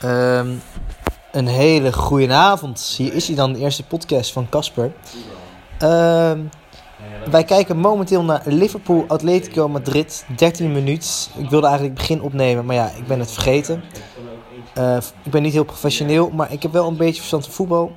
Ehm, 0.00 0.48
een 1.32 1.46
hele 1.46 1.92
goede 1.92 2.32
avond. 2.32 2.94
Hier 2.96 3.14
is 3.14 3.26
hij 3.26 3.36
dan, 3.36 3.52
de 3.52 3.58
eerste 3.58 3.84
podcast 3.84 4.32
van 4.32 4.48
Casper. 4.48 4.92
Ehm, 5.78 6.40
wij 7.30 7.44
kijken 7.44 7.76
momenteel 7.76 8.24
naar 8.24 8.42
Liverpool 8.44 9.04
Atletico 9.08 9.68
Madrid, 9.68 10.24
13 10.36 10.72
minuut. 10.72 11.30
Ik 11.36 11.50
wilde 11.50 11.66
eigenlijk 11.66 11.96
begin 11.96 12.22
opnemen, 12.22 12.64
maar 12.64 12.74
ja, 12.74 12.90
ik 12.96 13.06
ben 13.06 13.18
het 13.18 13.32
vergeten. 13.32 13.82
Eh, 14.74 14.96
ik 15.22 15.30
ben 15.30 15.42
niet 15.42 15.52
heel 15.52 15.64
professioneel, 15.64 16.30
maar 16.30 16.52
ik 16.52 16.62
heb 16.62 16.72
wel 16.72 16.88
een 16.88 16.96
beetje 16.96 17.20
verstand 17.20 17.44
van 17.44 17.54
voetbal. 17.54 17.92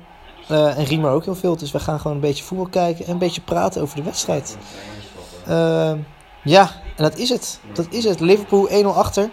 Eh, 0.48 0.78
en 0.78 0.84
Riemer 0.84 1.10
ook 1.10 1.24
heel 1.24 1.34
veel, 1.34 1.56
dus 1.56 1.70
we 1.70 1.78
gaan 1.78 2.00
gewoon 2.00 2.16
een 2.16 2.22
beetje 2.22 2.44
voetbal 2.44 2.68
kijken 2.68 3.06
en 3.06 3.12
een 3.12 3.18
beetje 3.18 3.40
praten 3.40 3.82
over 3.82 3.96
de 3.96 4.02
wedstrijd. 4.02 4.56
Ehm, 5.46 5.98
ja, 6.42 6.70
en 6.96 7.02
dat 7.02 7.18
is 7.18 7.28
het. 7.28 7.60
Dat 7.72 7.86
is 7.90 8.04
het. 8.04 8.20
Liverpool 8.20 8.68
1-0 8.70 8.96
achter. 8.96 9.30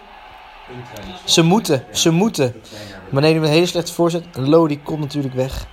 Ze 1.26 1.42
moeten, 1.42 1.86
ze 1.92 2.12
moeten. 2.12 2.62
Maar 3.10 3.22
nee, 3.22 3.34
met 3.34 3.44
een 3.44 3.54
hele 3.54 3.66
slechte 3.66 3.94
voorzet. 3.94 4.26
Lodi 4.34 4.80
komt 4.84 5.00
natuurlijk 5.00 5.34
weg. 5.34 5.68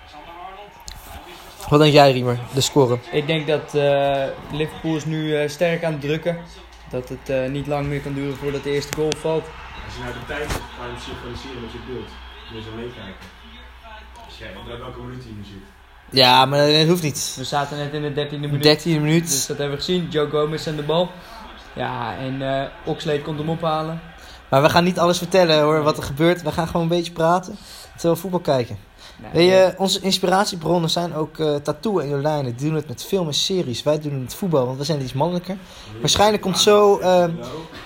Wat 1.69 1.81
denk 1.81 1.93
jij, 1.93 2.13
Riemer? 2.13 2.39
De 2.55 2.61
score. 2.61 2.99
Ik 3.13 3.27
denk 3.27 3.47
dat 3.47 3.75
eh, 3.75 4.25
Liverpool 4.53 4.97
is 4.97 5.05
nu 5.05 5.37
eh, 5.37 5.49
sterk 5.49 5.85
aan 5.85 5.93
het 5.93 6.01
drukken. 6.01 6.37
Dat 6.91 7.09
het 7.09 7.29
eh, 7.29 7.51
niet 7.51 7.67
lang 7.67 7.87
meer 7.87 8.01
kan 8.01 8.15
duren 8.15 8.37
voordat 8.37 8.63
de 8.63 8.71
eerste 8.71 8.97
goal 8.97 9.13
valt. 9.17 9.45
Als 9.85 9.95
je 9.97 10.03
naar 10.03 10.13
de 10.13 10.27
tijd 10.27 10.51
ga 10.51 10.87
je 10.95 11.01
synchroniseren 11.01 11.61
met 11.61 11.73
je 11.73 11.79
beeld. 11.87 12.09
Moet 12.53 12.65
je 12.65 12.71
zo 12.71 12.77
meekijken. 12.77 13.27
Als 14.25 14.39
jij 14.39 14.49
op 14.57 14.79
welke 14.79 15.01
minuut 15.01 15.25
hij 15.25 15.33
nu 15.33 15.45
zit. 15.45 15.77
Ja, 16.11 16.45
maar 16.47 16.73
dat 16.73 16.87
hoeft 16.87 17.03
niet. 17.03 17.35
We 17.37 17.45
zaten 17.45 17.77
net 17.77 17.93
in 17.93 18.15
de 18.15 18.27
13e 18.27 18.41
minuut. 18.41 18.63
13 18.63 19.03
minuut. 19.03 19.29
Dus 19.29 19.47
dat 19.47 19.59
hebben 19.59 19.77
we 19.77 19.85
gezien. 19.85 20.09
Joe 20.09 20.31
Gomez 20.31 20.67
en 20.67 20.77
de 20.77 20.83
bal. 20.83 21.11
Ja, 21.75 22.17
en 22.17 22.43
eh 22.43 22.69
Oxlade 22.85 23.23
komt 23.23 23.39
hem 23.39 23.49
ophalen. 23.49 24.01
Maar 24.51 24.63
we 24.63 24.69
gaan 24.69 24.85
niet 24.85 24.99
alles 24.99 25.19
vertellen 25.19 25.61
hoor, 25.61 25.83
wat 25.83 25.97
er 25.97 26.03
gebeurt. 26.03 26.43
We 26.43 26.53
gaan 26.53 26.67
gewoon 26.67 26.83
een 26.83 26.89
beetje 26.89 27.13
praten. 27.13 27.59
Terwijl 27.93 28.15
we 28.15 28.21
voetbal 28.21 28.41
kijken. 28.41 28.79
Nou, 29.21 29.33
Weet 29.35 29.49
je, 29.49 29.75
onze 29.77 30.01
inspiratiebronnen 30.01 30.91
zijn 30.91 31.15
ook 31.15 31.39
eh 31.39 31.55
Tattoo 31.55 31.99
en 31.99 32.09
Jolijn. 32.09 32.45
Die 32.45 32.55
doen 32.55 32.75
het 32.75 32.89
met 32.89 33.05
film 33.05 33.27
en 33.27 33.35
series. 33.35 33.83
Wij 33.83 34.01
doen 34.01 34.13
het 34.13 34.21
met 34.21 34.35
voetbal, 34.35 34.67
want 34.67 34.79
we 34.79 34.85
zijn 34.85 35.03
iets 35.03 35.13
mannelijker. 35.13 35.57
Waarschijnlijk 36.01 36.43
komt 36.43 36.59
zo 36.59 36.99
ehm, 36.99 37.31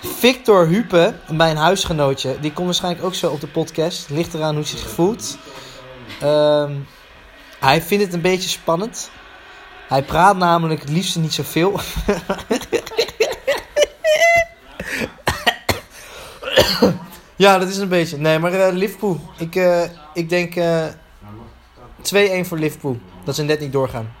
Victor 0.01 0.67
Hupe, 0.67 1.13
mijn 1.31 1.57
huisgenootje. 1.57 2.37
Die 2.39 2.53
komt 2.53 2.65
waarschijnlijk 2.65 3.05
ook 3.05 3.13
zo 3.13 3.31
op 3.31 3.41
de 3.41 3.47
podcast. 3.47 4.09
Ligt 4.09 4.33
eraan 4.33 4.55
hoe 4.55 4.63
hij 4.63 4.77
zich 4.77 4.89
voelt. 4.89 5.37
Ehm, 6.21 6.71
hij 7.59 7.81
vindt 7.81 8.03
het 8.03 8.13
een 8.13 8.21
beetje 8.21 8.49
spannend. 8.49 9.09
Hij 9.87 10.03
praat 10.03 10.37
namelijk 10.37 10.81
het 10.81 10.89
liefst 10.89 11.15
niet 11.15 11.33
zoveel. 11.33 11.79
ja, 17.35 17.57
dat 17.57 17.67
is 17.67 17.77
een 17.77 17.89
beetje. 17.89 18.17
Nee, 18.17 18.39
maar 18.39 18.53
eh, 18.53 18.73
Liverpool. 18.73 19.19
Ik, 19.37 19.55
eh, 19.55 19.83
ik 20.13 20.29
denk 20.29 20.55
eh 20.55 20.85
2-1 22.01 22.45
voor 22.45 22.57
Liverpool. 22.57 22.99
Dat 23.23 23.35
ze 23.35 23.43
net 23.43 23.59
niet 23.59 23.71
doorgaan. 23.71 24.15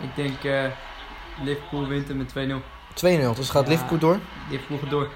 2-0. 0.00 0.02
Ik 0.02 0.16
denk 0.16 0.44
eh, 0.44 0.64
Liverpool 1.42 1.86
wint 1.86 2.08
hem 2.08 2.16
met 2.16 2.30
2-0. 2.30 3.36
Dus 3.36 3.50
gaat 3.50 3.64
Ja. 3.64 3.70
Liverpool 3.72 3.98
door. 3.98 4.18
Liverpool 4.50 4.78
gaat 4.78 4.90
door. 4.90 5.08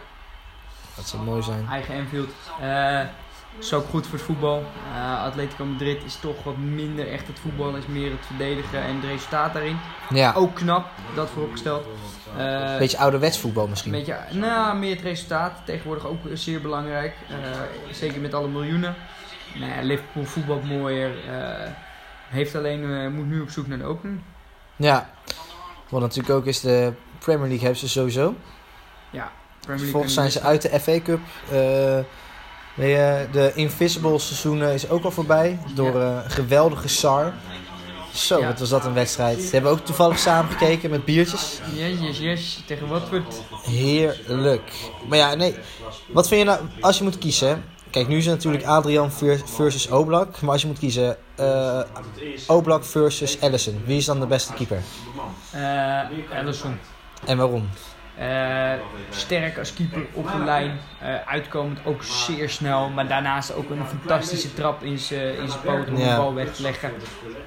Dat 0.97 1.09
zou 1.09 1.23
mooi 1.23 1.43
zijn. 1.43 1.67
Eigen 1.71 1.95
Anfield. 1.99 2.31
Eh 2.61 3.01
is 3.59 3.73
ook 3.73 3.87
goed 3.91 4.07
voor 4.07 4.19
het 4.19 4.27
voetbal. 4.27 4.65
Eh, 4.95 5.23
Atletico 5.25 5.65
Madrid 5.65 6.05
is 6.05 6.17
toch 6.17 6.45
wat 6.45 6.57
minder 6.57 7.09
echt 7.13 7.27
het 7.27 7.39
voetbal. 7.39 7.77
Is 7.77 7.87
meer 7.87 8.11
het 8.11 8.27
verdedigen 8.27 8.83
en 8.83 8.95
het 8.95 9.05
resultaat 9.05 9.53
daarin. 9.53 9.77
Ja, 10.11 10.33
Ook 10.37 10.55
knap, 10.55 10.87
dat 11.15 11.31
vooropgesteld. 11.31 11.87
Eh, 12.39 12.73
een 12.73 12.79
beetje 12.79 12.99
ouderwets 12.99 13.39
voetbal 13.39 13.65
Een 13.65 13.71
misschien. 13.71 13.93
beetje, 13.93 14.17
nou, 14.33 14.79
meer 14.79 14.95
het 14.95 15.05
resultaat. 15.05 15.53
Tegenwoordig 15.65 16.07
ook 16.07 16.19
zeer 16.35 16.61
belangrijk. 16.61 17.15
Eh, 17.29 17.37
zeker 17.93 18.21
met 18.21 18.35
alle 18.35 18.49
miljoenen. 18.49 18.95
Nou 19.55 19.73
ja, 19.73 19.81
Liverpool 19.83 20.25
voetbalt 20.25 20.65
mooier. 20.65 21.11
eh, 21.29 21.71
heeft 22.29 22.55
alleen, 22.55 22.95
eh, 22.95 23.09
moet 23.09 23.27
nu 23.27 23.41
op 23.41 23.51
zoek 23.51 23.67
naar 23.67 23.79
de 23.79 23.85
opening. 23.85 24.21
Ja. 24.77 25.11
Wat 25.89 26.01
natuurlijk 26.01 26.35
ook 26.35 26.47
is 26.47 26.61
de 26.61 26.93
Premier 27.19 27.47
League 27.49 27.61
hebben 27.61 27.79
ze 27.79 27.89
sowieso. 27.89 28.35
Ja, 29.11 29.31
Premier 29.61 29.85
League 29.93 30.09
zijn 30.09 30.31
ze 30.31 30.41
uit 30.41 30.63
de 30.63 30.81
FA 30.81 31.01
Cup. 31.01 31.21
Eh, 32.75 33.21
de 33.33 33.53
Invisible 33.55 34.19
seizoenen 34.19 34.73
is 34.75 34.89
ook 34.89 35.05
al 35.05 35.11
voorbij. 35.11 35.59
Door 35.75 36.01
eh, 36.01 36.19
een 36.25 36.31
geweldige 36.31 36.89
Sar. 36.89 37.33
Zo, 38.15 38.39
Ja. 38.41 38.47
wat 38.47 38.59
was 38.59 38.69
dat 38.69 38.85
een 38.85 38.95
wedstrijd. 38.95 39.41
Ze 39.43 39.51
hebben 39.51 39.71
ook 39.71 39.79
toevallig 39.85 40.19
samen 40.19 40.51
gekeken 40.51 40.91
met 40.91 41.05
biertjes. 41.05 41.61
Yes, 41.75 41.99
yes, 42.01 42.19
yes. 42.19 42.63
Tegen 42.67 42.89
Watford. 42.89 43.35
Heerlijk. 43.63 44.73
Maar 45.09 45.19
ja, 45.19 45.35
nee. 45.35 45.55
Wat 46.13 46.29
vind 46.29 46.41
je 46.41 46.47
nou, 46.47 46.61
als 46.81 46.99
je 46.99 47.05
moet 47.05 47.19
kiezen. 47.19 47.65
Kijk, 47.91 48.09
nu 48.09 48.17
is 48.17 48.27
het 48.27 48.35
natuurlijk 48.35 48.65
Adrian 48.65 49.13
ver- 49.13 49.43
versus 49.45 49.89
Oblak. 49.91 50.41
Maar 50.41 50.51
als 50.53 50.61
je 50.61 50.67
moet 50.67 50.79
kiezen, 50.79 51.17
eh 51.35 51.81
Oblak 52.47 52.85
versus 52.85 53.41
Allison. 53.41 53.83
Wie 53.85 53.97
is 53.97 54.05
dan 54.05 54.21
de 54.21 54.27
beste 54.27 54.53
keeper? 54.53 54.83
Eh 55.51 56.39
Alisson. 56.39 56.79
En 57.25 57.37
waarom? 57.37 57.69
Eh, 58.19 58.73
sterk 59.11 59.59
als 59.59 59.75
keeper 59.75 60.07
op 60.13 60.33
de 60.33 60.45
lijn. 60.45 60.79
Eh, 61.01 61.15
uitkomend 61.27 61.79
ook 61.85 62.03
zeer 62.03 62.51
snel. 62.51 62.89
Maar 62.89 63.09
daarnaast 63.09 63.55
ook 63.55 63.71
een 63.71 63.87
fantastische 63.87 64.55
trap 64.55 64.83
in 64.83 64.99
zijn 64.99 65.37
in 65.37 65.49
zijn 65.49 65.63
poot 65.63 65.89
om 65.89 65.95
de 65.95 66.15
bal 66.17 66.35
weg 66.35 66.55
te 66.55 66.63
leggen. 66.63 66.93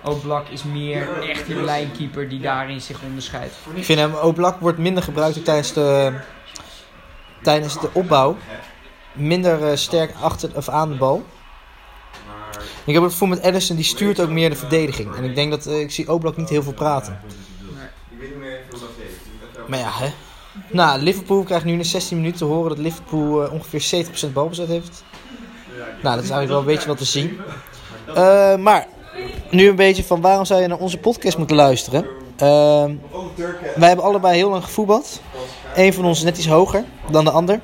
Oblak 0.03 0.47
is 0.47 0.63
meer 0.63 1.23
echt 1.29 1.49
een 1.49 1.63
lijnkeeper 1.63 2.29
die 2.29 2.39
daarin 2.39 2.81
zich 2.81 3.01
onderscheidt. 3.01 3.53
Ik 3.73 3.85
vind 3.85 3.99
hem, 3.99 4.13
Oblak 4.13 4.59
wordt 4.59 4.77
minder 4.77 5.03
gebruikt 5.03 5.45
tijdens 5.45 5.73
de, 5.73 6.13
tijdens 7.41 7.79
de 7.79 7.89
opbouw. 7.93 8.37
Minder 9.13 9.67
eh, 9.67 9.75
sterk 9.75 10.13
achter 10.21 10.49
of 10.55 10.69
aan 10.69 10.89
de 10.89 10.95
bal. 10.95 11.25
Ik 12.85 12.93
heb 12.93 13.03
het 13.03 13.11
gevoel 13.11 13.27
met 13.27 13.43
Allison, 13.43 13.75
die 13.75 13.85
stuurt 13.85 14.19
ook 14.19 14.29
meer 14.29 14.49
de 14.49 14.55
verdediging. 14.55 15.15
En 15.15 15.23
ik 15.23 15.35
denk 15.35 15.51
dat, 15.51 15.67
ik 15.67 15.91
zie 15.91 16.11
Oblak 16.11 16.37
niet 16.37 16.49
heel 16.49 16.63
veel 16.63 16.73
praten. 16.73 17.19
Maar 19.67 19.79
ja, 19.79 19.91
hè. 19.91 20.13
Nou, 20.69 21.01
Liverpool 21.01 21.43
krijgt 21.43 21.65
nu 21.65 21.71
in 21.71 21.77
de 21.77 21.83
16 21.83 22.17
minuten 22.17 22.37
te 22.37 22.45
horen 22.45 22.69
dat 22.69 22.77
Liverpool 22.77 23.43
eh, 23.43 23.53
ongeveer 23.53 24.05
70% 24.29 24.33
balbezit 24.33 24.67
heeft. 24.67 25.03
Nou, 25.77 26.15
dat 26.15 26.23
is 26.23 26.29
eigenlijk 26.29 26.47
wel 26.49 26.59
een 26.59 26.65
beetje 26.65 26.87
wat 26.87 26.97
te 26.97 27.05
zien. 27.05 27.39
Eh, 28.15 28.55
maar, 28.55 28.87
nu 29.51 29.67
een 29.67 29.75
beetje 29.75 30.03
van 30.03 30.21
waarom 30.21 30.45
zou 30.45 30.61
je 30.61 30.67
naar 30.67 30.77
onze 30.77 30.97
podcast 30.97 31.37
moeten 31.37 31.55
luisteren? 31.55 32.05
Ehm, 32.37 32.95
wij 33.75 33.87
hebben 33.87 34.05
allebei 34.05 34.35
heel 34.35 34.49
lang 34.49 34.63
gevoetbald. 34.63 35.21
Eén 35.75 35.93
van 35.93 36.05
ons 36.05 36.17
is 36.17 36.23
net 36.23 36.37
iets 36.37 36.47
hoger 36.47 36.83
dan 37.11 37.23
de 37.23 37.31
ander. 37.31 37.59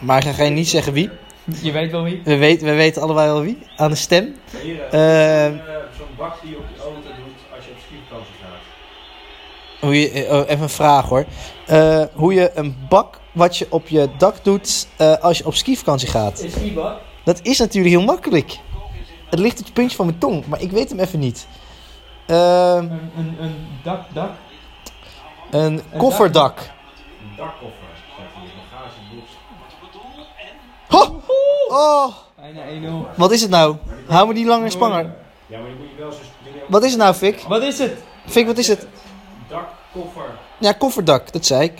Maar 0.00 0.18
ik 0.18 0.24
ga 0.24 0.32
geen 0.32 0.54
niet 0.54 0.68
zeggen 0.68 0.92
wie. 0.92 1.10
Je 1.62 1.72
weet 1.72 1.90
wel 1.90 2.02
wie? 2.02 2.20
We 2.24 2.36
weten, 2.36 2.66
we 2.66 2.74
weten 2.74 3.02
allebei 3.02 3.26
wel 3.26 3.42
wie. 3.42 3.58
Aan 3.76 3.90
de 3.90 3.96
stem. 3.96 4.36
Hier, 4.62 4.92
Hoe 9.80 10.00
je, 10.00 10.10
eh, 10.24 10.34
oh, 10.34 10.48
even 10.48 10.62
een 10.62 10.68
vraag 10.68 11.08
hoor. 11.08 11.24
Eh, 11.66 12.02
hoe 12.14 12.34
je 12.34 12.50
een 12.54 12.76
bak 12.88 13.20
wat 13.32 13.56
je 13.56 13.66
op 13.70 13.88
je 13.88 14.08
dak 14.18 14.44
doet 14.44 14.86
eh, 14.96 15.14
als 15.16 15.38
je 15.38 15.46
op 15.46 15.54
skivakantie 15.54 16.08
gaat. 16.08 16.38
Is 16.42 16.54
die 16.54 16.72
bak? 16.72 17.00
Dat 17.24 17.40
is 17.42 17.58
natuurlijk 17.58 17.94
heel 17.94 18.04
makkelijk. 18.04 18.58
Het 19.30 19.38
ligt 19.38 19.58
op 19.58 19.64
het 19.64 19.74
puntje 19.74 19.96
van 19.96 20.06
mijn 20.06 20.18
tong, 20.18 20.46
maar 20.46 20.60
ik 20.60 20.70
weet 20.70 20.88
hem 20.90 20.98
even 20.98 21.18
niet. 21.18 21.46
Ehm, 22.26 22.38
Een, 22.38 23.10
een, 23.16 23.36
een 23.40 23.54
dak, 23.82 24.00
dak. 24.12 24.30
een 25.50 25.82
kofferdak. 25.96 26.58
Een 26.58 27.36
dakkoffer. 27.36 27.84
Ho! 30.88 31.20
Oh, 31.68 32.14
Bijna 32.36 33.04
1-0. 33.14 33.16
wat 33.16 33.30
is 33.32 33.40
het 33.40 33.50
nou? 33.50 33.76
Hou 34.06 34.28
me 34.28 34.34
die 34.34 34.46
langer 34.46 34.70
spanger. 34.70 35.14
Ja, 35.46 35.58
maar 35.58 35.68
je 35.68 35.74
moet 35.78 35.88
je 35.96 36.02
wel 36.02 36.12
zo 36.12 36.18
Wat 36.68 36.84
is 36.84 36.90
het 36.90 37.00
nou, 37.00 37.14
Fik? 37.14 37.40
Wat 37.48 37.62
is 37.62 37.78
het? 37.78 37.92
Fik, 38.26 38.46
wat 38.46 38.58
is 38.58 38.68
het? 38.68 38.86
Dakkoffer. 39.48 40.38
Ja, 40.58 40.72
kofferdak, 40.72 41.32
dat 41.32 41.46
zei 41.46 41.62
ik. 41.62 41.72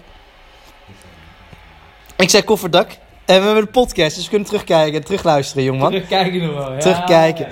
Ik 2.16 2.30
zei 2.30 2.42
kofferdak. 2.42 2.90
En 3.26 3.40
we 3.40 3.44
hebben 3.46 3.62
een 3.62 3.70
podcast, 3.70 4.14
dus 4.14 4.24
we 4.24 4.28
kunnen 4.30 4.48
terugkijken 4.48 4.94
en 4.94 5.04
terugluisteren, 5.04 5.64
jongen. 5.64 5.86
Terugkijken 5.90 6.42
nog 6.46 6.54
wel. 6.54 6.72
Ja, 6.72 6.78
Terugkijken. 6.78 7.48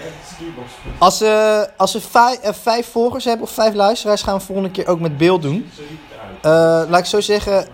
Als, 0.98 1.18
we 1.18 1.68
als 1.76 1.92
we 1.92 2.00
vijf, 2.00 2.38
eh, 2.38 2.52
vijf 2.52 2.90
volgers 2.90 3.24
hebben 3.24 3.46
of 3.46 3.52
vijf 3.52 3.74
luisteraars, 3.74 4.22
gaan 4.22 4.38
we 4.38 4.44
volgende 4.44 4.70
keer 4.70 4.86
ook 4.86 5.00
met 5.00 5.16
beeld 5.16 5.42
doen. 5.42 5.70
Eh, 6.42 6.50
laat 6.88 6.98
ik 6.98 7.04
zo 7.04 7.20
zeggen, 7.20 7.68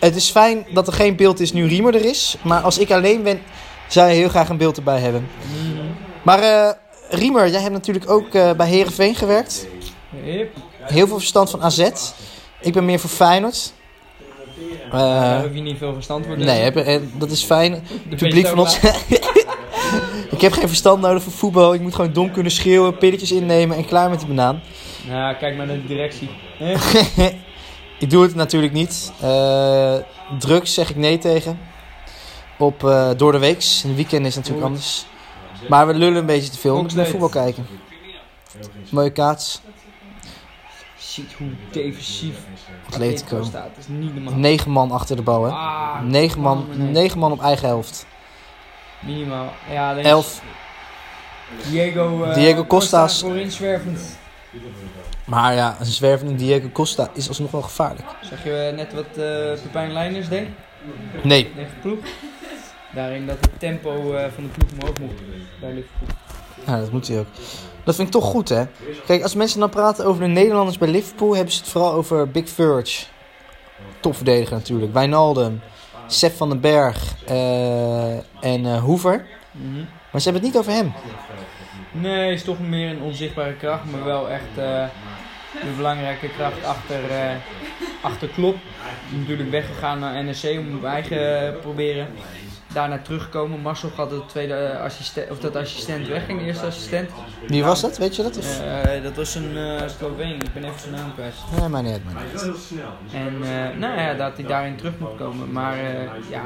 het 0.00 0.16
is 0.16 0.30
fijn 0.30 0.66
dat 0.72 0.86
er 0.86 0.92
geen 0.92 1.16
beeld 1.16 1.40
is 1.40 1.52
nu 1.52 1.66
Riemer 1.66 1.94
er 1.94 2.04
is. 2.04 2.36
Maar 2.42 2.62
als 2.62 2.78
ik 2.78 2.90
alleen 2.90 3.22
ben, 3.22 3.40
zou 3.86 4.08
je 4.08 4.14
heel 4.14 4.28
graag 4.28 4.48
een 4.48 4.56
beeld 4.56 4.76
erbij 4.76 4.98
hebben. 4.98 5.28
Maar 6.22 6.38
eh, 6.38 6.70
Riemer, 7.08 7.48
jij 7.48 7.60
hebt 7.60 7.72
natuurlijk 7.72 8.10
ook 8.10 8.30
bij 8.56 8.68
Herenveen 8.68 9.14
gewerkt. 9.14 9.66
Yep. 10.24 10.56
Heel 10.88 11.06
veel 11.06 11.18
verstand 11.18 11.50
van 11.50 11.62
AZ. 11.62 11.90
Ik 12.60 12.72
ben 12.72 12.84
meer 12.84 12.98
voor 12.98 13.10
Feyenoord. 13.10 13.72
Eh, 14.92 14.98
Daar 14.98 15.42
hoef 15.42 15.54
je 15.54 15.60
niet 15.60 15.78
veel 15.78 15.92
verstand 15.94 16.26
voor 16.26 16.36
te 16.36 16.44
nee, 16.44 16.60
heb- 16.62 16.76
eh, 16.76 17.00
dat 17.18 17.30
is 17.30 17.44
fijn. 17.44 17.72
De 17.72 17.78
Het 18.08 18.18
publiek 18.18 18.46
van 18.46 18.58
ons. 18.58 18.78
ik 20.30 20.40
heb 20.40 20.52
geen 20.52 20.68
verstand 20.68 21.00
nodig 21.00 21.22
voor 21.22 21.32
voetbal. 21.32 21.74
Ik 21.74 21.80
moet 21.80 21.94
gewoon 21.94 22.12
dom 22.12 22.30
kunnen 22.32 22.52
schreeuwen, 22.52 22.98
pilletjes 22.98 23.32
innemen 23.32 23.76
en 23.76 23.84
klaar 23.86 24.10
met 24.10 24.18
die 24.18 24.28
banaan. 24.28 24.60
Ja, 25.08 25.32
kijk 25.34 25.56
maar 25.56 25.66
naar 25.66 25.76
de 25.76 25.86
directie. 25.86 26.30
Ik 27.98 28.10
doe 28.10 28.22
het 28.22 28.34
natuurlijk 28.34 28.72
niet. 28.72 29.12
Eh, 29.20 29.94
drugs 30.38 30.74
zeg 30.74 30.90
ik 30.90 30.96
nee 30.96 31.18
tegen. 31.18 31.58
Op, 32.58 32.84
eh, 32.84 33.10
door 33.16 33.32
de 33.32 33.38
weeks. 33.38 33.82
In 33.84 33.90
de 33.90 33.96
weekend 33.96 34.26
is 34.26 34.34
het 34.34 34.36
natuurlijk 34.44 34.66
anders. 34.66 35.06
Maar 35.68 35.86
we 35.86 35.94
lullen 35.94 36.16
een 36.16 36.26
beetje 36.26 36.50
te 36.50 36.58
veel. 36.58 36.74
We 36.74 36.80
moeten 36.80 36.96
naar 36.96 37.06
voetbal 37.06 37.28
kijken. 37.28 37.66
Mooie 38.90 39.10
kaats. 39.10 39.60
Ziet 41.18 41.32
hoe 41.32 41.48
defensief 41.70 42.36
Atletico. 42.86 43.42
staat. 43.42 43.62
Dat 43.74 43.78
is 43.78 43.86
niet 43.88 44.14
normaal. 44.14 44.34
Negen 44.34 44.70
man 44.70 44.90
achter 44.90 45.16
de 45.16 45.22
bal, 45.22 45.44
hè? 45.44 45.50
Ah, 45.50 46.00
Negen 46.02 46.40
man, 46.40 46.66
nee. 46.76 46.88
negen 46.88 47.18
man 47.18 47.32
op 47.32 47.40
eigen 47.42 47.66
helft. 47.68 48.06
Minimaal. 49.00 49.52
Ja, 49.70 49.90
alleen 49.90 50.04
Elf. 50.04 50.42
Diego, 51.70 52.22
eh, 52.24 52.34
Diego 52.34 52.64
Costa's. 52.64 53.20
voorin 53.20 53.50
zwervend. 53.50 54.18
Maar 55.24 55.54
ja, 55.54 55.76
een 55.80 55.86
zwervende 55.86 56.34
Diego 56.34 56.68
Costa 56.72 57.10
is 57.12 57.28
alsnog 57.28 57.50
wel 57.50 57.62
gevaarlijk. 57.62 58.08
Zag 58.22 58.44
je 58.44 58.52
eh, 58.52 58.76
net 58.76 58.92
wat 58.92 59.04
eh 59.04 59.62
Pepijn 59.62 59.92
Leijners 59.92 60.28
deed? 60.28 60.48
Nee. 61.22 61.44
Tegen 61.54 61.68
de 61.74 61.80
ploeg. 61.80 61.98
Daarin 62.94 63.26
dat 63.26 63.36
het 63.40 63.50
tempo 63.58 64.12
eh, 64.12 64.24
van 64.34 64.44
de 64.44 64.48
ploeg 64.50 64.70
omhoog 64.72 64.98
moet 65.00 65.20
bij 65.60 65.72
Liverpool. 65.72 66.08
Ja, 66.66 66.80
dat 66.80 66.92
moet 66.92 67.08
hij 67.08 67.18
ook. 67.18 67.26
Dat 67.88 67.96
vind 67.96 68.08
ik 68.08 68.14
toch 68.14 68.30
goed, 68.30 68.48
hè? 68.48 68.64
Kijk, 69.06 69.22
als 69.22 69.34
mensen 69.34 69.60
dan 69.60 69.70
praten 69.70 70.06
over 70.06 70.22
de 70.22 70.28
Nederlanders 70.28 70.78
bij 70.78 70.88
Liverpool, 70.88 71.34
hebben 71.34 71.52
ze 71.52 71.60
het 71.60 71.68
vooral 71.68 71.92
over 71.92 72.30
Big 72.30 72.48
Verge. 72.48 73.04
Topverdediger 74.00 74.56
natuurlijk. 74.56 74.92
Wijnaldum, 74.92 75.60
Sef 76.06 76.36
van 76.36 76.48
den 76.48 76.60
Berg 76.60 77.14
eh, 77.26 78.12
en 78.40 78.66
eh 78.66 78.82
Hoever. 78.82 79.26
Mhm. 79.52 79.76
Maar 80.10 80.20
ze 80.20 80.30
hebben 80.30 80.34
het 80.34 80.42
niet 80.42 80.56
over 80.56 80.72
hem. 80.72 80.92
Nee, 81.90 82.32
is 82.32 82.42
toch 82.42 82.60
meer 82.60 82.90
een 82.90 83.02
onzichtbare 83.02 83.54
kracht, 83.54 83.84
maar 83.90 84.04
wel 84.04 84.30
echt 84.30 84.48
eh, 84.56 84.84
de 85.52 85.72
belangrijke 85.76 86.28
kracht 86.28 86.64
achter, 86.64 87.00
achter 88.02 88.28
Klop. 88.28 88.56
Natuurlijk 89.18 89.50
weggegaan 89.50 89.98
naar 89.98 90.24
NEC 90.24 90.58
om 90.58 90.76
op 90.76 90.84
eigen 90.84 91.56
proberen. 91.60 92.08
Daarna 92.78 92.98
teruggekomen. 92.98 93.60
Marcel 93.60 93.90
had 93.96 94.10
het 94.10 94.28
tweede 94.28 94.54
eh, 94.54 94.80
assistent, 94.80 95.30
of 95.30 95.38
dat 95.38 95.56
assistent 95.56 96.06
wegging, 96.08 96.38
de 96.38 96.44
eerste 96.44 96.66
assistent. 96.66 97.10
Wie 97.46 97.64
was 97.64 97.80
dat? 97.80 97.98
Weet 97.98 98.16
je 98.16 98.22
dat? 98.22 98.38
Of? 98.38 98.60
Eh, 98.60 99.02
dat 99.02 99.16
was 99.16 99.34
een 99.34 99.56
eh 99.56 99.88
Sloveen, 99.88 100.34
ik 100.34 100.52
ben 100.52 100.64
even 100.64 100.80
zijn 100.80 100.94
naam 100.94 101.14
kwijt. 101.14 101.34
Nee, 101.58 101.68
maar 101.68 101.82
niet 101.82 102.04
maar 102.04 102.22
niet. 102.22 102.42
Dus 102.42 102.70
En 103.12 103.42
eh, 103.42 103.78
nou 103.78 104.00
ja, 104.00 104.14
dat 104.14 104.36
hij 104.36 104.46
daarin 104.46 104.76
terug 104.76 104.98
moet 104.98 105.16
komen. 105.16 105.52
Maar 105.52 105.78
eh, 105.78 106.04
ja, 106.30 106.42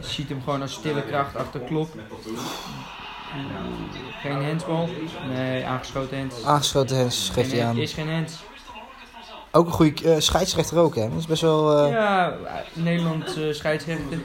je 0.00 0.06
ziet 0.06 0.28
hem 0.28 0.42
gewoon 0.44 0.62
als 0.62 0.72
stille 0.72 1.02
kracht 1.02 1.36
achter 1.36 1.60
Klop. 1.60 1.88
Geen 4.20 4.44
handsbal. 4.44 4.88
Nee, 5.28 5.66
aangeschoten 5.66 6.18
hands. 6.18 6.44
Aangeschoten 6.44 6.96
hens, 6.96 7.30
geeft 7.32 7.52
hij 7.52 7.64
aan. 7.64 7.76
Is 7.76 7.92
geen 7.92 8.10
hands. 8.10 8.42
Ook 9.54 9.66
een 9.66 9.72
goede 9.72 10.10
eh, 10.14 10.20
scheidsrechter 10.20 10.78
ook, 10.78 10.94
hè? 10.94 11.08
Dat 11.08 11.18
is 11.18 11.26
best 11.26 11.42
wel... 11.42 11.76
eh, 11.84 11.90
Ja, 11.92 12.32
Nederland 12.72 13.24
eh 13.36 13.42
scheidsrechter. 13.52 14.18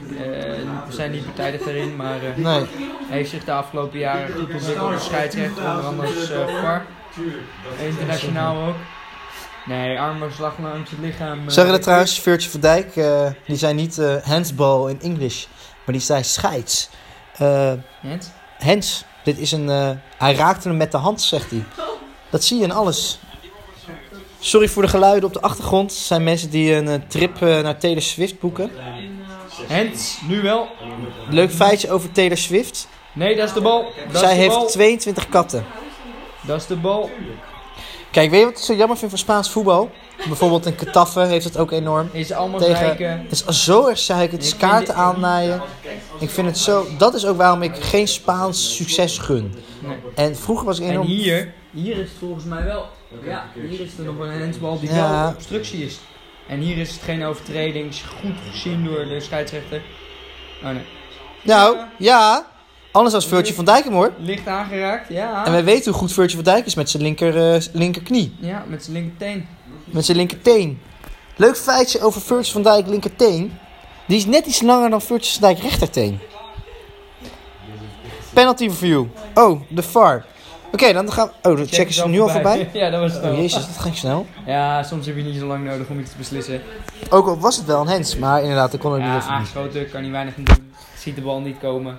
we 0.86 0.92
zijn 0.92 1.10
niet 1.10 1.24
partijdig 1.24 1.62
daarin, 1.62 1.96
maar 1.96 2.16
Nee. 2.36 2.58
hij 3.08 3.16
heeft 3.16 3.30
zich 3.30 3.44
de 3.44 3.52
afgelopen 3.52 3.98
jaren 3.98 4.34
goed 4.34 4.52
ontwikkeld 4.54 4.92
als 4.92 5.04
scheidsrechter. 5.04 5.64
Onder 5.70 5.84
andere 5.84 6.08
als 6.08 6.26
VAR. 6.60 6.86
Internationaal 7.80 8.66
ook. 8.68 8.74
Nee, 9.66 10.00
armen 10.00 10.32
slag 10.32 10.58
langs 10.58 10.90
het 10.90 10.98
lichaam. 10.98 11.50
Zeggen 11.50 11.74
er 11.74 11.80
trouwens, 11.80 12.20
Virtue 12.20 12.50
van 12.50 12.60
Dijk, 12.60 12.94
die 13.46 13.56
zei 13.56 13.74
niet 13.74 14.00
handsball 14.22 14.90
in 14.90 15.00
English, 15.00 15.46
maar 15.84 15.94
die 15.94 16.00
zei 16.04 16.22
scheids. 16.24 16.88
Hands? 17.38 18.26
hands, 18.58 19.04
dit 19.24 19.38
is 19.38 19.52
een... 19.52 19.68
hij 20.18 20.34
raakte 20.34 20.68
hem 20.68 20.76
met 20.76 20.90
de 20.92 20.96
hand, 20.98 21.20
zegt 21.20 21.50
hij. 21.50 21.64
Dat 22.30 22.44
zie 22.44 22.58
je 22.58 22.64
in 22.64 22.72
alles. 22.72 23.20
Sorry 24.40 24.68
voor 24.68 24.82
de 24.82 24.88
geluiden 24.88 25.24
op 25.28 25.32
de 25.32 25.40
achtergrond. 25.40 25.90
Het 25.90 26.00
zijn 26.00 26.24
mensen 26.24 26.50
die 26.50 26.74
een 26.74 26.88
eh, 26.88 26.94
trip 27.08 27.42
eh, 27.42 27.60
naar 27.60 27.78
Taylor 27.78 28.02
Swift 28.02 28.40
boeken. 28.40 28.70
Hands, 29.68 30.18
nu 30.28 30.42
wel. 30.42 30.68
Leuk 31.30 31.50
feitje 31.50 31.90
over 31.90 32.12
Taylor 32.12 32.36
Swift. 32.36 32.88
Nee, 33.12 33.36
dat 33.36 33.48
is 33.48 33.54
de 33.54 33.60
bal. 33.60 33.84
Dat 34.12 34.20
Zij 34.20 34.34
de 34.34 34.40
heeft 34.40 34.54
bal. 34.54 34.66
22 34.66 35.28
katten. 35.28 35.64
Dat 36.46 36.60
is 36.60 36.66
de 36.66 36.76
bal. 36.76 37.10
Kijk, 38.10 38.30
weet 38.30 38.40
je 38.40 38.46
wat 38.46 38.56
ik 38.58 38.64
zo 38.64 38.74
jammer 38.74 38.96
vind 38.96 39.10
van 39.10 39.18
Spaans 39.18 39.50
voetbal? 39.50 39.90
Bijvoorbeeld 40.26 40.66
in 40.66 40.74
Ketaffe 40.74 41.20
heeft 41.20 41.44
het 41.44 41.56
ook 41.58 41.70
enorm. 41.70 42.08
Is 42.12 42.32
allemaal 42.32 42.60
Tegen- 42.60 42.76
zeiken. 42.76 43.26
Het 43.28 43.44
is 43.48 43.64
zo 43.64 43.86
erg 43.86 43.98
zeiken, 43.98 44.36
het 44.36 44.46
is 44.46 44.56
kaarten 44.56 44.94
aannaaien. 44.94 45.62
Ik 46.18 46.30
vind 46.30 46.46
het 46.46 46.58
zo... 46.58 46.86
Dat 46.98 47.14
is 47.14 47.26
ook 47.26 47.36
waarom 47.36 47.62
ik 47.62 47.74
geen 47.76 48.08
Spaans 48.08 48.76
succes 48.76 49.18
gun. 49.18 49.54
Nee. 49.80 49.96
En 50.14 50.36
vroeger 50.36 50.66
was 50.66 50.78
ik 50.78 50.84
En 50.84 50.90
enorm... 50.90 51.06
hier, 51.06 51.54
hier 51.70 51.92
is 51.96 52.08
het 52.08 52.18
volgens 52.18 52.44
mij 52.44 52.64
wel. 52.64 52.86
Ja, 53.24 53.46
hier 53.54 53.80
is 53.80 53.98
er 53.98 54.04
nog 54.04 54.18
een 54.18 54.40
handsbal 54.40 54.80
die 54.80 54.92
Ja. 54.92 55.10
wel 55.22 55.28
obstructie 55.32 55.84
is. 55.84 55.98
En 56.48 56.60
hier 56.60 56.76
is 56.78 56.90
het 56.92 57.02
geen 57.02 57.24
overtreding, 57.24 57.88
is 57.88 58.04
goed 58.20 58.34
gezien 58.50 58.84
door 58.84 59.04
de 59.04 59.20
scheidsrechter. 59.20 59.82
Oh 60.62 60.70
nee. 60.70 60.84
Nou, 61.42 61.76
ja. 61.98 62.46
Anders 62.92 63.14
als 63.14 63.26
Virtue 63.26 63.54
van 63.54 63.64
Dijk 63.64 63.84
hem 63.84 63.92
hoor. 63.92 64.12
Licht 64.18 64.46
aangeraakt, 64.46 65.08
ja. 65.08 65.44
En 65.46 65.52
wij 65.52 65.64
weten 65.64 65.90
hoe 65.90 66.00
goed 66.00 66.12
Virtue 66.12 66.34
van 66.34 66.44
Dijk 66.44 66.66
is 66.66 66.74
met 66.74 66.90
zijn 66.90 67.02
linker, 67.02 67.54
eh, 67.54 67.60
linkerknie. 67.72 68.34
Ja, 68.40 68.64
met 68.66 68.84
zijn 68.84 68.96
linkerteen. 68.96 69.48
Met 69.84 70.04
zijn 70.04 70.16
linkerteen. 70.16 70.80
Leuk 71.36 71.56
feitje 71.56 72.00
over 72.00 72.20
Virtue 72.20 72.52
van 72.52 72.62
Dijk 72.62 72.86
linkerteen. 72.86 73.58
Die 74.06 74.16
is 74.16 74.26
net 74.26 74.46
iets 74.46 74.62
langer 74.62 74.90
dan 74.90 75.00
Virtue 75.02 75.32
van 75.32 75.40
Dijk 75.40 75.58
rechterteen. 75.58 76.20
Penalty 78.32 78.64
review. 78.64 79.04
Oh, 79.34 79.60
de 79.68 79.82
VAR. 79.82 80.24
Oké, 80.72 80.92
dan 80.92 81.12
gaan 81.12 81.26
we... 81.42 81.48
Oh, 81.50 81.56
dan 81.56 81.66
checken 81.66 81.94
ze 81.94 82.00
het 82.02 82.10
nu 82.10 82.20
al 82.20 82.28
voorbij. 82.28 82.68
ja, 82.72 82.90
dat 82.90 83.00
was 83.00 83.12
het 83.12 83.24
Oh 83.24 83.36
jezus, 83.36 83.66
dat 83.66 83.78
ging 83.78 83.96
snel. 83.96 84.26
Ja, 84.46 84.82
soms 84.82 85.06
heb 85.06 85.16
je 85.16 85.22
niet 85.22 85.38
zo 85.38 85.46
lang 85.46 85.64
nodig 85.64 85.88
om 85.88 85.98
iets 86.00 86.10
te 86.10 86.16
beslissen. 86.16 86.60
Ook 87.10 87.26
al 87.26 87.38
was 87.38 87.56
het 87.56 87.66
wel 87.66 87.80
een 87.80 87.88
hands, 87.88 88.16
maar 88.16 88.40
inderdaad, 88.42 88.72
ik 88.72 88.80
kon 88.80 88.92
er 88.92 88.98
niet 88.98 89.06
Ja, 89.06 89.14
niet. 89.14 89.24
aangeschoten, 89.24 89.90
kan 89.90 90.02
hij 90.02 90.10
weinig 90.10 90.34
doen. 90.34 90.72
Ziet 90.98 91.14
de 91.14 91.20
bal 91.22 91.40
niet 91.40 91.58
komen. 91.58 91.98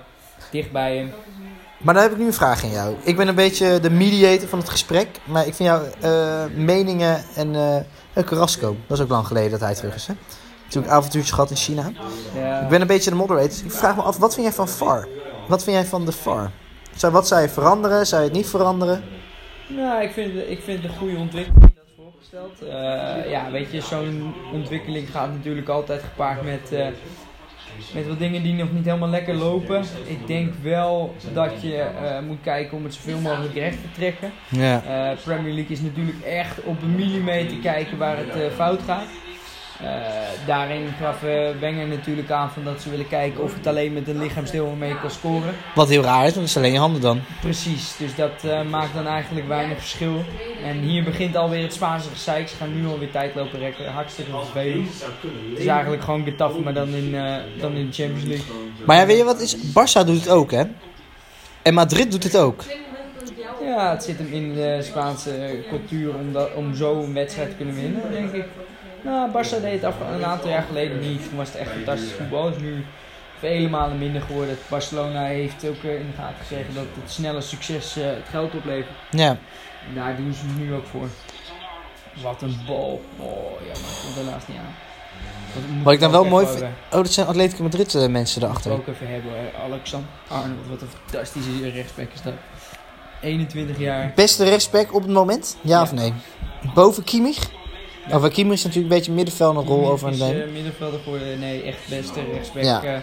Dicht 0.50 0.72
bij 0.72 0.96
hem. 0.96 1.12
Maar 1.78 1.94
dan 1.94 2.02
heb 2.02 2.12
ik 2.12 2.18
nu 2.18 2.26
een 2.26 2.32
vraag 2.34 2.64
aan 2.64 2.70
jou. 2.70 2.94
Ik 3.02 3.16
ben 3.16 3.28
een 3.28 3.34
beetje 3.34 3.80
de 3.80 3.90
mediator 3.90 4.48
van 4.48 4.58
het 4.58 4.68
gesprek. 4.68 5.08
Maar 5.24 5.46
ik 5.46 5.54
vind 5.54 5.68
jouw 5.68 5.82
eh, 6.00 6.44
meningen 6.56 7.24
en... 7.34 7.54
eh 7.54 8.24
Carrasco, 8.24 8.76
dat 8.86 8.96
is 8.98 9.04
ook 9.04 9.10
lang 9.10 9.26
geleden 9.26 9.50
dat 9.50 9.60
hij 9.60 9.74
terug 9.74 9.94
is, 9.94 10.06
hè? 10.06 10.14
Natuurlijk 10.64 10.92
avontuurtjes 10.92 11.34
gehad 11.34 11.50
in 11.50 11.56
China. 11.56 11.90
Ja. 12.34 12.60
Ik 12.60 12.68
ben 12.68 12.80
een 12.80 12.86
beetje 12.86 13.10
de 13.10 13.16
moderator. 13.16 13.64
Ik 13.64 13.72
vraag 13.72 13.96
me 13.96 14.02
af, 14.02 14.16
wat 14.18 14.34
vind 14.34 14.46
jij 14.46 14.54
van 14.54 14.68
VAR? 14.68 15.08
Wat 15.48 15.62
vind 15.64 15.76
jij 15.76 15.84
van 15.86 16.04
de 16.04 16.12
VAR? 16.12 16.50
Zou, 17.00 17.12
wat 17.12 17.28
zou 17.28 17.42
je 17.42 17.48
veranderen? 17.48 18.06
Zou 18.06 18.22
je 18.22 18.28
het 18.28 18.36
niet 18.36 18.46
veranderen? 18.46 19.02
Nou, 19.66 20.02
ik 20.02 20.10
vind, 20.10 20.34
ik 20.48 20.60
vind 20.62 20.82
het 20.82 20.92
een 20.92 20.98
goede 20.98 21.16
ontwikkeling 21.16 21.74
dat 21.74 21.84
is 21.86 21.92
voorgesteld. 21.96 22.62
Eh, 22.62 23.30
ja, 23.30 23.50
weet 23.50 23.72
je, 23.72 23.80
zo'n 23.80 24.34
ontwikkeling 24.52 25.10
gaat 25.10 25.32
natuurlijk 25.32 25.68
altijd 25.68 26.02
gepaard 26.02 26.44
met, 26.44 26.72
eh, 26.72 26.86
met 27.94 28.08
wat 28.08 28.18
dingen 28.18 28.42
die 28.42 28.54
nog 28.54 28.72
niet 28.72 28.84
helemaal 28.84 29.08
lekker 29.08 29.34
lopen. 29.34 29.84
Ik 30.06 30.26
denk 30.26 30.54
wel 30.62 31.14
dat 31.32 31.62
je 31.62 31.76
eh, 31.76 32.20
moet 32.26 32.40
kijken 32.42 32.76
om 32.76 32.84
het 32.84 32.94
zoveel 32.94 33.18
mogelijk 33.18 33.54
recht 33.54 33.80
te 33.82 33.92
trekken. 33.94 34.32
Ja. 34.48 34.82
Eh, 34.82 35.18
Premier 35.24 35.52
League 35.54 35.72
is 35.72 35.80
natuurlijk 35.80 36.24
echt 36.24 36.62
op 36.62 36.82
een 36.82 36.94
millimeter 36.94 37.56
kijken 37.56 37.98
waar 37.98 38.16
het 38.16 38.34
eh, 38.34 38.50
fout 38.50 38.80
gaat. 38.82 39.06
Eh, 39.84 40.46
daarin 40.46 40.88
gaf 41.00 41.22
eh, 41.22 41.48
Wenger 41.60 41.86
natuurlijk 41.86 42.30
aan 42.30 42.50
van 42.50 42.64
dat 42.64 42.82
ze 42.82 42.90
willen 42.90 43.08
kijken 43.08 43.42
of 43.42 43.54
het 43.54 43.66
alleen 43.66 43.92
met 43.92 44.08
een 44.08 44.18
lichaamsdeel 44.18 44.74
mee 44.78 45.00
kan 45.00 45.10
scoren. 45.10 45.54
Wat 45.74 45.88
heel 45.88 46.02
raar 46.02 46.26
is, 46.26 46.34
want 46.34 46.34
het 46.34 46.48
is 46.48 46.56
alleen 46.56 46.72
je 46.72 46.78
handen 46.78 47.00
dan. 47.00 47.20
Precies, 47.40 47.96
dus 47.96 48.14
dat 48.14 48.44
eh, 48.44 48.62
maakt 48.62 48.94
dan 48.94 49.06
eigenlijk 49.06 49.48
weinig 49.48 49.78
verschil. 49.78 50.24
En 50.64 50.78
hier 50.78 51.04
begint 51.04 51.36
alweer 51.36 51.62
het 51.62 51.72
Spaanse 51.72 52.08
gezeik. 52.08 52.48
Ze 52.48 52.56
gaan 52.56 52.80
nu 52.80 52.86
alweer 52.86 53.10
tijd 53.10 53.34
lopen 53.34 53.58
rekken. 53.58 53.92
Hartstikke 53.92 54.30
vervelend. 54.30 55.04
Het 55.50 55.58
is 55.58 55.66
eigenlijk 55.66 56.02
gewoon 56.02 56.24
Getafe, 56.24 56.60
maar 56.60 56.74
dan 56.74 56.88
in, 56.88 57.10
dan 57.60 57.72
in 57.72 57.86
de 57.86 57.92
Champions 57.92 58.24
League. 58.24 58.46
Maar 58.86 58.96
ja, 58.96 59.06
weet 59.06 59.18
je 59.18 59.24
wat 59.24 59.40
is? 59.40 59.56
Barça 59.56 60.06
doet 60.06 60.20
het 60.20 60.28
ook, 60.28 60.50
hè? 60.50 60.62
En 61.62 61.74
Madrid 61.74 62.10
doet 62.10 62.24
het 62.24 62.36
ook. 62.36 62.62
Ja, 63.64 63.90
het 63.90 64.02
zit 64.02 64.18
hem 64.18 64.32
in 64.32 64.54
de 64.54 64.78
Spaanse 64.82 65.64
cultuur 65.68 66.14
om, 66.14 66.32
dat, 66.32 66.54
om 66.54 66.74
zo 66.74 67.02
een 67.02 67.14
wedstrijd 67.14 67.50
te 67.50 67.56
kunnen 67.56 67.74
winnen, 67.74 68.02
denk 68.10 68.32
ik. 68.32 68.44
Nou, 69.04 69.30
Barça 69.30 69.60
deed 69.60 69.72
het 69.72 69.84
af, 69.84 69.94
een 70.14 70.24
aantal 70.24 70.48
jaar 70.48 70.62
geleden 70.62 71.00
niet. 71.00 71.28
Toen 71.28 71.36
was 71.36 71.48
het 71.48 71.56
echt 71.56 71.70
fantastisch 71.70 72.12
voetbal. 72.12 72.46
Het 72.46 72.56
is 72.56 72.62
nu 72.62 72.84
vele 73.38 73.68
malen 73.68 73.98
minder 73.98 74.22
geworden. 74.22 74.58
Barcelona 74.68 75.24
heeft 75.24 75.68
ook 75.68 75.82
eh, 75.84 76.00
in 76.00 76.06
de 76.06 76.22
gaten 76.22 76.36
gekregen 76.40 76.74
dat 76.74 76.84
het 77.00 77.10
snelle 77.10 77.40
succes 77.40 77.96
eh, 77.96 78.04
het 78.04 78.28
geld 78.30 78.54
oplevert. 78.54 78.96
Ja. 79.10 79.28
En 79.88 79.94
daar 79.94 80.16
doen 80.16 80.32
ze 80.34 80.40
het 80.46 80.58
nu 80.58 80.74
ook 80.74 80.86
voor. 80.86 81.08
Wat 82.22 82.42
een 82.42 82.56
bal. 82.66 83.02
Oh 83.16 83.50
ja, 83.60 83.66
maar 83.80 83.90
ik 83.90 84.00
kom 84.14 84.24
daarnaast 84.24 84.48
niet 84.48 84.56
aan. 84.58 84.74
Dat 85.54 85.62
Wat 85.84 85.92
ik 85.92 86.00
dan 86.00 86.10
wel 86.10 86.24
mooi 86.24 86.46
vind. 86.46 86.62
Oh, 86.62 86.68
dat 86.90 87.12
zijn 87.12 87.26
Atletico 87.26 87.62
Madrid 87.62 87.94
eh, 87.94 88.06
mensen 88.06 88.42
erachter. 88.42 88.72
ook 88.72 88.86
even 88.86 89.08
hebben. 89.08 89.32
Alexander 89.64 90.08
Arnold, 90.28 90.66
wat 90.68 90.80
een 90.80 90.88
fantastische 91.04 91.68
rechtsback 91.70 92.08
is 92.14 92.22
dat. 92.22 92.32
21 93.20 93.78
jaar. 93.78 94.12
Beste 94.14 94.44
rechtsback 94.44 94.94
op 94.94 95.02
het 95.02 95.10
moment? 95.10 95.56
Ja, 95.60 95.76
Ja. 95.76 95.82
of 95.82 95.92
nee? 95.92 96.12
Boven 96.74 97.04
Kimmich? 97.04 97.38
Ja. 98.10 98.16
Of 98.16 98.28
Kimmich 98.28 98.56
is 98.58 98.64
natuurlijk 98.64 98.92
een 98.92 98.98
beetje 98.98 99.12
middenveld 99.12 99.56
een 99.56 99.64
rol 99.64 99.90
over 99.90 100.06
aan 100.06 100.12
is 100.12 100.20
het 100.20 100.28
nemen. 100.28 100.46
eh, 100.46 100.52
middenvelder 100.52 101.00
geworden. 101.00 101.38
Nee, 101.38 101.62
echt 101.62 101.78
beste 101.88 102.20
rechtsback. 102.32 102.62
Ja. 102.62 102.82
eh, 102.84 102.98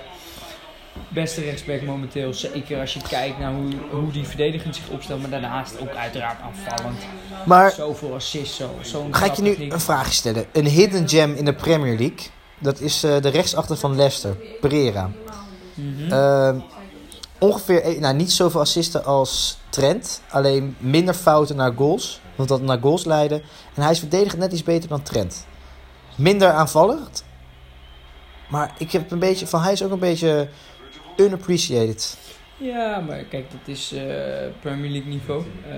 beste 1.10 1.42
rechtsback 1.42 1.82
momenteel. 1.82 2.34
Zeker 2.34 2.80
als 2.80 2.94
je 2.94 3.00
kijkt 3.10 3.40
naar 3.40 3.54
hoe, 3.54 3.70
hoe 3.92 4.12
die 4.12 4.26
verdedigend 4.28 4.76
zich 4.76 4.90
opstelt. 4.90 5.22
Maar 5.22 5.30
daarnaast 5.30 5.80
ook 5.82 5.96
uiteraard 5.96 6.38
aanvallend. 6.42 6.98
Maar 7.46 7.72
Zoveel 7.72 8.14
assists. 8.14 8.56
Zo, 8.56 8.70
zo'n 8.82 9.16
ga 9.16 9.26
ik 9.26 9.34
je 9.34 9.42
nu 9.42 9.56
een 9.70 9.80
vraag 9.80 10.14
stellen. 10.14 10.46
Een 10.52 10.66
hidden 10.68 11.10
gem 11.10 11.34
in 11.34 11.46
de 11.46 11.54
Premier 11.54 11.98
League. 11.98 12.28
Dat 12.60 12.80
is 12.80 13.04
eh, 13.04 13.22
de 13.22 13.30
rechtsachter 13.30 13.78
van 13.78 13.96
Leicester, 13.96 14.38
Pereira. 14.62 15.12
Mhm. 15.74 16.12
Eh, 16.14 16.56
ongeveer, 17.40 17.86
e- 17.86 18.00
nou 18.00 18.16
niet 18.16 18.32
zoveel 18.32 18.60
assisten 18.60 19.06
als 19.06 19.58
Trent. 19.70 20.22
Alleen 20.30 20.76
minder 20.80 21.14
fouten 21.14 21.56
naar 21.56 21.74
goals. 21.76 22.20
Want 22.36 22.50
dat 22.50 22.62
naar 22.62 22.80
goals 22.82 23.06
leiden. 23.06 23.42
En 23.74 23.82
hij 23.82 23.92
is 23.92 24.00
verdedigend 24.00 24.42
net 24.42 24.52
iets 24.52 24.64
beter 24.64 24.90
dan 24.90 25.02
Trent. 25.02 25.46
Minder 26.16 26.52
aanvallend. 26.52 27.24
Maar 28.50 28.74
ik 28.78 28.92
heb 28.92 29.12
een 29.12 29.20
beetje 29.20 29.48
van, 29.48 29.62
hij 29.62 29.72
is 29.72 29.84
ook 29.84 29.92
een 29.92 30.00
beetje 30.00 30.50
unappreciated. 31.18 32.18
Ja, 32.58 33.00
maar 33.00 33.18
kijk, 33.24 33.52
dat 33.52 33.60
is 33.66 33.92
eh, 33.94 34.04
Premier 34.62 34.92
League 34.92 35.10
niveau. 35.10 35.44
Eh, 35.70 35.76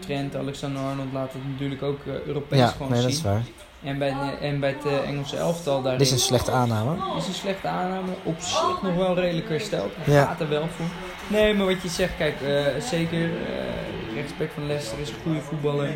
Trent, 0.00 0.36
Alexander-Arnold 0.36 1.12
laat 1.12 1.32
het 1.32 1.48
natuurlijk 1.50 1.82
ook 1.82 1.98
eh, 2.06 2.12
Europees 2.26 2.58
Ja, 2.58 2.66
gewoon 2.66 2.92
nee, 2.92 3.02
dat 3.02 3.10
zien. 3.10 3.18
is 3.18 3.24
waar. 3.26 3.42
En 3.86 3.98
bij, 3.98 4.14
en 4.40 4.60
bij 4.60 4.70
het 4.70 4.84
eh, 4.84 5.08
Engelse 5.08 5.36
elftal 5.36 5.82
Dit 5.82 6.00
is 6.00 6.10
een 6.10 6.18
slechte 6.18 6.50
aanname. 6.50 6.96
is 7.18 7.26
een 7.26 7.34
slechte 7.34 7.68
aanname. 7.68 8.12
Op 8.22 8.40
zich 8.40 8.78
nog 8.82 8.94
wel 8.96 9.14
redelijk 9.14 9.48
hersteld. 9.48 9.92
Hij 9.96 10.14
Ja. 10.14 10.24
gaat 10.24 10.40
er 10.40 10.48
wel 10.48 10.66
voor. 10.76 10.86
Nee, 11.26 11.54
maar 11.54 11.66
wat 11.66 11.82
je 11.82 11.88
zegt, 11.88 12.16
kijk, 12.16 12.34
eh, 12.40 12.64
zeker. 12.80 13.22
eh 13.24 13.84
rechtsback 14.14 14.48
van 14.54 14.66
Leicester 14.66 14.98
is 14.98 15.08
een 15.08 15.14
goede 15.22 15.40
voetballer. 15.40 15.88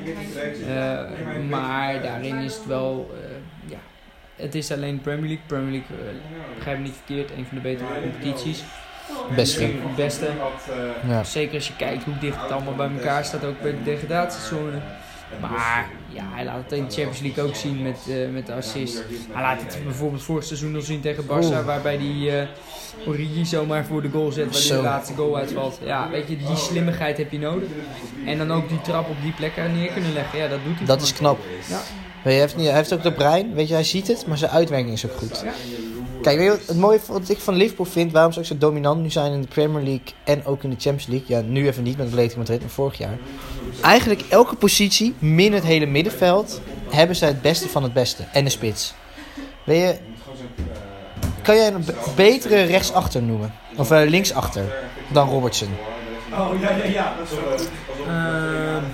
Maar 1.48 2.02
daarin 2.02 2.36
is 2.36 2.54
het 2.54 2.66
wel. 2.66 3.10
ja, 3.66 3.76
het 4.36 4.54
is 4.54 4.72
alleen 4.72 5.00
Premier 5.00 5.26
League. 5.28 5.44
Premier 5.46 5.70
League, 5.70 5.96
begrijp 6.56 6.78
me 6.78 6.84
niet 6.84 6.94
verkeerd, 7.04 7.30
een 7.30 7.46
van 7.46 7.56
de 7.56 7.62
betere 7.62 7.88
competities. 8.02 8.62
Beste. 9.36 9.62
Het 9.62 9.96
beste. 9.96 10.28
Ja. 11.08 11.24
Zeker 11.24 11.54
als 11.54 11.66
je 11.66 11.76
kijkt 11.76 12.04
hoe 12.04 12.18
dicht 12.20 12.40
het 12.42 12.50
allemaal 12.52 12.74
bij 12.74 12.90
elkaar 12.96 13.24
staat, 13.24 13.44
ook 13.44 13.62
bij 13.62 13.70
de 13.70 13.82
degradatiezone. 13.82 14.78
Maar 15.40 15.90
ja, 16.08 16.22
hij 16.30 16.44
laat 16.44 16.62
het 16.62 16.72
in 16.72 16.84
de 16.84 16.90
Champions 16.90 17.20
League 17.20 17.44
ook 17.44 17.54
zien 17.54 17.82
met, 17.82 17.98
eh, 18.08 18.14
met 18.32 18.46
de 18.46 18.54
assist. 18.54 19.02
Hij 19.32 19.42
laat 19.42 19.60
het 19.62 19.78
bijvoorbeeld 19.84 20.22
vorig 20.22 20.44
seizoen 20.44 20.74
al 20.74 20.80
zien 20.80 21.00
tegen 21.00 21.24
Barça, 21.24 21.64
waarbij 21.64 21.98
die 21.98 22.30
eh 22.30 22.46
Origi 23.06 23.44
zomaar 23.44 23.84
voor 23.84 24.02
de 24.02 24.10
goal 24.10 24.32
zet, 24.32 24.44
waar 24.44 24.60
die 24.60 24.70
de 24.70 24.82
laatste 24.82 25.14
goal 25.14 25.36
uitvalt. 25.36 25.78
Ja, 25.84 26.10
weet 26.10 26.28
je, 26.28 26.36
die 26.36 26.56
slimmigheid 26.56 27.16
heb 27.16 27.32
je 27.32 27.38
nodig. 27.38 27.68
En 28.26 28.38
dan 28.38 28.52
ook 28.52 28.68
die 28.68 28.80
trap 28.80 29.08
op 29.08 29.16
die 29.22 29.32
plek 29.32 29.56
er 29.56 29.70
neer 29.70 29.92
kunnen 29.92 30.12
leggen. 30.12 30.38
Ja, 30.38 30.48
dat 30.48 30.58
doet 30.64 30.76
hij. 30.76 30.86
Dat 30.86 31.02
is 31.02 31.12
knap. 31.12 31.38
Ja. 31.68 31.80
Hij 32.22 32.34
heeft, 32.34 32.56
niet, 32.56 32.66
hij 32.66 32.76
heeft 32.76 32.92
ook 32.92 33.02
de 33.02 33.12
brein, 33.12 33.54
weet 33.54 33.68
je, 33.68 33.74
hij 33.74 33.84
ziet 33.84 34.08
het, 34.08 34.26
maar 34.26 34.38
zijn 34.38 34.50
uitwerking 34.50 34.92
is 34.92 35.06
ook 35.06 35.16
goed. 35.16 35.40
Ja. 35.44 35.52
Kijk, 36.22 36.36
weet 36.36 36.44
je 36.46 36.50
wat 36.58 36.66
het 36.66 36.76
mooie 36.76 37.00
wat 37.06 37.28
ik 37.28 37.38
van 37.38 37.54
Liverpool 37.54 37.86
vind, 37.86 38.12
waarom 38.12 38.32
ze 38.32 38.38
ook 38.38 38.44
zo 38.44 38.58
dominant 38.58 39.02
nu 39.02 39.10
zijn 39.10 39.32
in 39.32 39.40
de 39.40 39.46
Premier 39.48 39.82
League 39.82 40.04
en 40.24 40.44
ook 40.46 40.62
in 40.62 40.70
de 40.70 40.76
Champions 40.78 41.06
League. 41.06 41.26
Ja, 41.36 41.40
nu 41.46 41.66
even 41.66 41.82
niet 41.82 41.96
met 41.96 42.06
Atletico 42.06 42.38
Madrid, 42.38 42.60
maar 42.60 42.70
vorig 42.70 42.98
jaar. 42.98 43.16
Eigenlijk 43.82 44.22
elke 44.28 44.54
positie, 44.56 45.14
min 45.18 45.52
het 45.52 45.64
hele 45.64 45.86
middenveld, 45.86 46.60
hebben 46.90 47.16
zij 47.16 47.28
het 47.28 47.42
beste 47.42 47.68
van 47.68 47.82
het 47.82 47.92
beste. 47.92 48.22
En 48.32 48.44
de 48.44 48.50
spits. 48.50 48.94
Weet 49.64 49.80
je, 49.80 49.98
kan 51.42 51.56
jij 51.56 51.66
een 51.72 51.84
be- 51.84 51.94
betere 52.16 52.62
rechtsachter 52.62 53.22
noemen? 53.22 53.54
Of 53.76 53.90
eh, 53.90 54.08
linksachter 54.08 54.64
dan 55.12 55.28
Robertson? 55.28 55.68
Oh 56.32 56.60
ja, 56.60 56.70
ja, 56.70 56.84
ja. 56.84 57.14
Dat 57.18 57.28
is 57.30 57.38
wel 57.38 57.48
leuk. 57.50 57.68
Ehm, 58.06 58.84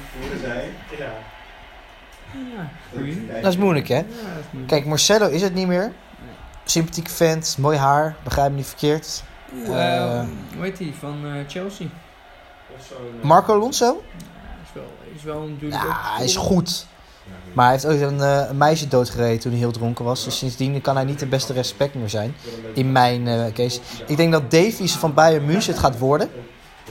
Ja. 0.98 1.12
ja. 3.32 3.40
Dat 3.42 3.52
is 3.52 3.56
moeilijk, 3.58 3.88
hè? 3.88 3.96
Dat. 4.02 4.66
Kijk, 4.66 4.84
Marcelo 4.86 5.28
is 5.28 5.42
het 5.42 5.54
niet 5.54 5.66
meer. 5.66 5.92
Sympathieke 6.68 7.10
vent, 7.10 7.56
mooi 7.58 7.78
haar, 7.78 8.16
begrijp 8.24 8.50
me 8.50 8.56
niet 8.56 8.66
verkeerd. 8.66 9.22
Eh, 9.64 10.20
hoe 10.54 10.64
heet 10.64 10.76
die? 10.76 10.94
Van 10.98 11.18
eh, 11.24 11.32
Chelsea. 11.48 11.86
Marco 13.22 13.54
Alonso? 13.54 14.02
Is 14.64 14.72
wel, 14.74 14.84
is 15.16 15.22
wel 15.22 15.40
natuurlijk 15.48 15.82
Ja, 15.82 15.96
hij 16.16 16.24
is 16.24 16.36
goed. 16.36 16.86
Maar 17.52 17.64
hij 17.64 17.74
heeft 17.74 17.86
ook 17.86 18.10
een, 18.10 18.20
eh, 18.20 18.44
een 18.48 18.56
meisje 18.56 18.88
doodgereden 18.88 19.40
toen 19.40 19.50
hij 19.50 19.60
heel 19.60 19.70
dronken 19.70 20.04
was. 20.04 20.24
Dus 20.24 20.38
sindsdien 20.38 20.80
kan 20.80 20.94
hij 20.96 21.04
niet 21.04 21.18
de 21.18 21.26
beste 21.26 21.52
respect 21.52 21.94
meer 21.94 22.08
zijn. 22.08 22.34
In 22.74 22.92
mijn 22.92 23.28
eh, 23.28 23.52
case. 23.52 23.80
Ik 24.06 24.16
denk 24.16 24.32
dat 24.32 24.50
Davies 24.50 24.92
van 24.92 25.14
Bayern 25.14 25.44
München 25.44 25.72
het 25.72 25.80
gaat 25.82 25.98
worden. 25.98 26.30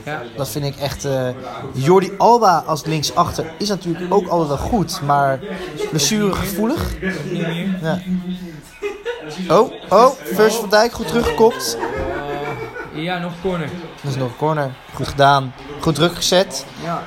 Ja, 0.03 0.21
Dat 0.35 0.49
vind 0.49 0.65
ik 0.65 0.75
echt... 0.75 1.05
eh 1.05 1.29
Jordi 1.73 2.11
Alba 2.17 2.63
als 2.67 2.85
linksachter 2.85 3.45
is 3.57 3.69
natuurlijk 3.69 4.13
ook 4.13 4.27
altijd 4.27 4.47
wel 4.59 4.67
goed. 4.67 5.01
Maar 5.01 5.39
blessuregevoelig. 5.89 6.93
Ja. 7.81 8.01
Oh, 9.49 9.71
oh. 9.89 10.11
First 10.23 10.59
van 10.59 10.69
Dijk 10.69 10.91
goed 10.91 11.07
teruggekopt. 11.07 11.77
Eh, 12.93 13.03
ja, 13.03 13.17
nog 13.17 13.33
corner. 13.41 13.69
Dat 14.01 14.11
is 14.11 14.17
nog 14.17 14.29
een 14.29 14.37
corner. 14.37 14.71
Goed 14.93 15.07
gedaan. 15.07 15.53
Goed 15.79 15.95
druk 15.95 16.15
gezet. 16.15 16.65
Ja, 16.83 17.03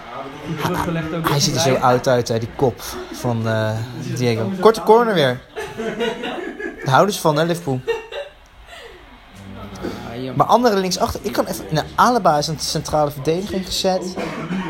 goed 0.47 0.61
teruggelegd 0.63 1.15
ook. 1.15 1.29
Hij 1.29 1.41
ziet 1.41 1.55
er 1.55 1.61
zo 1.61 1.75
oud 1.75 2.09
uit, 2.09 2.29
hè, 2.29 2.39
die 2.39 2.49
kop 2.57 2.83
van 3.13 3.49
eh, 3.49 3.71
Diego. 4.17 4.51
Korte 4.61 4.83
corner 4.83 5.15
weer. 5.15 5.41
Daar 6.85 6.95
houden 6.95 7.15
ze 7.15 7.21
van, 7.21 7.37
hè, 7.37 7.45
Liverpool. 7.45 7.81
Maar 10.35 10.47
andere 10.47 10.77
linksachter, 10.77 11.21
ik 11.23 11.33
kan 11.33 11.47
even... 11.47 11.65
Nou, 11.71 11.87
Alaba 11.95 12.39
is 12.39 12.47
een 12.47 12.59
centrale 12.59 13.11
verdediging 13.11 13.67
gezet. 13.67 14.15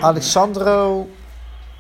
Alexandro... 0.01 1.09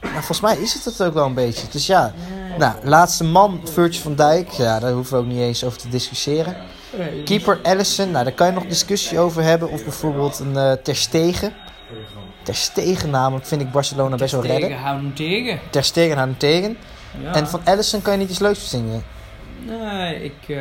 Nou, 0.00 0.14
volgens 0.14 0.40
mij 0.40 0.56
is 0.56 0.74
het 0.74 0.84
het 0.84 1.02
ook 1.02 1.14
wel 1.14 1.26
een 1.26 1.34
beetje. 1.34 1.66
Dus 1.70 1.86
ja, 1.86 2.12
nou, 2.58 2.74
laatste 2.82 3.24
man, 3.24 3.60
Virgil 3.72 4.00
van 4.02 4.14
Dijk. 4.14 4.50
Ja, 4.50 4.78
daar 4.78 4.92
hoeven 4.92 5.12
we 5.16 5.20
ook 5.24 5.28
niet 5.28 5.40
eens 5.40 5.64
over 5.64 5.78
te 5.78 5.88
discussiëren. 5.88 6.56
Keeper 7.24 7.58
Allison, 7.62 8.10
nou, 8.10 8.24
daar 8.24 8.32
kan 8.32 8.46
je 8.46 8.52
nog 8.52 8.66
discussie 8.66 9.18
over 9.18 9.42
hebben. 9.42 9.70
Of 9.70 9.82
bijvoorbeeld 9.82 10.38
een 10.38 10.56
eh 10.56 10.72
Ter 10.72 10.96
Stegen. 10.96 11.52
Ter 12.42 12.54
Stegen 12.54 13.10
namelijk 13.10 13.46
vind 13.46 13.60
ik 13.60 13.70
Barcelona 13.70 14.16
best 14.16 14.32
wel 14.32 14.42
redden. 14.42 14.68
Tegen, 14.68 14.82
hou 14.82 14.96
hem 14.96 15.14
tegen. 15.14 15.60
Ter 15.70 15.84
Stegen 15.84 16.16
houdt 16.16 16.30
hem 16.30 16.38
tegen. 16.38 16.76
Ja. 17.22 17.34
En 17.34 17.48
van 17.48 17.60
Allison 17.64 18.02
kan 18.02 18.12
je 18.12 18.18
niet 18.18 18.30
iets 18.30 18.38
leuks 18.38 18.58
verzinnen. 18.58 19.02
Nee, 19.66 20.24
ik... 20.24 20.48
eh, 20.48 20.56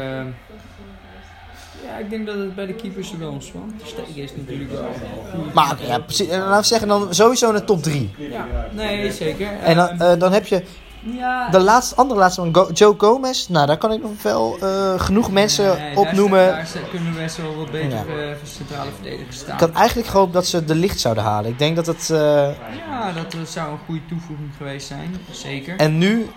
ja, 1.85 1.97
ik 1.99 2.09
denk 2.09 2.25
dat 2.25 2.35
het 2.35 2.55
bij 2.55 2.65
de 2.65 2.73
keepers 2.73 3.11
er 3.11 3.19
wel 3.19 3.31
ontspant. 3.31 3.73
Stegen 3.83 4.21
is 4.23 4.31
natuurlijk 4.35 4.71
wel. 4.71 4.89
Maar 5.53 5.75
ja, 5.87 5.99
precies. 5.99 6.27
En 6.27 6.39
laten 6.39 6.59
we 6.61 6.65
zeggen 6.65 6.87
dan 6.87 7.13
sowieso 7.13 7.53
een 7.53 7.65
top 7.65 7.83
3. 7.83 8.15
Ja, 8.17 8.45
nee, 8.71 9.11
zeker. 9.11 9.47
En 9.63 9.75
dan, 9.75 10.01
eh, 10.01 10.19
dan 10.19 10.31
heb 10.33 10.47
je 10.47 10.63
ja, 11.15 11.49
de 11.49 11.59
laatste, 11.59 11.95
andere 11.95 12.19
laatste 12.19 12.41
van 12.41 12.55
Go- 12.55 12.71
Joe 12.73 12.95
Gomez. 12.97 13.47
Nou, 13.47 13.67
daar 13.67 13.77
kan 13.77 13.91
ik 13.91 14.01
nog 14.01 14.21
wel 14.21 14.57
eh, 14.61 14.99
genoeg 14.99 15.31
mensen 15.31 15.65
nee, 15.77 15.95
daar 15.95 16.03
opnoemen. 16.05 16.47
Daar, 16.47 16.67
kunnen 16.91 17.13
best 17.13 17.37
wel 17.37 17.55
wat 17.55 17.71
betere 17.71 18.15
Ja. 18.15 18.29
eh, 18.31 18.35
centrale 18.43 18.89
verdedigers 18.95 19.37
staan. 19.37 19.53
Ik 19.53 19.59
had 19.59 19.71
eigenlijk 19.71 20.07
gehoopt 20.07 20.33
dat 20.33 20.45
ze 20.45 20.63
de 20.65 20.75
licht 20.75 20.99
zouden 20.99 21.23
halen. 21.23 21.51
Ik 21.51 21.59
denk 21.59 21.75
dat 21.75 21.85
het... 21.85 22.09
eh, 22.09 22.17
Ja, 22.87 23.11
dat 23.13 23.49
zou 23.49 23.71
een 23.71 23.79
goede 23.85 24.01
toevoeging 24.07 24.49
geweest 24.57 24.87
zijn. 24.87 25.15
Zeker. 25.31 25.77
en 25.77 25.97
nu 25.97 26.29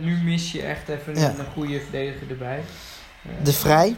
Nu 0.00 0.16
mis 0.24 0.52
je 0.52 0.62
echt 0.62 0.88
even 0.88 1.16
Ja. 1.18 1.28
een, 1.28 1.34
goede 1.54 1.80
verdediger 1.80 2.30
erbij. 2.30 2.60
De 3.42 3.52
Vrij. 3.52 3.96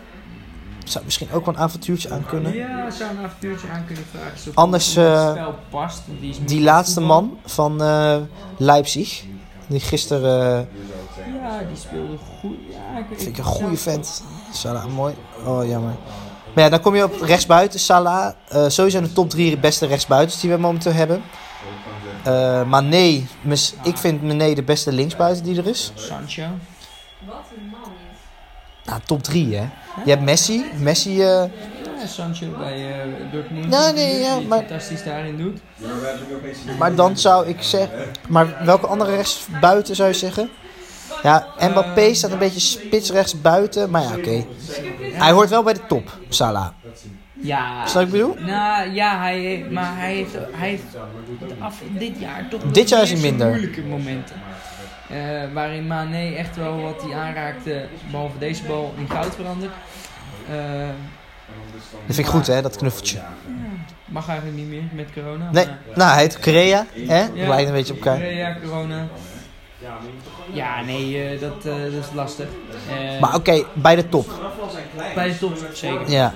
Zou 0.85 1.05
misschien 1.05 1.33
ook 1.33 1.45
wel 1.45 1.55
een 1.55 1.61
avontuurtje 1.61 2.11
aan 2.11 2.25
kunnen. 2.27 2.55
Ja, 2.55 2.91
zou 2.91 3.11
een 3.11 3.25
avontuurtje 3.25 3.69
aan 3.69 3.85
kunnen 3.87 4.05
vragen. 4.11 4.55
Anders, 4.55 4.95
het 4.95 5.31
spel 5.31 5.55
past. 5.71 6.03
Die, 6.21 6.45
Die 6.45 6.61
laatste 6.61 7.01
man 7.01 7.39
van 7.45 7.83
Leipzig. 8.57 9.25
Die 9.67 9.81
gisteren... 9.81 10.67
eh, 10.69 11.35
Ja, 11.43 11.59
die 11.69 11.77
speelde 11.77 12.17
goed. 12.41 12.57
Ja, 12.71 12.99
ik, 12.99 13.05
vind 13.09 13.29
ik 13.29 13.39
een 13.39 13.45
goede 13.45 13.77
vent. 13.77 14.23
Salah, 14.53 14.87
mooi. 14.87 15.15
Oh, 15.45 15.69
jammer. 15.69 15.95
Maar 16.55 16.65
ja, 16.65 16.71
dan 16.71 16.81
kom 16.81 16.95
je 16.95 17.05
op 17.05 17.21
rechtsbuiten. 17.21 17.81
Salah, 17.81 18.33
eh, 18.49 18.65
sowieso 18.69 18.99
in 18.99 19.05
de 19.05 19.13
top 19.13 19.31
3 19.31 19.59
beste 19.59 19.87
rechtsbuitens 19.87 20.41
die 20.41 20.51
we 20.51 20.57
momenteel 20.57 20.93
hebben. 20.93 21.23
Eh 22.25 22.63
Mané, 22.65 23.23
mis- 23.41 23.75
ik 23.83 23.97
vind 23.97 24.23
Mané 24.23 24.55
de 24.55 24.63
beste 24.63 24.93
linksbuiten 24.93 25.45
die 25.45 25.59
er 25.59 25.67
is. 25.67 25.93
Sancho. 25.95 26.43
Wat 27.27 27.35
een 27.57 27.67
man. 27.71 27.91
Nou, 28.85 29.01
top 29.05 29.23
3 29.23 29.55
hè. 29.57 29.65
Je 30.05 30.11
hebt 30.11 30.23
Messi. 30.23 30.65
Messi, 30.79 31.23
eh, 31.23 31.43
Sancho 32.07 32.47
bij 32.59 32.91
eh 32.93 33.33
Dortmund. 33.33 33.69
Nee, 33.69 33.93
nee, 33.93 34.19
ja, 34.19 34.41
maar- 34.41 34.59
fantastisch 34.59 35.03
daarin 35.05 35.37
doet. 35.37 35.61
maar 36.79 36.95
dan 36.95 37.17
zou 37.19 37.47
ik 37.47 37.63
zeggen... 37.63 37.91
Maar 38.29 38.65
welke 38.65 38.87
andere 38.87 39.17
rechtsbuiten 39.17 39.97
zou 39.97 40.09
je 40.09 40.15
zeggen? 40.15 40.51
Ja, 41.23 41.47
Mbappé 41.61 42.15
staat 42.15 42.31
een 42.31 42.39
beetje 42.39 42.61
spits 42.61 43.11
rechts 43.11 43.41
buiten. 43.41 43.91
Maar 43.91 44.03
ja, 44.03 44.17
oké. 44.17 44.45
Hij 45.13 45.33
hoort 45.33 45.49
wel 45.49 45.63
bij 45.63 45.73
de 45.73 45.87
top, 45.89 46.19
Salah. 46.29 46.67
Ja. 47.41 47.85
Wat 47.93 48.03
ik 48.03 48.11
bedoel? 48.11 48.35
Nou 48.39 48.91
ja, 48.95 49.19
hij, 49.21 49.67
maar 49.71 49.97
hij 49.97 50.15
heeft, 50.15 50.33
hij 50.53 50.69
heeft 50.69 50.85
af, 51.59 51.83
dit 51.99 52.19
jaar 52.19 52.49
toch 52.49 52.61
Dit 52.73 52.89
jaar 52.89 53.03
is 53.03 53.13
hij 53.13 53.21
minder. 53.21 53.49
moeilijke 53.49 53.83
momenten. 53.83 54.37
Eh, 55.11 55.17
waarin 55.53 55.87
Mane 55.87 56.35
echt 56.35 56.57
wel 56.57 56.81
wat 56.81 57.03
hij 57.03 57.15
aanraakte, 57.15 57.87
behalve 58.11 58.39
deze 58.39 58.63
bal, 58.65 58.95
in 58.99 59.09
goud 59.11 59.35
veranderd. 59.35 59.73
Eh, 60.51 60.57
Dat 62.07 62.15
vind 62.15 62.19
ik 62.19 62.27
goed 62.27 62.47
hè, 62.47 62.63
dat 62.63 62.77
knuffeltje. 62.77 63.19
mag 64.05 64.29
eigenlijk 64.29 64.59
niet 64.59 64.69
meer 64.69 64.83
met 64.93 65.07
corona. 65.15 65.51
Nee, 65.51 65.67
maar- 65.67 65.79
nou 65.95 66.11
hij 66.13 66.21
heet 66.23 66.39
Korea. 66.41 66.87
Hè? 66.93 67.19
Ja. 67.35 67.49
Lijkt 67.49 67.69
een 67.69 67.75
beetje 67.75 67.93
op 67.93 67.99
elkaar. 67.99 68.33
Ja, 68.33 68.57
corona. 68.65 69.07
Ja, 70.53 70.83
nee, 70.83 71.23
eh, 71.29 71.41
dat, 71.41 71.65
eh, 71.65 71.83
dat 71.83 71.93
is 71.93 72.15
lastig. 72.15 72.47
Eh, 72.91 73.21
Maar 73.21 73.35
oké, 73.35 73.65
bij 73.75 73.97
de 73.97 74.09
top. 74.09 74.31
bij 75.15 75.29
de 75.29 75.39
top 75.39 75.59
zeker. 75.73 76.11
Ja. 76.11 76.35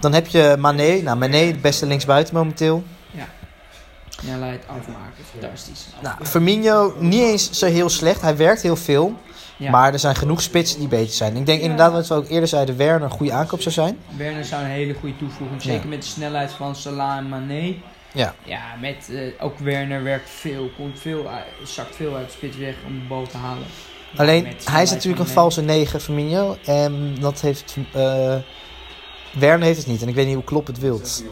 Dan 0.00 0.12
heb 0.12 0.26
je 0.26 0.56
Mané. 0.58 1.00
Nou, 1.02 1.18
Mané, 1.18 1.52
de 1.52 1.58
beste 1.58 1.86
linksbuiten 1.86 2.34
momenteel. 2.34 2.84
Ja. 3.10 3.24
snelheid 4.08 4.62
afmaken. 4.66 5.24
Fantastisch. 5.40 5.86
Nou, 6.02 6.16
Firmino 6.22 6.94
niet 6.98 7.22
eens 7.22 7.50
zo 7.50 7.66
heel 7.66 7.88
slecht. 7.88 8.20
Hij 8.20 8.36
werkt 8.36 8.62
heel 8.62 8.76
veel. 8.76 9.14
Ja. 9.56 9.70
Maar 9.70 9.92
er 9.92 9.98
zijn 9.98 10.14
genoeg 10.14 10.42
spitsen 10.42 10.78
die 10.78 10.88
beter 10.88 11.14
zijn. 11.14 11.36
Ik 11.36 11.46
denk 11.46 11.60
inderdaad, 11.60 11.92
wat 11.92 12.06
we 12.08 12.14
ook 12.14 12.28
eerder 12.28 12.48
zeiden, 12.48 12.76
Werner 12.76 13.02
een 13.02 13.10
goede 13.10 13.32
aankoop 13.32 13.60
zou 13.60 13.74
zijn. 13.74 13.98
Werner 14.16 14.44
zou 14.44 14.62
een 14.62 14.70
hele 14.70 14.94
goede 14.94 15.16
toevoeging. 15.16 15.62
Zeker 15.62 15.88
met 15.88 16.02
de 16.02 16.08
snelheid 16.08 16.52
van 16.52 16.76
Salah 16.76 17.16
en 17.16 17.28
Mané. 17.28 17.74
Ja. 18.12 18.34
Ja, 18.44 18.60
met 18.80 19.08
eh, 19.10 19.44
ook 19.44 19.58
Werner 19.58 20.02
werkt 20.02 20.30
veel, 20.30 20.70
komt 20.76 20.98
veel, 20.98 21.28
uit- 21.28 21.68
zakt 21.68 21.96
veel 21.96 22.16
uit 22.16 22.26
de 22.26 22.32
spits 22.32 22.56
weg 22.56 22.74
om 22.86 22.92
de 23.00 23.06
bal 23.08 23.26
te 23.26 23.36
halen. 23.36 23.66
Alleen, 24.16 24.46
hij 24.64 24.82
is 24.82 24.90
natuurlijk 24.90 25.22
een 25.22 25.32
valse 25.34 25.62
9, 25.62 26.00
Firmino. 26.00 26.56
En 26.64 27.16
dat 27.20 27.40
heeft... 27.40 27.76
eh, 27.92 28.34
Werner 29.38 29.66
heeft 29.66 29.78
het 29.78 29.86
niet. 29.86 30.02
En 30.02 30.08
ik 30.08 30.14
weet 30.14 30.26
niet 30.26 30.34
hoe 30.34 30.44
Klopp 30.44 30.66
het 30.66 30.78
wilt. 30.78 31.24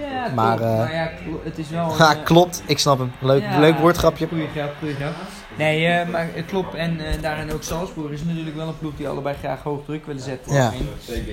Ja, 0.00 0.32
Maar, 0.34 0.56
klopt. 0.56 0.70
eh, 0.72 0.78
maar 0.78 0.94
ja, 0.94 1.10
het 1.44 1.58
is 1.58 1.68
wel... 1.70 1.94
eh, 1.98 2.10
klopt. 2.24 2.62
Ik 2.66 2.78
snap 2.78 2.98
hem. 2.98 3.12
Leuk, 3.20 3.42
ja, 3.42 3.58
leuk 3.60 3.78
woordgrapje. 3.78 4.26
Goeie 4.28 4.48
grap, 4.54 4.74
goeie 4.78 4.94
grap. 4.94 5.12
Nee, 5.58 5.86
eh, 5.86 6.08
maar 6.08 6.28
het 6.32 6.46
klopt. 6.46 6.74
En 6.74 7.00
eh, 7.06 7.22
daarin 7.22 7.52
ook 7.52 7.62
Salzburg 7.62 8.10
is 8.12 8.24
natuurlijk 8.24 8.56
wel 8.56 8.68
een 8.68 8.78
ploeg 8.78 8.92
die 8.96 9.08
allebei 9.08 9.36
graag 9.38 9.62
hoog 9.62 9.84
druk 9.84 10.06
willen 10.06 10.22
zetten. 10.22 10.52
Ja. 10.54 10.72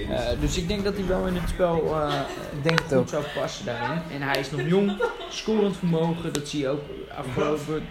Eh, 0.10 0.20
dus 0.40 0.58
ik 0.58 0.68
denk 0.68 0.84
dat 0.84 0.94
hij 0.94 1.06
wel 1.08 1.26
in 1.26 1.36
het 1.36 1.50
spel 1.50 1.96
eh, 2.02 2.14
Ik 2.58 2.64
denk 2.64 2.80
het 2.80 2.88
goed 2.88 2.98
ook. 2.98 3.10
zou 3.10 3.24
passen 3.40 3.66
daarin. 3.66 4.02
En 4.14 4.22
hij 4.22 4.40
is 4.40 4.52
nog 4.52 4.62
jong, 4.66 5.02
scorend 5.30 5.78
vermogen. 5.78 6.34
Dat 6.34 6.48
zie 6.48 6.60
je 6.60 6.70
ook 6.70 6.82
afgelopen 7.18 7.84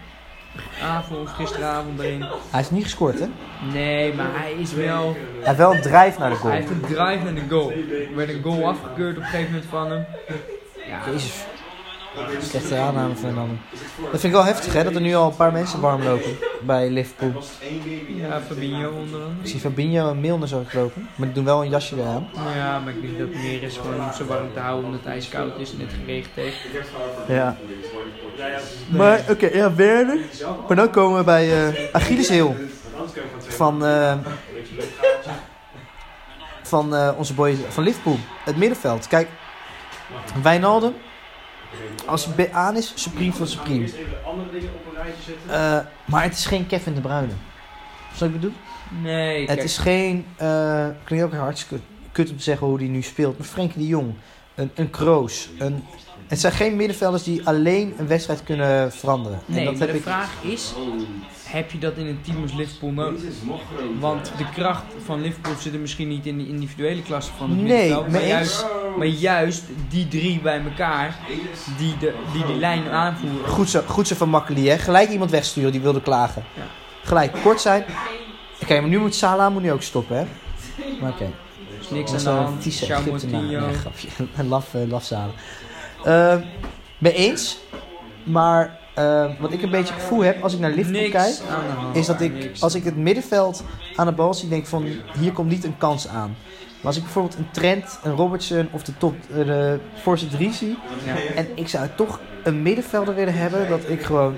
avond, 0.82 1.28
gisteravond 1.28 2.00
erin. 2.00 2.24
Hij 2.50 2.60
is 2.60 2.70
niet 2.70 2.82
gescoord, 2.82 3.18
hè? 3.20 3.26
Nee, 3.72 4.14
maar 4.14 4.26
hij 4.32 4.52
is 4.52 4.72
wel... 4.72 5.12
Hij 5.16 5.42
heeft 5.42 5.58
wel 5.58 5.74
een 5.74 5.80
drive 5.80 6.18
naar 6.18 6.30
de 6.30 6.34
Hij 6.34 6.36
goal. 6.36 6.52
heeft 6.52 6.70
een 6.70 6.80
drive 6.80 7.24
naar 7.24 7.34
de 7.34 7.42
goal. 7.48 7.70
Er 7.70 8.16
werd 8.16 8.28
een 8.28 8.42
goal 8.42 8.66
afgekeurd 8.68 9.16
op 9.16 9.22
een 9.22 9.28
gegeven 9.28 9.52
moment 9.52 9.70
van 9.70 9.90
hem. 9.90 10.04
Ja, 10.88 11.10
Jezus. 11.12 11.44
Slechte 12.40 12.76
aanname 12.76 13.16
van 13.16 13.28
een 13.28 13.38
ander. 13.38 13.56
Dat 14.00 14.10
vind 14.10 14.22
ik 14.22 14.30
wel 14.32 14.44
heftig, 14.44 14.72
hè? 14.72 14.84
Dat 14.84 14.94
er 14.94 15.00
nu 15.00 15.14
al 15.14 15.28
een 15.28 15.36
paar 15.36 15.52
mensen 15.52 15.80
warm 15.80 16.02
lopen 16.02 16.36
bij 16.62 16.90
Liverpool. 16.90 17.32
ja 18.06 18.40
Fabinho 18.40 18.90
onder 18.90 19.20
andere. 19.20 19.42
Ik 19.42 19.48
zie 19.48 19.60
Fabinho 19.60 20.10
en 20.10 20.20
Milner 20.20 20.48
zo 20.48 20.64
lopen. 20.72 21.08
Maar 21.16 21.26
die 21.26 21.34
doen 21.34 21.44
wel 21.44 21.62
een 21.62 21.70
jasje 21.70 22.02
aan. 22.02 22.28
Ja, 22.56 22.78
maar 22.78 22.92
ik 22.94 23.00
denk 23.02 23.18
dat 23.18 23.28
het 23.28 23.36
meer 23.42 23.62
is 23.62 23.76
gewoon 23.76 23.94
om 24.04 24.12
ze 24.12 24.26
warm 24.26 24.52
te 24.52 24.60
houden 24.60 24.84
omdat 24.84 25.00
het 25.00 25.08
ijskoud 25.08 25.58
is 25.58 25.72
en 25.72 25.80
het 25.80 25.92
geregend 26.00 26.34
heeft. 26.34 26.56
Ja. 27.28 27.56
Maar, 28.88 29.20
oké, 29.30 29.46
ja, 29.46 29.74
Werner. 29.74 30.18
Maar 30.66 30.76
dan 30.76 30.90
komen 30.90 31.18
we 31.18 31.24
bij 31.24 31.68
eh 31.68 31.74
Achilles 31.92 32.28
Heel. 32.28 32.56
Van, 33.38 33.84
eh, 33.84 34.14
van 36.62 36.94
eh, 36.94 37.10
onze 37.16 37.34
boy 37.34 37.56
van 37.68 37.84
Liverpool. 37.84 38.18
Het 38.44 38.56
middenveld. 38.56 39.06
Kijk, 39.08 39.28
Wijnaldum. 40.42 40.94
Als 42.06 42.26
hij 42.36 42.52
aan 42.52 42.76
is, 42.76 42.92
supreme 42.94 43.32
van 43.32 43.46
supreme. 43.46 43.80
Eerst 43.80 43.94
even 43.94 44.10
de 44.10 44.16
andere 44.24 44.50
dingen 44.50 44.70
op 44.74 44.86
een 44.94 45.02
rijtje 45.02 45.22
zetten. 45.22 45.50
Eh, 45.50 45.86
maar 46.04 46.22
het 46.22 46.32
is 46.38 46.46
geen 46.46 46.66
Kevin 46.66 46.94
De 46.94 47.00
Bruyne. 47.00 47.32
Wat 48.18 48.28
ik 48.28 48.32
bedoel? 48.32 48.52
Nee, 49.02 49.38
Het 49.38 49.46
kijk, 49.46 49.62
is 49.62 49.78
geen... 49.78 50.26
eh 50.36 50.86
klinkt 51.04 51.24
ook 51.26 51.34
hartstikke 51.34 51.84
kut 52.12 52.30
om 52.30 52.36
te 52.36 52.42
zeggen 52.42 52.66
hoe 52.66 52.78
hij 52.78 52.86
nu 52.86 53.02
speelt. 53.02 53.38
Maar 53.38 53.46
Frenkie 53.46 53.78
de 53.80 53.86
Jong. 53.86 54.14
Een, 54.54 54.70
een 54.74 54.90
Kroos. 54.90 55.48
Een, 55.58 55.84
het 56.26 56.40
zijn 56.40 56.52
geen 56.52 56.76
middenvelders 56.76 57.22
die 57.22 57.46
alleen 57.46 57.94
een 57.98 58.06
wedstrijd 58.06 58.42
kunnen 58.44 58.92
veranderen. 58.92 59.40
nee 59.46 59.58
en 59.58 59.64
dat 59.64 59.72
maar 59.74 59.82
heb 59.82 59.90
de 59.90 59.96
ik... 59.96 60.02
vraag 60.02 60.30
is, 60.42 60.72
heb 61.46 61.70
je 61.70 61.78
dat 61.78 61.96
in 61.96 62.06
een 62.06 62.20
team 62.22 62.42
als 62.42 62.52
Liverpool 62.52 62.90
nodig? 62.90 63.20
Want 64.00 64.32
de 64.38 64.50
kracht 64.54 64.84
van 65.04 65.20
Liverpool 65.20 65.54
zit 65.58 65.72
er 65.72 65.78
misschien 65.78 66.08
niet 66.08 66.26
in 66.26 66.38
de 66.38 66.48
individuele 66.48 67.02
klasse 67.02 67.30
van 67.36 67.50
het 67.50 67.58
Nee, 67.58 67.66
middenveld. 67.66 68.08
Maar 68.08 68.26
juist, 68.26 68.66
maar 68.96 69.06
juist 69.06 69.64
die 69.88 70.08
drie 70.08 70.40
bij 70.40 70.60
elkaar, 70.64 71.18
die 71.78 71.96
de, 71.98 72.14
die, 72.32 72.46
die 72.46 72.56
lijn 72.56 72.88
aanvoeren. 72.88 73.48
Goed 73.48 73.70
zo, 73.70 73.82
goed 73.86 74.08
zo 74.08 74.14
van 74.14 74.28
Makkeli, 74.28 74.68
hè. 74.68 74.78
Gelijk 74.78 75.08
iemand 75.10 75.30
wegsturen 75.30 75.72
die 75.72 75.80
wilde 75.80 76.02
klagen. 76.02 76.44
Ja. 76.56 76.62
Gelijk, 77.02 77.32
kort 77.42 77.60
zijn. 77.60 77.84
Oké, 78.62 78.80
maar 78.80 78.88
nu 78.88 78.98
moet 78.98 79.14
Salah 79.14 79.52
moet 79.52 79.62
nu 79.62 79.72
ook 79.72 79.82
stoppen, 79.82 80.16
hè. 80.16 80.24
Maar 81.00 81.10
oké. 81.10 81.30
Dus 81.78 81.90
niks 81.90 82.12
aan 82.12 82.18
de 82.18 82.42
hand. 82.42 82.62
vieze. 82.62 83.26
Nee, 83.26 83.74
grapje. 83.74 84.08
Een 84.36 84.48
laf, 84.54 84.74
uh, 84.74 84.90
laf 84.90 85.04
Salah. 85.04 85.34
Eh, 86.04 86.36
mee 86.98 87.12
eens. 87.12 87.58
Maar 88.24 88.78
eh, 88.96 89.30
wat 89.40 89.52
ik 89.52 89.62
een 89.62 89.70
beetje 89.70 89.92
het 89.94 90.02
gevoel 90.02 90.20
heb 90.24 90.42
als 90.42 90.54
ik 90.54 90.60
naar 90.60 90.70
Liverpool 90.70 91.10
kijk... 91.10 91.34
is 91.92 92.06
dat 92.06 92.20
ik, 92.20 92.52
als 92.60 92.74
ik 92.74 92.84
het 92.84 92.96
middenveld 92.96 93.62
aan 93.96 94.06
de 94.06 94.12
bal 94.12 94.34
zie, 94.34 94.48
denk 94.48 94.62
ik 94.62 94.68
van 94.68 94.86
hier 95.18 95.32
komt 95.32 95.48
niet 95.48 95.64
een 95.64 95.78
kans 95.78 96.08
aan. 96.08 96.36
Maar 96.76 96.86
als 96.86 96.96
ik 96.96 97.02
bijvoorbeeld 97.02 97.36
een 97.38 97.50
Trent, 97.50 97.98
een 98.02 98.12
Robertson 98.12 98.68
of 98.72 98.82
de 98.82 98.92
top, 98.98 99.14
eh, 99.30 99.36
de 99.36 99.78
Force 100.02 100.28
3 100.28 100.52
zie, 100.52 100.78
Ja. 101.04 101.14
en 101.34 101.48
ik 101.54 101.68
zou 101.68 101.88
toch 101.96 102.20
een 102.42 102.62
middenvelder 102.62 103.14
willen 103.14 103.34
hebben, 103.34 103.68
dat 103.68 103.88
ik 103.88 104.02
gewoon 104.02 104.36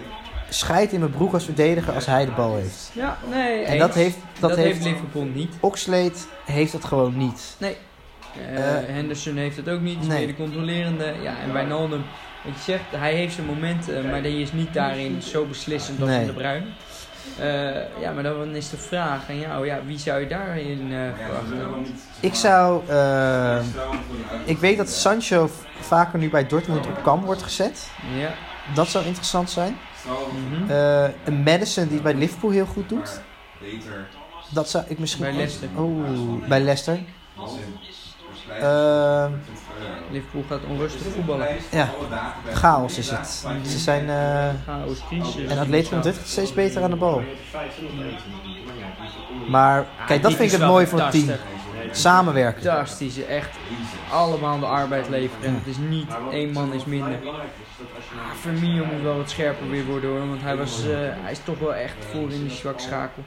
scheid 0.49 0.93
in 0.93 1.01
mijn 1.01 1.13
broek 1.13 1.33
als 1.33 1.45
verdediger 1.45 1.95
als 1.95 2.07
hij 2.07 2.25
de 2.25 2.31
bal 2.31 2.57
heeft. 2.57 2.91
Ja, 2.93 3.19
nee. 3.31 3.63
En 3.63 3.73
eens. 3.73 3.81
dat 3.81 3.95
heeft, 3.95 4.17
dat 4.41 4.51
dat 4.51 4.59
heeft, 4.59 4.73
heeft 4.73 4.85
Liverpool 4.85 5.25
niet. 5.35 5.55
Oxlade 5.61 6.13
heeft 6.45 6.73
dat 6.73 6.85
gewoon 6.85 7.17
niet. 7.17 7.57
Eh, 7.59 7.69
Eh, 8.55 8.95
Henderson 8.95 9.37
heeft 9.37 9.57
het 9.57 9.69
ook 9.69 9.81
niet. 9.81 10.01
Is 10.01 10.07
nee. 10.07 10.19
meer 10.19 10.27
de 10.27 10.43
controlerende. 10.43 11.15
Ja, 11.23 11.35
en 11.45 11.53
Wijnaldum, 11.53 12.05
wat 12.45 12.55
je 12.55 12.61
zegt, 12.61 12.83
hij 12.91 13.15
heeft 13.15 13.35
zijn 13.35 13.47
momenten, 13.47 14.11
maar 14.11 14.23
die 14.23 14.43
is 14.43 14.53
niet 14.53 14.75
daarin 14.75 15.23
zo 15.23 15.45
beslissend 15.45 16.01
als 16.01 16.09
Nee. 16.11 16.21
in 16.21 16.27
de 16.27 16.33
Bruin. 16.33 16.65
Eh, 17.39 18.01
ja, 18.01 18.13
maar 18.13 18.23
dan 18.23 18.55
is 18.55 18.71
de 18.71 18.77
vraag 18.77 19.29
aan 19.29 19.39
jou, 19.39 19.67
ja, 19.67 19.81
wie 19.87 19.99
zou 19.99 20.21
je 20.21 20.27
daarin 20.27 20.93
eh 20.93 20.99
verwachten? 21.25 21.87
Ik 22.21 22.35
zou, 22.35 22.83
eh, 22.89 23.61
ik 24.45 24.59
weet 24.59 24.77
dat 24.77 24.89
Sancho 24.89 25.51
vaker 25.81 26.19
nu 26.19 26.31
bij 26.31 26.47
Dortmund 26.47 26.87
op 26.87 27.03
kam 27.03 27.25
wordt 27.25 27.43
gezet. 27.43 27.91
Ja. 28.19 28.35
Dat 28.75 28.89
zou 28.89 29.05
interessant 29.05 29.51
zijn. 29.51 29.77
Eh, 30.69 31.05
een 31.25 31.43
Madison 31.43 31.85
die 31.85 31.95
het 31.95 32.03
bij 32.03 32.15
Liverpool 32.15 32.51
heel 32.51 32.67
goed 32.67 32.89
doet. 32.89 33.21
Dat 34.51 34.71
zou 34.71 34.85
ik 34.89 34.99
misschien... 34.99 35.25
Bij 35.25 35.33
Leicester. 35.35 35.69
Oeh, 35.79 36.49
bij 36.49 36.61
Leicester. 36.61 36.99
Ehm, 38.61 39.33
Liverpool 40.11 40.45
gaat 40.49 40.61
onrustig 40.69 41.13
voetballen. 41.15 41.47
ja, 41.71 41.89
chaos 42.53 42.99
is 42.99 43.11
het. 43.11 43.45
Ze 43.67 43.79
zijn... 43.79 44.09
eh, 44.09 44.49
Chaos, 44.67 44.99
crisis. 45.09 45.47
en 45.51 45.59
Atletico 45.59 45.95
Madrid 45.95 46.17
gaat 46.17 46.27
steeds 46.27 46.55
beter 46.55 46.83
aan 46.83 46.91
de 46.91 46.97
bal. 46.97 47.23
Maar 49.49 49.87
kijk, 50.07 50.23
dat 50.23 50.31
vind 50.33 50.45
ik 50.45 50.51
het 50.51 50.61
wel 50.61 50.71
mooie 50.71 50.87
voor 50.87 51.01
het 51.01 51.11
team. 51.11 51.31
Samenwerken. 51.93 52.63
Fantastisch, 52.63 53.25
echt 53.25 53.51
allemaal 54.13 54.59
de 54.59 54.67
arbeid 54.67 55.09
leveren. 55.09 55.45
En 55.49 55.55
het 55.55 55.67
is 55.67 55.77
niet 55.77 56.11
één 56.31 56.53
man 56.53 56.73
is 56.73 56.85
minder. 56.85 57.19
Ah, 57.29 57.35
Firmino 58.41 58.85
moet 58.85 59.03
wel 59.03 59.17
wat 59.17 59.31
scherper 59.31 59.71
weer 59.71 59.85
worden 59.85 60.11
hoor, 60.11 60.29
want 60.29 60.43
hij, 60.43 60.57
was, 60.57 60.83
eh, 60.85 60.97
hij 60.99 61.31
is 61.33 61.41
toch 61.45 61.59
wel 61.59 61.75
echt 61.75 61.95
voor 62.13 62.31
in 62.33 62.45
de 62.45 62.51
zwak 62.55 62.81
schakel. 62.81 63.23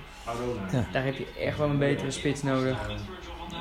Ja. 0.71 0.85
Daar 0.91 1.03
heb 1.03 1.15
je 1.15 1.27
echt 1.39 1.57
wel 1.57 1.69
een 1.69 1.77
betere 1.77 2.11
spits 2.11 2.43
nodig. 2.43 2.77
Ja. 3.49 3.57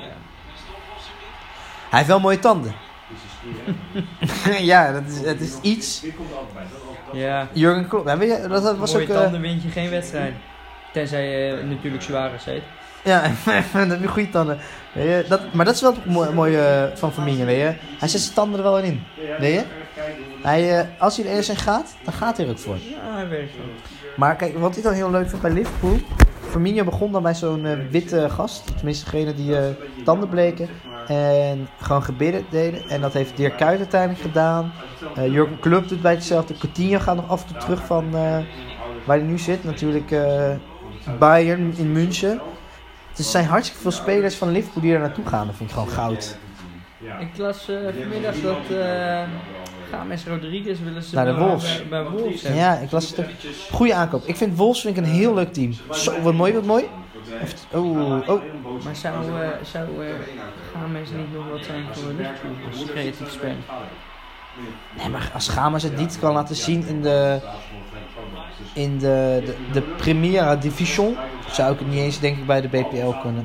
Hij 1.91 1.99
heeft 1.99 2.07
wel 2.11 2.19
mooie 2.19 2.39
tanden. 2.39 2.73
ja, 4.71 4.91
dat 4.91 5.01
is, 5.07 5.25
het 5.25 5.41
is 5.41 5.57
iets. 5.61 6.05
Ja, 7.13 7.47
Jurgen 7.53 7.87
Klopp. 7.87 8.07
Ja, 8.07 8.17
weet 8.17 8.29
je, 8.29 8.47
dat, 8.47 8.63
dat 8.63 8.77
was 8.77 8.93
mooie 8.93 9.05
ook... 9.05 9.11
eh, 9.15 9.21
tanden 9.21 9.41
wint 9.41 9.63
je 9.63 9.69
geen 9.69 9.89
wedstrijd. 9.89 10.33
Tenzij 10.93 11.29
je 11.29 11.63
natuurlijk 11.63 12.03
Suarez 12.03 12.45
heet. 12.45 12.63
Ja, 13.03 13.21
dat 13.73 13.89
heb 13.89 14.01
je 14.01 14.07
goede 14.07 14.29
tanden. 14.29 14.57
Weet 14.93 15.05
je, 15.05 15.25
dat, 15.29 15.53
maar 15.53 15.65
dat 15.65 15.75
is 15.75 15.81
wel 15.81 15.93
het 15.93 16.05
mooie, 16.05 16.31
mooie 16.31 16.61
eh, 16.61 16.97
van 16.97 17.13
Firmino, 17.13 17.45
weet 17.45 17.57
je. 17.57 17.73
Hij 17.99 18.07
zet 18.07 18.21
zijn 18.21 18.33
tanden 18.33 18.57
er 18.59 18.65
wel 18.65 18.79
in, 18.79 19.03
weet 19.39 19.53
je. 19.53 19.63
Hij, 20.41 20.79
eh, 20.79 20.87
als 20.99 21.17
hij 21.17 21.25
er 21.25 21.35
eerst 21.35 21.49
in 21.49 21.55
gaat, 21.55 21.95
dan 22.03 22.13
gaat 22.13 22.37
hij 22.37 22.45
er 22.45 22.51
ook 22.51 22.59
voor. 22.59 22.75
Ja, 22.75 23.15
hij 23.15 23.29
werkt 23.29 23.55
wel. 23.55 23.65
Maar 24.15 24.35
kijk, 24.35 24.57
wat 24.57 24.77
ik 24.77 24.83
dan 24.83 24.93
heel 24.93 25.11
leuk 25.11 25.29
vind 25.29 25.41
bij 25.41 25.51
Liverpool. 25.51 25.97
Firmino 26.49 26.83
begon 26.83 27.11
dan 27.11 27.23
bij 27.23 27.35
zo'n 27.35 27.87
witte 27.89 28.29
gast. 28.29 28.77
Tenminste, 28.77 29.03
degene 29.03 29.33
die 29.35 29.57
eh, 29.57 29.63
tanden 30.03 30.29
bleken. 30.29 30.69
En 31.07 31.67
gewoon 31.81 32.03
gebidden 32.03 32.45
deden. 32.49 32.89
En 32.89 33.01
dat 33.01 33.13
heeft 33.13 33.37
Dirk 33.37 33.57
Kuyt 33.57 33.77
uiteindelijk 33.77 34.21
gedaan. 34.21 34.71
Eh 35.15 35.27
Jurgen 35.33 35.59
Klopp 35.59 35.87
doet 35.87 36.01
bij 36.01 36.13
hetzelfde. 36.13 36.57
Coutinho 36.57 36.99
gaat 36.99 37.15
nog 37.15 37.29
af 37.29 37.41
en 37.41 37.47
toe 37.47 37.57
terug 37.57 37.85
van 37.85 38.05
eh, 38.05 38.37
waar 39.05 39.17
hij 39.17 39.25
nu 39.25 39.37
zit. 39.37 39.63
Natuurlijk 39.63 40.11
eh, 40.11 40.51
Bayern 41.19 41.73
in 41.77 41.91
München. 41.91 42.41
Dus 43.15 43.25
er 43.25 43.31
zijn 43.31 43.45
hartstikke 43.45 43.81
veel 43.81 43.91
spelers 43.91 44.35
van 44.35 44.51
Liverpool 44.51 44.83
die 44.83 44.93
er 44.93 44.99
naartoe 44.99 45.25
gaan. 45.25 45.47
Dat 45.47 45.55
vind 45.55 45.69
ik 45.69 45.75
gewoon 45.75 45.91
goud. 45.91 46.37
Ik 47.19 47.37
las 47.37 47.69
vanmiddag 47.95 48.35
dat 48.35 48.57
James 49.91 50.25
Rodriguez 50.25 50.79
willen 50.79 51.03
ze 51.03 51.15
Naar 51.15 51.25
de 51.25 51.35
Wolves. 51.35 51.77
Bij, 51.77 52.03
bij 52.03 52.11
Wolves. 52.11 52.41
Ja, 52.41 52.77
ik 52.77 52.91
las 52.91 53.09
het 53.09 53.19
ook. 53.19 53.25
Goeie 53.71 53.95
aankoop. 53.95 54.25
Ik 54.25 54.35
vind 54.35 54.57
Wolves 54.57 54.81
vind 54.81 54.97
ik 54.97 55.03
een 55.03 55.09
heel 55.09 55.33
leuk 55.33 55.53
team. 55.53 55.73
Zo, 55.91 56.21
wat 56.21 56.33
mooi, 56.33 56.53
wat 56.53 56.65
mooi. 56.65 56.83
Heeft- 57.39 57.67
Oh, 57.71 58.29
oh. 58.29 58.41
Maar 58.83 58.95
zou, 58.95 59.41
eh 59.41 59.47
zou 59.63 59.87
uh, 59.89 61.17
niet 61.17 61.33
nog 61.33 61.49
wat 61.49 61.65
zijn 61.65 61.83
voor 61.91 62.13
als 62.71 62.85
creatief 62.85 63.31
speler? 63.31 63.55
Nee, 64.97 65.09
maar 65.09 65.31
als 65.33 65.47
Gamas 65.47 65.83
het 65.83 65.97
niet 65.97 66.19
kan 66.19 66.33
laten 66.33 66.55
zien 66.55 66.87
in 66.87 67.01
de, 67.01 67.39
in 68.73 68.97
de, 68.97 69.41
de, 69.45 69.55
de 69.71 69.81
Primera 69.81 70.55
Division, 70.55 71.15
zou 71.51 71.73
ik 71.73 71.79
het 71.79 71.87
niet 71.87 71.99
eens 71.99 72.19
denk 72.19 72.37
ik 72.37 72.45
bij 72.45 72.61
de 72.61 72.67
BPL 72.67 73.09
kunnen. 73.21 73.43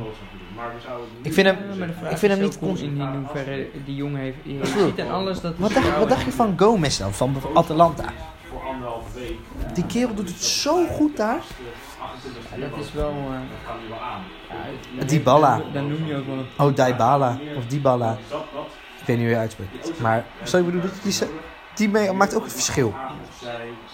Maar 0.56 0.68
we 0.74 0.80
zouden 0.86 1.06
het 1.16 1.26
Ik 1.26 1.32
vind 1.32 1.46
hem, 1.46 1.56
Ja, 2.02 2.08
ik 2.08 2.16
vind 2.18 2.32
hem 2.32 2.42
niet 2.42 2.56
hoe 2.56 2.68
cons- 2.68 2.80
in 2.80 3.00
hoeverre 3.00 3.68
die 3.84 3.94
jongen 3.94 4.20
heeft. 4.20 4.36
Je 4.42 4.60
ziet 4.64 4.98
en 4.98 5.10
alles 5.10 5.40
dat. 5.40 5.54
Wat 5.56 5.72
dacht, 5.74 5.98
wat 5.98 6.08
dacht 6.08 6.24
je 6.24 6.32
van 6.32 6.54
Gomez 6.56 6.98
dan, 6.98 7.12
van 7.14 7.34
Atalanta? 7.54 8.04
voor 8.50 8.60
anderhalve 8.68 9.18
week. 9.18 9.36
Die 9.74 9.86
kerel 9.86 10.14
doet 10.14 10.28
het 10.28 10.42
zo 10.42 10.86
goed 10.86 11.16
daar. 11.16 11.40
28 12.26 12.58
Ja, 12.60 12.68
dat 12.76 12.84
is 12.84 12.92
wel. 12.92 13.08
eh, 13.10 13.16
Dat 13.16 13.66
kan 13.66 13.76
nu 13.82 13.88
wel 13.88 13.98
aan. 14.00 14.22
ja, 14.98 15.04
Dybala. 15.04 15.60
Dan, 15.72 15.88
noem 15.88 16.06
je 16.06 16.16
ook 16.16 16.26
wel 16.26 16.34
een. 16.34 16.46
Oh, 16.58 16.74
Dybala. 16.74 17.38
Of 17.56 17.66
Dybala. 17.66 18.16
Ik 19.00 19.06
weet 19.06 19.16
niet 19.16 19.26
hoe 19.26 19.34
je 19.34 19.40
uitspreekt. 19.40 20.00
Maar, 20.00 20.24
zo 20.42 20.58
ik 20.58 20.64
bedoel, 20.64 20.80
die, 20.80 20.90
die, 21.02 21.28
die 21.74 21.88
mee- 21.88 22.12
maakt 22.12 22.34
ook 22.34 22.42
het 22.44 22.52
verschil. 22.52 22.94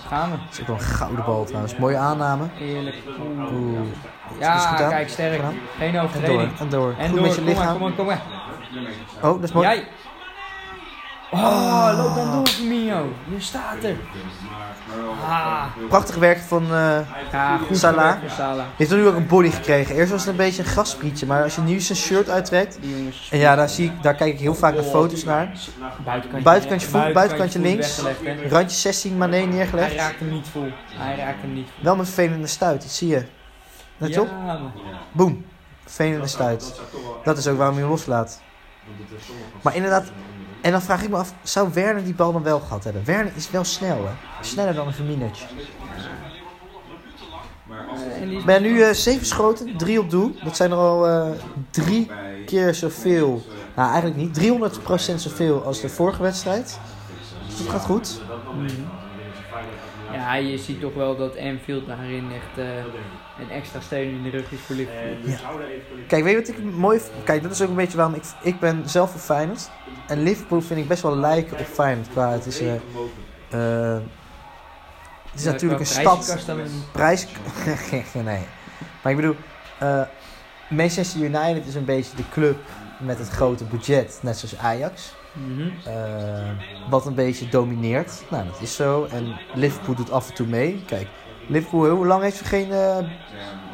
Gaan 0.09 0.31
we. 0.31 0.37
Dat 0.37 0.53
is 0.53 0.61
ook 0.61 0.67
wel 0.67 0.77
een 0.77 0.83
gouden 0.83 1.25
bal 1.25 1.45
trouwens. 1.45 1.77
Mooie 1.77 1.97
aanname. 1.97 2.45
Eerlijk. 2.61 2.97
Oeh. 3.21 3.53
Oeh. 3.53 3.81
Is 4.33 4.39
Ja, 4.39 4.59
goed 4.59 4.89
kijk, 4.89 5.09
sterk. 5.09 5.35
Gedaan. 5.37 5.55
Geen 5.79 5.87
En 5.87 5.93
door, 5.93 6.03
overtreding. 6.03 6.59
en 6.59 6.69
door. 6.69 6.95
En 6.99 7.07
Goed 7.09 7.17
door, 7.19 7.27
met 7.27 7.35
je 7.35 7.43
kom 7.43 7.45
maar, 7.55 7.55
lichaam. 7.61 7.79
kom 7.79 7.83
maar, 7.87 7.93
kom 7.97 8.07
maar. 8.07 8.23
Oh, 9.23 9.41
dat 9.41 9.43
is 9.43 9.53
mooi. 9.53 9.67
Jij. 9.67 9.87
Oh, 11.35 11.93
loop 11.97 12.15
dan 12.15 12.33
door, 12.33 12.47
Firmino. 12.47 13.13
Je 13.35 13.41
staat 13.41 13.83
er. 13.83 13.97
Ah. 15.29 15.65
Prachtig 15.89 16.15
werk 16.17 16.39
van... 16.39 16.63
eh 16.63 16.99
Ja, 17.33 17.59
goed 17.59 17.79
Salah. 17.79 18.19
voor 18.21 18.31
Salah. 18.31 18.65
heeft 18.77 18.91
nu 18.91 19.07
ook 19.07 19.15
een 19.17 19.27
body 19.27 19.51
gekregen. 19.51 19.95
Eerst 19.95 20.11
was 20.11 20.21
het 20.21 20.31
een 20.31 20.37
beetje 20.37 20.63
een 20.63 20.69
grasprietje. 20.69 21.27
Maar 21.27 21.43
als 21.43 21.55
je 21.55 21.61
nu 21.61 21.81
zijn 21.81 21.99
shirt 21.99 22.29
uittrekt... 22.31 22.79
En 23.31 23.39
ja, 23.39 23.55
daar, 23.55 23.69
zie 23.69 23.87
ik, 23.87 24.03
daar 24.03 24.15
kijk 24.15 24.33
ik 24.33 24.41
heel 24.41 24.55
vaak 24.55 24.77
de 24.77 24.83
foto's 24.83 25.25
naar. 25.25 25.53
Buitenkantje, 26.05 26.43
Buitenkantje 26.43 26.89
voet, 26.89 27.13
buitenkantje 27.13 27.59
links. 27.59 28.03
Randje 28.49 28.77
16 28.77 29.17
Mané 29.19 29.37
Hij 29.37 29.47
neergelegd. 29.47 29.95
raakt 29.95 30.19
hem 30.19 30.31
niet 30.31 30.49
vol. 30.49 30.69
Hij 30.95 31.17
raakt 31.17 31.41
hem 31.41 31.53
niet 31.53 31.67
vol. 31.75 31.85
Wel 31.85 31.97
met 31.97 32.07
vervelende 32.07 32.47
stuit, 32.47 32.83
dat 32.83 32.91
zie 32.91 33.09
je. 33.09 33.25
Let 33.97 34.15
je 34.15 34.21
op? 34.21 34.29
Ja, 34.29 34.35
man. 34.45 34.73
Boom. 35.13 35.45
Vervelende 35.85 36.27
stuit. 36.27 36.81
Dat 37.25 37.39
is 37.39 37.47
ook 37.49 37.57
waarom 37.57 37.75
je 37.75 37.81
hem 37.81 37.91
loslaat. 37.91 38.41
Maar 39.63 39.75
inderdaad, 39.75 40.05
en 40.63 40.71
dan 40.73 40.83
vraag 40.83 41.03
ik 41.03 41.09
me 41.09 41.17
af, 41.17 41.35
zou 41.43 41.73
Werner 41.73 42.05
die 42.05 42.15
bal 42.15 42.33
dan 42.33 42.43
wel 42.43 42.61
gehad 42.61 42.85
hebben? 42.85 43.05
Werner 43.05 43.33
is 43.37 43.51
wel 43.51 43.65
snel, 43.65 44.07
hè? 44.07 44.45
Sneller 44.45 44.75
dan 44.75 44.87
een 44.87 45.07
die 45.07 45.31
Ik 48.39 48.45
ben 48.45 48.63
nu 48.63 48.83
eh 48.83 48.95
7 48.95 49.27
schoten, 49.27 49.77
3 49.77 50.01
op 50.01 50.11
doel. 50.11 50.37
Dat 50.45 50.57
zijn 50.57 50.71
er 50.71 50.77
al 50.77 51.09
eh, 51.09 51.31
drie 51.71 52.11
keer 52.47 52.75
zoveel. 52.75 53.43
Nou, 53.77 53.91
eigenlijk 53.91 54.17
niet. 54.17 54.81
300% 55.13 55.15
zoveel 55.15 55.65
als 55.65 55.81
de 55.81 55.89
vorige 55.89 56.23
wedstrijd. 56.23 56.79
Dus 57.47 57.59
dat 57.59 57.69
gaat 57.69 57.85
goed. 57.85 58.21
Mhm. 58.57 58.67
Ja, 60.13 60.35
je 60.35 60.59
ziet 60.59 60.81
toch 60.81 60.95
wel 60.95 61.17
dat 61.17 61.39
Anfield 61.39 61.87
daarin 61.87 62.31
echt 62.33 62.59
eh, 62.59 62.85
een 63.43 63.51
extra 63.51 63.81
steun 63.81 64.09
in 64.09 64.23
de 64.23 64.31
rug 64.31 64.53
is 64.53 64.61
voor 64.61 64.77
Liverpool. 64.77 65.31
Ja. 65.31 65.39
Kijk, 66.07 66.25
weet 66.25 66.33
je 66.33 66.39
wat 66.39 66.49
ik 66.49 66.75
mooi 66.75 67.01
vind? 67.01 67.25
Kijk, 67.25 67.43
dat 67.43 67.51
is 67.53 67.63
ook 67.63 67.69
een 67.69 67.75
beetje 67.75 67.97
waarom 67.97 68.15
ik... 68.15 68.23
Ik 68.43 68.61
ben 68.61 68.83
zelf 68.89 69.11
voor 69.11 69.21
Feyenoord. 69.21 69.71
En 70.07 70.23
Liverpool 70.23 70.61
vind 70.61 70.81
ik 70.81 70.89
best 70.89 71.03
wel 71.03 71.17
lijken 71.17 71.59
op 71.59 71.67
Feyenoord. 71.67 72.09
Qua, 72.09 72.31
het 72.31 72.47
is... 72.47 72.61
eh 72.61 72.75
eh, 72.75 73.95
het 75.31 75.41
is 75.41 75.45
Ja, 75.45 75.51
natuurlijk 75.51 75.81
een 75.81 75.87
stad... 75.87 76.45
Prijs... 76.93 77.27
nee. 78.15 78.47
Maar 79.03 79.13
ik 79.13 79.17
bedoel... 79.17 79.37
eh, 79.79 80.03
Manchester 80.71 81.21
United 81.21 81.67
is 81.67 81.75
een 81.75 81.85
beetje 81.85 82.17
de 82.17 82.29
club 82.31 82.59
met 82.99 83.19
het 83.19 83.29
grote 83.29 83.65
budget. 83.65 84.19
Net 84.23 84.39
zoals 84.39 84.59
Ajax. 84.59 85.15
Mhm. 85.33 85.69
eh, 85.85 86.51
wat 86.91 87.07
een 87.07 87.15
beetje 87.15 87.49
domineert. 87.49 88.23
Nou, 88.31 88.45
dat 88.47 88.61
is 88.61 88.75
zo. 88.75 89.05
En 89.05 89.39
Liverpool 89.55 89.95
doet 89.95 90.11
af 90.11 90.29
en 90.29 90.35
toe 90.35 90.47
mee. 90.47 90.83
Kijk, 90.87 91.07
Liverpool, 91.53 91.89
hoe 91.89 92.07
lang 92.07 92.23
heeft 92.23 92.37
ze 92.37 92.45
geen 92.45 92.73
eh, 92.73 92.99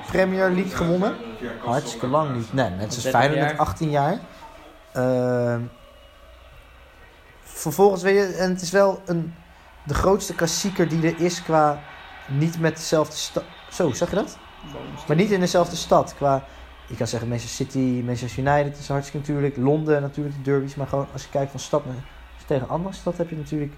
Premier 0.06 0.50
League 0.50 0.76
gewonnen? 0.76 1.16
Hartstikke 1.64 2.06
lang 2.06 2.34
niet. 2.36 2.52
Nee, 2.52 2.70
net 2.70 2.94
zoals 2.94 3.02
30 3.02 3.20
Feyenoord 3.20 3.40
met 3.40 3.50
jaar. 3.50 3.58
18 3.58 3.90
jaar. 3.90 4.18
Ehm, 4.92 5.60
vervolgens 7.42 8.02
weet 8.02 8.14
je, 8.14 8.34
en 8.34 8.50
het 8.50 8.60
is 8.60 8.70
wel 8.70 9.02
een, 9.06 9.34
de 9.86 9.94
grootste 9.94 10.34
klassieker 10.34 10.88
die 10.88 11.06
er 11.06 11.20
is 11.20 11.42
qua 11.42 11.80
niet 12.26 12.60
met 12.60 12.76
dezelfde 12.76 13.16
stad. 13.16 13.44
Zo, 13.70 13.92
zag 13.92 14.10
je 14.10 14.16
dat? 14.16 14.38
Maar 15.06 15.16
niet 15.16 15.30
in 15.30 15.40
dezelfde 15.40 15.76
stad. 15.76 16.14
Qua, 16.14 16.44
je 16.86 16.96
kan 16.96 17.06
zeggen 17.06 17.28
Manchester 17.28 17.66
City, 17.66 18.02
Manchester 18.04 18.44
United 18.44 18.78
is 18.78 18.88
hartstikke 18.88 19.18
natuurlijk. 19.18 19.56
Londen 19.56 20.02
natuurlijk, 20.02 20.36
de 20.36 20.42
derbies. 20.42 20.74
Maar 20.74 20.86
gewoon 20.86 21.06
als 21.12 21.22
je 21.22 21.28
kijkt 21.28 21.50
van 21.50 21.60
stad 21.60 21.86
naar, 21.86 21.94
tegen 22.46 22.68
andere 22.68 22.94
stad 22.94 23.16
heb 23.16 23.30
je 23.30 23.36
natuurlijk 23.36 23.72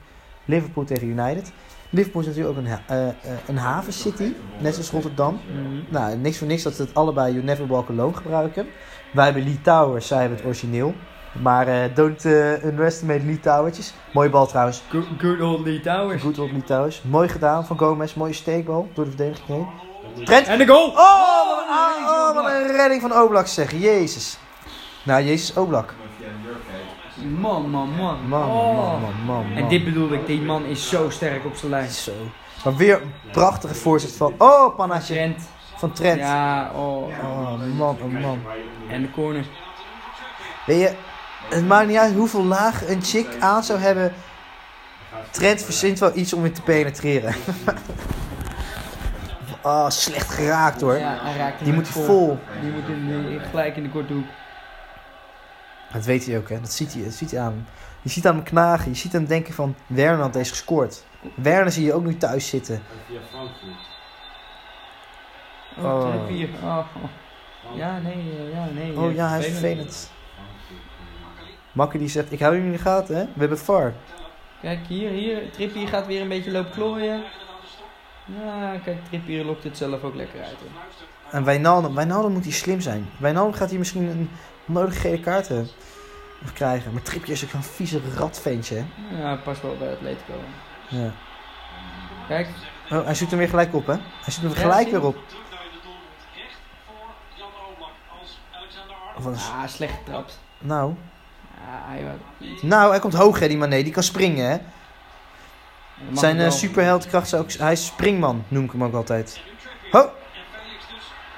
Liverpool 0.45 0.85
tegen 0.85 1.09
United. 1.09 1.53
Liverpool 1.91 2.21
is 2.21 2.27
natuurlijk 2.27 2.59
ook 2.59 2.65
een, 2.65 2.71
ha- 2.71 2.83
eh, 2.87 3.31
een 3.47 3.57
havencity, 3.57 4.33
net 4.59 4.75
zoals 4.75 4.91
Rotterdam. 4.91 5.41
Mhm. 5.53 5.75
Nou, 5.89 6.17
niks 6.17 6.39
voor 6.39 6.47
niks 6.47 6.63
dat 6.63 6.75
ze 6.75 6.83
het 6.83 6.95
allebei 6.95 7.33
You 7.33 7.45
Never 7.45 7.67
Walk 7.67 7.89
Alone 7.91 8.15
gebruiken. 8.17 8.67
Wij 9.13 9.25
hebben 9.25 9.43
Lee 9.45 9.61
Towers, 9.63 10.07
zij 10.07 10.19
hebben 10.19 10.37
het 10.37 10.47
origineel. 10.47 10.95
Maar 11.43 11.69
eh 11.69 11.95
don't 11.95 12.25
underestimate 12.65 13.25
Lee 13.25 13.41
Towertjes. 13.41 13.95
Mooie 14.13 14.29
bal 14.31 14.47
trouwens. 14.47 14.83
Good, 14.89 15.05
good 15.19 15.41
old 15.41 15.61
Lee 15.67 15.81
Towers. 15.81 16.23
Goed 16.23 16.39
op 16.39 16.51
Lee 16.53 16.65
Towers. 16.65 17.03
Mooi 17.03 17.29
gedaan 17.29 17.67
van 17.67 17.79
Gomez. 17.79 18.15
Mooie 18.15 18.33
steekbal 18.33 18.89
door 18.95 19.05
de 19.05 19.11
verdediging 19.11 19.47
heen. 19.49 19.67
Trent. 20.25 20.47
En 20.47 20.59
de 20.59 20.67
goal! 20.67 20.89
Oh, 20.89 20.97
wat 20.97 21.59
een, 21.59 21.69
ah, 21.75 22.29
oh, 22.29 22.35
wat 22.35 22.45
een 22.53 22.77
redding 22.77 23.01
van 23.01 23.23
Oblak 23.23 23.47
zeg. 23.47 23.73
Jezus. 23.81 24.39
Nou, 25.05 25.23
Jezus 25.25 25.55
Oblak. 25.57 25.95
Man, 27.23 27.71
man, 27.71 27.89
man. 27.97 28.29
Man, 28.29 28.49
Oh. 28.49 28.77
man, 28.77 29.01
man, 29.01 29.15
man, 29.27 29.47
man. 29.47 29.57
En 29.57 29.69
dit 29.69 29.85
bedoelde 29.85 30.15
ik, 30.15 30.27
die 30.27 30.41
man 30.41 30.65
is 30.65 30.89
zo 30.89 31.11
sterk 31.11 31.45
op 31.45 31.57
zijn 31.57 31.71
lijn. 31.71 31.91
Zo. 31.91 32.13
Maar 32.65 32.77
weer 32.77 33.03
een 33.03 33.13
prachtige 33.33 33.75
voorzet 33.75 34.13
van... 34.17 34.35
Oh. 34.39 34.99
Trent. 35.01 35.49
Van 35.77 35.93
Trent. 35.93 36.19
Ja, 36.21 36.71
oh. 36.75 37.09
Oh, 37.23 37.61
man, 37.77 37.97
oh, 38.03 38.21
man. 38.21 38.39
En 38.89 39.03
de 39.03 39.11
corner. 39.11 39.45
Weet 40.67 40.81
je, 40.81 40.95
het 41.49 41.67
maakt 41.67 41.89
niet 41.89 41.97
uit 41.97 42.15
hoeveel 42.15 42.45
laag 42.45 42.89
een 42.89 43.03
chick 43.03 43.29
aan 43.41 43.63
zou 43.63 43.79
hebben. 43.79 44.13
Trent 45.31 45.63
verzint 45.63 45.99
wel 45.99 46.17
iets 46.17 46.33
om 46.33 46.45
in 46.45 46.53
te 46.53 46.63
penetreren. 46.63 47.35
oh, 49.63 49.89
slecht 50.05 50.31
geraakt 50.31 50.81
hoor. 50.81 50.99
Ja, 50.99 51.19
hij 51.21 51.37
raakt 51.37 51.57
hem 51.57 51.65
Die 51.65 51.73
moet 51.73 51.95
hij 51.95 52.05
vol. 52.05 52.39
Die 52.61 52.71
moet 52.71 53.43
gelijk 53.51 53.77
in 53.77 53.83
de 53.83 53.91
korte 53.91 54.13
hoek. 54.13 54.27
Dat 55.93 56.05
weet 56.05 56.27
hij 56.27 56.39
ook, 56.39 56.49
hè. 56.49 56.61
Dat 56.61 56.73
ziet 56.73 56.95
hij, 56.95 57.05
dat 57.05 57.13
ziet 57.13 57.31
hij 57.31 57.41
aan 57.41 57.53
hem. 57.53 57.65
Je 58.03 58.09
ziet 58.09 58.27
aan 58.27 58.35
hem 58.35 58.45
knagen. 58.45 58.91
Je 58.91 58.97
ziet 58.97 59.13
hem 59.13 59.27
denken 59.27 59.55
van... 59.55 59.75
Werner 59.87 60.21
had 60.23 60.33
deze 60.33 60.51
gescoord. 60.51 61.05
Werner 61.35 61.73
zie 61.73 61.85
je 61.85 61.93
ook 61.93 62.05
nu 62.05 62.17
thuis 62.17 62.49
zitten. 62.49 62.83
Via 63.07 63.21
Frankfurt. 63.31 63.89
Oh, 65.79 65.85
Oh. 65.85 66.11
Trippier. 66.11 66.49
Oh, 66.63 66.79
oh. 66.79 67.77
Ja, 67.77 67.99
nee, 67.99 68.13
eh, 68.13 68.53
ja, 68.53 68.69
nee. 68.75 68.99
Oh 68.99 69.09
eh, 69.09 69.15
ja, 69.15 69.29
hij 69.29 69.39
is 69.39 69.47
vervelend. 69.47 70.11
Makker 71.73 71.99
die 71.99 72.09
zegt... 72.09 72.33
Ik 72.33 72.41
hou 72.41 72.55
jullie 72.55 72.71
in 72.71 72.77
de 72.77 72.83
gaten, 72.83 73.17
hè. 73.17 73.25
We 73.25 73.41
hebben 73.41 73.59
VAR. 73.59 73.93
Kijk, 74.61 74.79
hier, 74.89 75.11
hier. 75.11 75.51
Trippier 75.51 75.89
gaat 75.89 76.07
weer 76.07 76.21
een 76.21 76.29
beetje 76.29 76.51
lopen 76.51 76.73
klooien. 76.73 77.23
Ja, 78.25 78.79
kijk, 78.85 79.05
Trippier 79.05 79.45
lokt 79.45 79.65
het 79.65 79.77
zelf 79.77 80.03
ook 80.03 80.15
lekker 80.15 80.41
uit. 80.41 80.57
Hoor. 80.61 80.83
En 81.31 81.45
Wijnaldum, 81.45 81.95
Wijnaldum 81.95 82.33
moet 82.33 82.45
hier 82.45 82.53
slim 82.53 82.81
zijn. 82.81 83.09
Wijnaldum 83.19 83.53
gaat 83.53 83.71
hier 83.71 83.79
misschien 83.79 84.09
een 84.09 84.31
nodige 84.73 85.01
gele 85.01 85.21
kaart 85.21 85.51
eh, 85.51 85.59
krijgen. 86.55 86.93
Maar 86.93 87.03
Trippier 87.03 87.33
is 87.33 87.45
ook 87.45 87.51
zo'n 87.51 87.63
vieze 87.63 88.01
ratventje. 88.17 88.85
Ja, 89.19 89.37
past 89.37 89.63
wel 89.63 89.77
bij 89.77 89.93
Atletico. 89.93 90.33
Ja. 90.89 91.13
Kijk, 92.29 92.49
Oh, 92.93 93.05
hij 93.05 93.15
zoekt 93.15 93.31
hem 93.31 93.39
weer 93.41 93.49
gelijk 93.49 93.75
op, 93.75 93.87
hè? 93.87 93.93
Hij 93.93 94.33
zoekt 94.33 94.47
hem 94.47 94.53
gelijk 94.55 94.89
weer 94.91 95.05
op. 95.05 95.17
Ah, 99.25 99.67
slecht 99.69 99.95
getrapt. 100.05 100.39
Nou, 100.59 100.95
Ja, 101.67 101.83
hij 101.87 102.05
was... 102.05 102.63
nou, 102.63 102.91
hij 102.91 102.99
komt 102.99 103.15
hoog, 103.15 103.39
hè, 103.39 103.49
die 103.49 103.57
Mané. 103.57 103.83
Die 103.83 103.93
kan 103.93 104.03
springen, 104.03 104.51
hè? 104.51 104.59
Zijn 106.13 106.41
eh 106.41 106.51
superheldkracht 106.51 107.27
is 107.27 107.35
ook... 107.35 107.53
Hij 107.53 107.73
is 107.73 107.87
springman, 107.87 108.45
noem 108.49 108.65
ik 108.65 108.71
hem 108.73 108.85
ook 108.85 108.95
altijd. 108.95 109.41
Ho! 109.91 110.11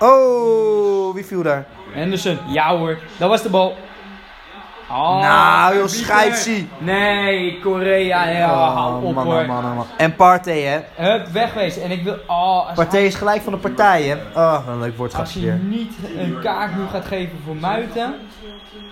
Oh, 0.03 1.15
wie 1.15 1.25
viel 1.25 1.43
daar? 1.43 1.65
Henderson, 1.93 2.39
ja 2.49 2.77
hoor, 2.77 2.99
dat 3.19 3.29
was 3.29 3.43
de 3.43 3.49
bal. 3.49 3.77
Oh, 4.91 5.21
nou, 5.21 5.77
joh, 5.77 5.87
scheidsie. 5.87 6.69
Nee, 6.79 7.59
Korea, 7.61 8.29
ja, 8.29 8.49
hou 8.73 9.05
op 9.05 9.15
man, 9.15 9.25
hoor. 9.27 9.47
man, 9.47 9.75
man. 9.75 9.87
En 9.97 10.17
Partey, 10.17 10.61
hè? 10.61 10.81
Hup, 11.09 11.27
wegwezen. 11.27 11.83
En 11.83 11.91
ik 11.91 12.03
wil, 12.03 12.17
oh, 12.27 12.67
als, 12.69 12.75
Partey 12.75 13.05
is 13.05 13.15
gelijk 13.15 13.43
van 13.43 13.53
de 13.53 13.59
partij, 13.59 14.03
hè? 14.03 14.15
Oh, 14.41 14.53
wat 14.53 14.75
een 14.75 14.79
leuk 14.81 14.89
als 14.89 14.97
woordgrapje 14.97 15.41
je 15.41 15.47
weer. 15.47 15.55
niet 15.59 15.93
een 16.17 16.39
kaart 16.43 16.77
nu 16.77 16.87
gaat 16.87 17.05
geven 17.05 17.39
voor 17.45 17.57
Muiten, 17.57 18.15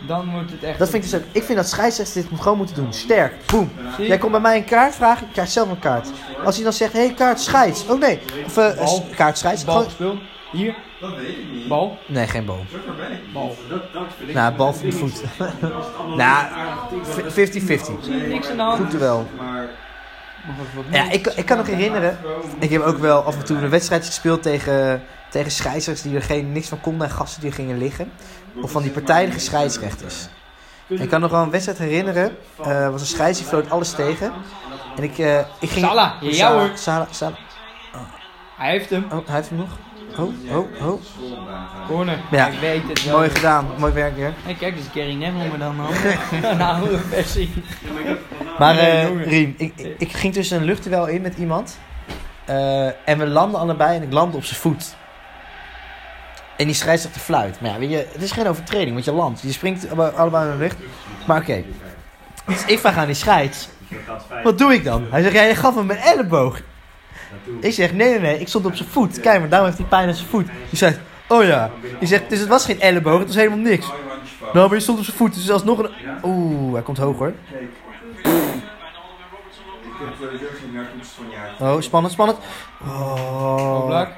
dan 0.06 0.30
wordt 0.30 0.50
het 0.50 0.62
echt... 0.62 0.78
Dat 0.78 0.88
vind 0.90 1.04
ik 1.04 1.10
dus 1.10 1.20
ook... 1.20 1.26
Ik 1.32 1.42
vind 1.42 1.58
dat 1.58 1.68
scheidsrechters 1.68 2.26
dit 2.26 2.40
gewoon 2.40 2.58
moeten 2.58 2.76
doen. 2.76 2.92
Sterk. 2.92 3.32
Boom. 3.52 3.70
Jij 3.98 4.18
komt 4.18 4.32
bij 4.32 4.40
mij 4.40 4.56
een 4.56 4.64
kaart 4.64 4.94
vragen, 4.94 5.26
ik 5.26 5.32
krijg 5.32 5.48
zelf 5.48 5.70
een 5.70 5.78
kaart. 5.78 6.08
Als 6.44 6.54
hij 6.54 6.64
dan 6.64 6.72
zegt, 6.72 6.92
hé, 6.92 7.04
hey, 7.04 7.14
kaart 7.14 7.40
scheids. 7.40 7.86
Oh 7.88 8.00
nee. 8.00 8.20
Of 8.44 8.88
s- 8.88 9.14
kaart 9.16 9.38
scheids. 9.38 9.64
Bal 9.64 9.82
gespeeld. 9.82 10.18
Hier, 10.52 10.74
Dat 11.00 11.16
weet 11.16 11.28
ik 11.28 11.52
niet. 11.52 11.68
bal, 11.68 11.98
Nee, 12.06 12.26
geen 12.26 12.44
bal. 12.44 12.64
bal. 13.32 13.56
Dat, 13.68 13.92
dat 13.92 14.02
vind 14.16 14.28
ik 14.28 14.34
Nou, 14.34 14.54
bal 14.54 14.72
voor 14.72 14.86
de 14.90 14.92
voet. 14.96 15.22
nou, 16.16 16.46
50-50. 17.28 17.34
Zie 17.34 18.16
je 18.16 18.26
niks 18.28 18.48
aan 18.48 18.56
de 18.56 18.62
hand? 18.62 18.76
Goed 18.82 18.92
er 18.92 18.98
wel. 18.98 19.28
Ja, 20.90 21.10
ik, 21.10 21.26
ik 21.26 21.46
kan 21.46 21.56
nog 21.56 21.66
herinneren. 21.66 22.18
Ik 22.58 22.70
heb 22.70 22.82
ook 22.82 22.98
wel 22.98 23.22
af 23.22 23.36
en 23.38 23.44
toe 23.44 23.56
een 23.56 23.70
wedstrijd 23.70 24.06
gespeeld 24.06 24.42
tegen, 24.42 25.02
tegen 25.30 25.50
scheidsrechters 25.50 26.02
die 26.08 26.16
er 26.16 26.22
geen, 26.22 26.52
niks 26.52 26.68
van 26.68 26.80
konden 26.80 27.08
en 27.08 27.12
gasten 27.14 27.40
die 27.42 27.52
gingen 27.52 27.78
liggen. 27.78 28.12
Of 28.62 28.70
van 28.70 28.82
die 28.82 28.90
partijdige 28.90 29.38
scheidsrechters. 29.38 30.28
En 30.88 31.00
ik 31.00 31.08
kan 31.08 31.20
nog 31.20 31.30
wel 31.30 31.42
een 31.42 31.50
wedstrijd 31.50 31.78
herinneren. 31.78 32.36
eh 32.62 32.90
was 32.90 33.00
een 33.00 33.06
scheids 33.06 33.38
die 33.38 33.46
floot 33.48 33.70
alles 33.70 33.90
tegen. 33.92 34.32
En 34.96 35.02
ik, 35.02 35.18
eh, 35.18 35.38
ik 35.60 35.70
ging... 35.70 35.86
Salah, 35.86 36.22
ja, 36.22 36.52
hoor. 36.52 36.70
Salah, 36.74 37.06
Salah. 37.10 37.36
Hij 38.56 38.70
heeft 38.70 38.90
hem. 38.90 39.04
Oh, 39.12 39.26
hij 39.26 39.34
heeft 39.36 39.48
hem 39.48 39.58
nog. 39.58 39.68
Oh, 40.18 40.56
oh, 40.56 40.86
oh. 40.88 41.00
Corner. 41.86 42.18
Ja. 42.30 42.46
Ik 42.46 42.60
weet 42.60 42.82
het 42.88 43.04
wel. 43.04 43.16
Mooi 43.16 43.30
gedaan. 43.30 43.66
Mooi 43.78 43.92
werk 43.92 44.16
weer. 44.16 44.32
Hey, 44.42 44.54
kijk, 44.54 44.76
dus 44.76 44.84
Gary 44.92 45.14
Neville, 45.14 45.48
maar 45.48 45.58
dan 45.58 45.76
een 46.32 46.50
een 46.50 46.62
oude 46.62 46.98
versie. 46.98 47.50
Maar 48.58 48.78
eh. 48.78 49.24
Riem, 49.26 49.54
ik, 49.56 49.94
ik, 49.98 50.12
ging 50.12 50.32
tussen 50.34 50.58
een 50.58 50.64
luchtduel 50.64 51.06
in 51.06 51.22
met 51.22 51.36
iemand. 51.36 51.78
Eh, 52.44 53.08
en 53.08 53.18
we 53.18 53.26
landen 53.26 53.60
allebei 53.60 53.96
en 53.96 54.02
ik 54.02 54.12
landde 54.12 54.36
op 54.36 54.44
zijn 54.44 54.60
voet. 54.60 54.94
En 56.56 56.66
die 56.66 56.74
scheidsrechter 56.74 57.20
fluit. 57.20 57.60
Maar 57.60 57.70
ja, 57.70 57.78
weet 57.78 57.90
je, 57.90 58.06
het 58.12 58.22
is 58.22 58.32
geen 58.32 58.46
overtreding, 58.46 58.92
want 58.92 59.04
je 59.04 59.12
landt. 59.12 59.40
Je 59.40 59.52
springt 59.52 59.90
alle- 59.90 60.10
allebei 60.10 60.44
in 60.44 60.52
de 60.52 60.58
lucht. 60.58 60.76
Maar 61.26 61.40
oké. 61.40 61.62
Dus 62.46 62.64
ik 62.64 62.78
vraag 62.78 62.96
aan 62.96 63.06
die 63.06 63.14
scheids. 63.14 63.68
Wat 64.42 64.58
doe 64.58 64.72
ik 64.74 64.84
dan? 64.84 65.06
Hij 65.10 65.22
zegt, 65.22 65.34
ja, 65.34 65.42
je 65.42 65.54
gaf 65.54 65.74
hem 65.74 65.90
een 65.90 65.96
elleboog. 65.96 66.60
Ik 67.60 67.72
zeg, 67.72 67.92
nee, 67.92 68.10
nee, 68.10 68.20
nee, 68.20 68.38
ik 68.38 68.48
stond 68.48 68.66
op 68.66 68.74
zijn 68.74 68.88
voet. 68.88 69.20
Kijk, 69.20 69.40
maar 69.40 69.48
daarom 69.48 69.68
heeft 69.68 69.80
hij 69.80 69.88
pijn 69.88 70.08
aan 70.08 70.14
zijn 70.14 70.28
voet. 70.28 70.46
Die 70.46 70.78
zegt, 70.78 70.98
oh 71.28 71.44
ja. 71.44 71.70
Die 71.98 72.08
zegt, 72.08 72.28
dus 72.28 72.38
het 72.38 72.48
was 72.48 72.64
geen 72.64 72.80
elleboog, 72.80 73.18
het 73.18 73.26
was 73.26 73.36
helemaal 73.36 73.58
niks. 73.58 73.86
Nou, 74.52 74.66
maar 74.68 74.76
je 74.76 74.82
stond 74.82 74.98
op 74.98 75.04
zijn 75.04 75.16
voet, 75.16 75.34
dus 75.34 75.50
alsnog 75.50 75.78
een... 75.78 75.90
Oeh, 76.22 76.72
hij 76.72 76.82
komt 76.82 76.98
hoog 76.98 77.18
hoor. 77.18 77.28
Ik 77.28 77.34
heb 80.06 80.14
sowieso 80.20 80.44
geen 80.60 80.72
narcotics 80.74 81.08
van 81.08 81.24
jaar. 81.30 81.72
Oh, 81.74 81.80
spannend, 81.80 82.12
spannend. 82.12 82.38
Oh. 82.82 83.82
Oblak. 83.82 84.08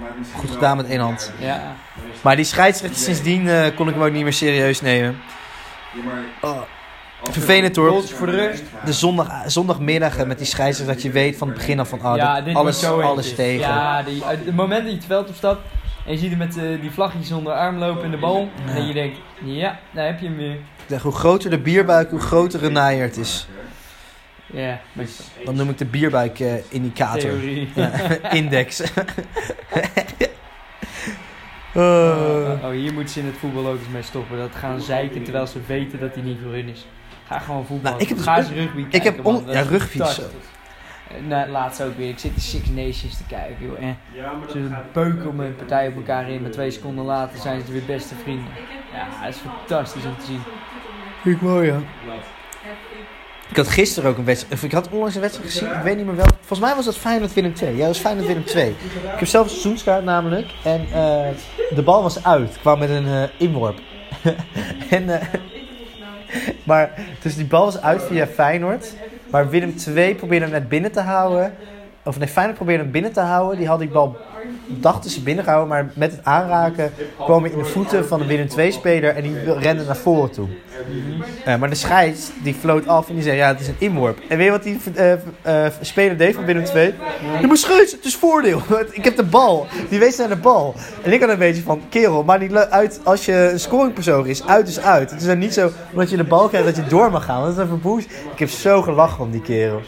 Maar 0.00 0.10
misschien 0.18 0.40
Goed 0.40 0.50
gedaan 0.50 0.76
met 0.76 0.86
één 0.86 1.00
hand. 1.00 1.32
Ja. 1.38 1.76
Maar 2.22 2.36
die 2.36 2.44
scheidsrechter 2.44 3.00
sindsdien 3.00 3.48
eh, 3.48 3.76
kon 3.76 3.88
ik 3.88 3.94
hem 3.94 4.02
ook 4.02 4.12
niet 4.12 4.22
meer 4.22 4.32
serieus 4.32 4.80
nemen. 4.80 5.18
Ja, 5.94 6.02
maar 6.04 6.50
Oh, 6.50 6.60
vervelend, 7.30 7.76
er- 7.76 7.82
hoor. 7.88 8.02
Voor 8.02 8.26
de 8.26 8.32
rust. 8.46 8.62
de 8.84 8.92
zondag, 8.92 9.28
zondagmiddag 9.46 10.26
met 10.26 10.38
die 10.38 10.46
scheidsrechter 10.46 10.94
dat 10.94 11.02
je 11.04 11.10
weet 11.10 11.36
van 11.36 11.48
het 11.48 11.56
begin 11.56 11.80
af 11.80 11.88
van 11.88 12.06
oh, 12.06 12.16
ja, 12.16 12.36
dit- 12.36 12.44
dit 12.44 12.54
alles, 12.56 12.80
zo 12.80 13.00
alles 13.00 13.34
tegen. 13.34 13.60
Ja, 13.68 14.02
die, 14.02 14.24
het 14.24 14.54
moment 14.54 14.82
dat 14.82 14.90
je 14.90 14.96
het 14.96 15.06
veld 15.06 15.28
opstapt 15.28 15.60
en 16.06 16.12
je 16.12 16.18
ziet 16.18 16.28
hem 16.30 16.38
met 16.38 16.56
eh, 16.56 16.80
die 16.80 16.90
vlaggetjes 16.90 17.32
onder 17.32 17.52
de 17.52 17.58
arm 17.58 17.78
lopen 17.78 18.04
in 18.04 18.10
de 18.10 18.16
bal. 18.16 18.48
Ja. 18.66 18.74
En 18.74 18.86
je 18.86 18.92
denkt, 18.92 19.18
ja, 19.44 19.78
daar 19.90 20.06
heb 20.06 20.20
je 20.20 20.26
hem 20.26 20.36
weer. 20.36 20.56
Zeg, 20.88 21.02
hoe 21.02 21.12
groter 21.12 21.50
de 21.50 21.58
bierbuik, 21.58 22.10
hoe 22.10 22.20
groter 22.20 22.60
Renaaier 22.60 23.02
het 23.02 23.16
is. 23.16 23.46
Ja, 24.46 24.80
Dan 25.44 25.56
noem 25.56 25.68
ik 25.68 25.78
de 25.78 25.84
bierbuik 25.84 26.40
eh, 26.40 26.52
indicator. 26.68 27.20
theorie. 27.20 27.68
Ja, 27.74 27.90
index. 28.40 28.82
Oh, 31.74 31.82
Oh. 31.82 32.64
oh, 32.64 32.70
hier 32.70 32.92
moeten 32.92 33.12
ze 33.14 33.20
in 33.20 33.26
het 33.26 33.34
voetbal 33.38 33.66
ook 33.66 33.78
eens 33.78 33.88
mee 33.92 34.02
stoppen. 34.02 34.38
Dat 34.38 34.50
gaan 34.54 34.80
zeiken 34.80 35.22
terwijl 35.22 35.46
ze 35.46 35.58
weten 35.66 36.00
dat 36.00 36.14
hij 36.14 36.22
niet 36.22 36.38
voor 36.42 36.52
hun 36.52 36.68
is. 36.68 36.86
Ga 37.32 37.38
gewoon 37.38 37.66
voetballen. 37.66 37.98
Nou, 37.98 38.02
ik 38.02 38.08
heb 38.08 38.16
dus 38.16 38.26
Ga 38.26 38.32
ook- 38.32 38.38
eens 38.38 38.48
rugby 38.50 38.80
kijken, 38.82 38.98
ik 38.98 39.04
heb 39.16 39.24
on- 39.26 39.44
ja, 39.46 39.60
rugby 39.62 39.96
zo. 39.96 40.02
Eh, 40.04 41.26
Nou, 41.28 41.48
laatst 41.50 41.82
ook 41.82 41.96
weer. 41.96 42.08
Ik 42.08 42.18
zit 42.18 42.34
de 42.34 42.40
Six 42.40 42.68
Nations 42.68 43.16
te 43.16 43.24
kijken, 43.28 43.66
joh. 43.66 43.82
En 43.82 43.98
Ja, 44.12 44.32
maar 44.32 44.50
ze 44.50 44.68
beuken 44.92 45.28
om 45.28 45.40
een 45.40 45.56
partij 45.56 45.88
op 45.88 45.96
elkaar 45.96 46.30
in. 46.30 46.42
Maar 46.42 46.50
twee 46.50 46.70
seconden 46.70 47.04
later 47.04 47.38
zijn 47.38 47.62
ze 47.66 47.72
weer 47.72 47.84
beste 47.86 48.14
vrienden. 48.22 48.46
Ja, 48.92 49.24
dat 49.24 49.34
is 49.34 49.40
fantastisch 49.40 50.04
om 50.04 50.16
te 50.18 50.24
zien. 50.26 50.40
Vind 51.22 51.36
ik 51.36 51.42
mooi, 51.42 51.66
ja. 51.66 51.78
Ik 53.50 53.56
had 53.56 53.68
gisteren 53.68 54.10
ook 54.10 54.18
een 54.18 54.24
wedstrijd. 54.24 54.54
of 54.54 54.62
Ik 54.62 54.72
had 54.72 54.88
onlangs 54.90 55.14
een 55.14 55.20
wedstrijd 55.20 55.50
gezien. 55.50 55.68
Ik 55.72 55.82
weet 55.82 55.96
niet 55.96 56.06
meer 56.06 56.16
wel. 56.16 56.26
Volgens 56.38 56.60
mij 56.60 56.74
was 56.74 56.84
dat 56.84 56.96
Feyenoord 56.96 57.32
Willem 57.34 57.54
2. 57.54 57.72
Ja, 57.72 57.78
dat 57.78 57.86
was 57.88 57.98
Feyenoord 57.98 58.26
Willem 58.26 58.44
2. 58.44 58.70
Ik 58.70 58.76
heb 59.18 59.28
zelf 59.28 59.44
een 59.44 59.50
seizoenskaart 59.50 60.04
namelijk. 60.04 60.50
En 60.64 60.80
eh, 60.92 61.28
de 61.74 61.82
bal 61.84 62.02
was 62.02 62.24
uit. 62.24 62.54
Ik 62.54 62.60
kwam 62.60 62.78
met 62.78 62.90
een 62.90 63.06
eh, 63.06 63.22
inworp. 63.36 63.80
en, 64.90 65.08
maar, 66.66 66.90
dus 67.22 67.36
die 67.36 67.44
bal 67.44 67.64
was 67.64 67.80
uit 67.80 68.02
via 68.02 68.26
Feyenoord. 68.26 68.94
Maar 69.30 69.48
Willem 69.48 69.76
2 69.76 70.14
probeerde 70.14 70.44
hem 70.44 70.54
net 70.54 70.68
binnen 70.68 70.92
te 70.92 71.00
houden. 71.00 71.54
Of 72.04 72.18
nee, 72.18 72.28
Feyenoord 72.28 72.56
probeerde 72.56 72.82
hem 72.82 72.92
binnen 72.92 73.12
te 73.12 73.20
houden. 73.20 73.58
Die 73.58 73.68
had 73.68 73.78
die 73.78 73.88
bal, 73.88 74.16
dachten 74.66 75.10
ze 75.10 75.22
binnengehouden. 75.22 75.68
Maar 75.68 75.90
met 75.94 76.10
het 76.10 76.20
aanraken 76.24 76.92
kwam 77.24 77.42
hij 77.42 77.52
in 77.52 77.58
de 77.58 77.64
voeten 77.64 78.06
van 78.06 78.18
de 78.18 78.26
Willem 78.26 78.48
2-speler. 78.48 79.14
En 79.16 79.22
die 79.22 79.58
rende 79.58 79.84
naar 79.84 79.96
voren 79.96 80.30
toe. 80.30 80.48
Eh, 81.44 81.56
maar 81.56 81.68
de 81.68 81.74
scheids 81.74 82.30
die 82.42 82.54
floot 82.54 82.86
af 82.86 83.08
en 83.08 83.14
die 83.14 83.22
zei: 83.22 83.36
Ja, 83.36 83.48
het 83.48 83.60
is 83.60 83.68
een 83.68 83.76
inworp. 83.78 84.18
En 84.28 84.36
weet 84.36 84.46
je 84.46 84.52
wat 84.52 84.62
die 84.62 84.78
eh, 84.94 85.12
eh, 85.12 85.72
speler 85.80 86.16
deed 86.16 86.34
van 86.34 86.44
binnen 86.44 86.64
twee? 86.64 86.94
Je 87.40 87.46
moet 87.46 87.58
scheids, 87.58 87.92
het 87.92 88.04
is 88.04 88.16
voordeel. 88.16 88.62
ik 88.90 89.04
heb 89.04 89.16
de 89.16 89.22
bal. 89.24 89.66
Die 89.88 89.98
wees 89.98 90.16
naar 90.16 90.28
de 90.28 90.36
bal. 90.36 90.74
En 91.02 91.12
ik 91.12 91.20
had 91.20 91.30
een 91.30 91.38
beetje 91.38 91.62
van: 91.62 91.80
Kerel, 91.88 92.22
maar 92.22 92.38
niet 92.38 92.54
uit 92.54 93.00
als 93.04 93.24
je 93.24 93.50
een 93.52 93.60
scoringpersoon 93.60 94.26
is. 94.26 94.46
Uit 94.46 94.68
is 94.68 94.80
uit. 94.80 95.10
Het 95.10 95.20
is 95.20 95.26
dan 95.26 95.38
niet 95.38 95.54
zo 95.54 95.70
omdat 95.92 96.10
je 96.10 96.16
de 96.16 96.24
bal 96.24 96.48
krijgt 96.48 96.66
dat 96.66 96.76
je 96.76 96.90
door 96.90 97.10
mag 97.10 97.24
gaan. 97.24 97.40
Want 97.42 97.56
dat 97.56 97.64
is 97.64 97.70
een 97.70 97.80
verboes. 97.80 98.04
Ik 98.04 98.38
heb 98.38 98.48
zo 98.48 98.82
gelachen 98.82 99.24
om 99.24 99.30
die 99.30 99.42
kerel. 99.42 99.80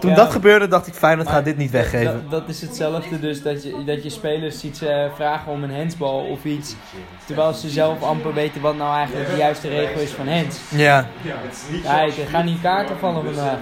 Toen 0.00 0.10
Ja. 0.10 0.16
dat 0.16 0.30
gebeurde, 0.30 0.68
dacht 0.68 0.86
ik: 0.86 0.94
Feyenoord 0.94 1.28
gaat 1.28 1.44
dit 1.44 1.56
niet 1.56 1.72
Dat, 1.72 1.80
weggeven. 1.80 2.24
dat 2.30 2.48
is 2.48 2.60
hetzelfde 2.60 3.20
dus 3.20 3.42
dat 3.42 3.62
je, 3.62 3.69
dat 3.86 4.02
je 4.02 4.10
spelers 4.10 4.60
ziet 4.60 4.82
eh, 4.82 5.06
vragen 5.14 5.52
om 5.52 5.62
een 5.64 5.74
handsbal 5.74 6.18
of 6.24 6.44
iets. 6.44 6.74
Terwijl 7.26 7.52
ze 7.52 7.68
zelf 7.68 8.02
amper 8.02 8.34
weten 8.34 8.60
wat 8.60 8.76
nou 8.76 8.96
eigenlijk 8.96 9.30
de 9.30 9.36
juiste 9.36 9.68
regel 9.68 10.00
is 10.00 10.10
van 10.10 10.28
hands. 10.28 10.60
Ja. 10.70 11.06
Kijk, 11.82 12.16
er 12.16 12.26
gaan 12.26 12.44
niet 12.44 12.60
kaarten 12.60 12.98
vallen 12.98 13.24
vandaag. 13.24 13.58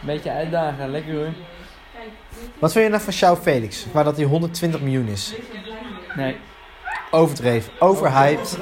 Beetje 0.00 0.30
uitdagen, 0.30 0.90
lekker 0.90 1.14
hoor. 1.14 1.32
Wat 2.58 2.72
vind 2.72 2.84
je 2.84 2.90
nou 2.90 3.02
van 3.02 3.12
Xiao 3.12 3.36
Felix? 3.36 3.86
Waar 3.92 4.04
dat 4.04 4.16
hij 4.16 4.24
120 4.26 4.80
miljoen 4.80 5.08
is. 5.08 5.34
Nee, 6.16 6.36
Overdreven, 7.10 7.72
overhyped. 7.78 8.58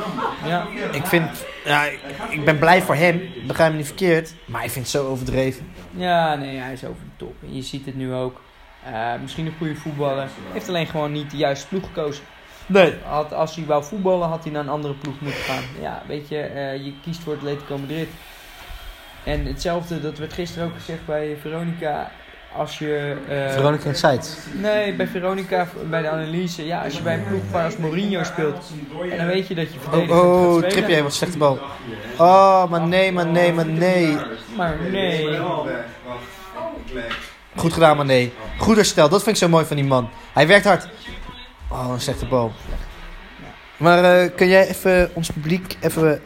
ja. 0.47 0.67
Ik 0.93 1.07
vind, 1.07 1.29
ja, 1.65 1.85
ik, 1.85 2.01
ik 2.31 2.45
ben 2.45 2.59
blij 2.59 2.83
voor 2.83 2.95
hem, 2.95 3.23
begrijp 3.47 3.71
me 3.71 3.77
niet 3.77 3.87
verkeerd, 3.87 4.35
maar 4.45 4.65
ik 4.65 4.71
vind 4.71 4.85
het 4.85 4.95
zo 4.95 5.09
overdreven. 5.09 5.67
Ja, 5.91 6.35
nee, 6.35 6.57
hij 6.57 6.73
is 6.73 6.85
over 6.85 7.03
de 7.05 7.25
top. 7.25 7.35
En 7.43 7.55
je 7.57 7.63
ziet 7.63 7.87
het 7.87 7.97
nu 7.97 8.13
ook. 8.15 8.41
Eh, 8.85 9.13
misschien 9.23 9.47
een 9.47 9.55
goede 9.59 9.75
voetballer. 9.75 10.29
Heeft 10.53 10.69
alleen 10.69 10.87
gewoon 10.87 11.13
niet 11.13 11.31
de 11.31 11.37
juiste 11.37 11.69
ploeg 11.69 11.85
gekozen. 11.87 12.25
Nee. 12.67 12.95
Had, 13.05 13.33
als 13.33 13.57
hij 13.57 13.65
wou 13.65 13.85
voetballen, 13.85 14.29
had 14.29 14.43
hij 14.43 14.53
naar 14.53 14.63
een 14.63 14.69
andere 14.69 14.95
ploeg 14.95 15.21
moeten 15.21 15.41
gaan. 15.43 15.63
Ja, 15.81 16.03
weet 16.07 16.29
je, 16.29 16.39
eh, 16.41 16.85
je 16.85 16.93
kiest 17.03 17.21
voor 17.23 17.35
Atletico 17.35 17.79
Madrid. 17.79 18.09
En 19.25 19.45
hetzelfde, 19.47 20.01
dat 20.01 20.19
werd 20.19 20.33
gisteren 20.33 20.67
ook 20.69 20.75
gezegd 20.75 21.07
bij 21.07 21.37
Veronica. 21.41 22.11
Als 22.57 22.79
je... 22.79 23.17
eh, 23.29 23.53
Veronica 23.53 23.85
en 23.89 23.95
Seitz. 23.97 24.37
Nee, 24.53 24.95
bij 24.95 25.07
Veronica, 25.07 25.67
bij 25.91 26.03
de 26.03 26.09
analyse. 26.09 26.67
Ja, 26.67 26.83
als 26.83 26.97
je 26.97 27.03
bij 27.03 27.15
een 27.15 27.25
ploeg 27.27 27.43
waar 27.51 27.65
als 27.65 27.77
Mourinho 27.77 28.23
speelt. 28.23 28.71
En 29.11 29.17
dan 29.17 29.27
weet 29.27 29.47
je 29.49 29.55
dat 29.55 29.73
je 29.73 29.79
Oh, 29.79 29.83
verdedigend 29.83 30.21
oh 30.25 30.53
spelen. 30.53 30.69
Trippier, 30.71 31.03
wat 31.03 31.15
slechte 31.15 31.39
bal. 31.39 31.59
Oh, 32.19 32.71
maar 32.71 32.81
nee, 32.81 33.13
maar 33.13 33.27
nee, 33.27 33.53
maar 33.53 33.67
nee. 33.67 34.17
Maar 34.57 34.77
nee. 34.91 35.39
Goed 37.57 37.73
gedaan, 37.73 37.97
maar 37.97 38.07
nee. 38.07 38.33
Goed 38.59 38.77
herstel, 38.77 39.09
dat 39.09 39.23
vind 39.23 39.37
ik 39.37 39.43
zo 39.43 39.49
mooi 39.49 39.65
van 39.65 39.77
die 39.77 39.85
man. 39.85 40.11
Hij 40.33 40.47
werkt 40.47 40.65
hard. 40.65 40.89
Oh, 41.69 41.91
een 41.93 42.01
slechte 42.01 42.27
bal. 42.27 42.53
Maar 43.77 44.05
eh, 44.05 44.31
kun 44.37 44.49
jij 44.49 44.69
even 44.69 45.11
ons 45.13 45.31
publiek 45.31 45.77
even 45.81 46.21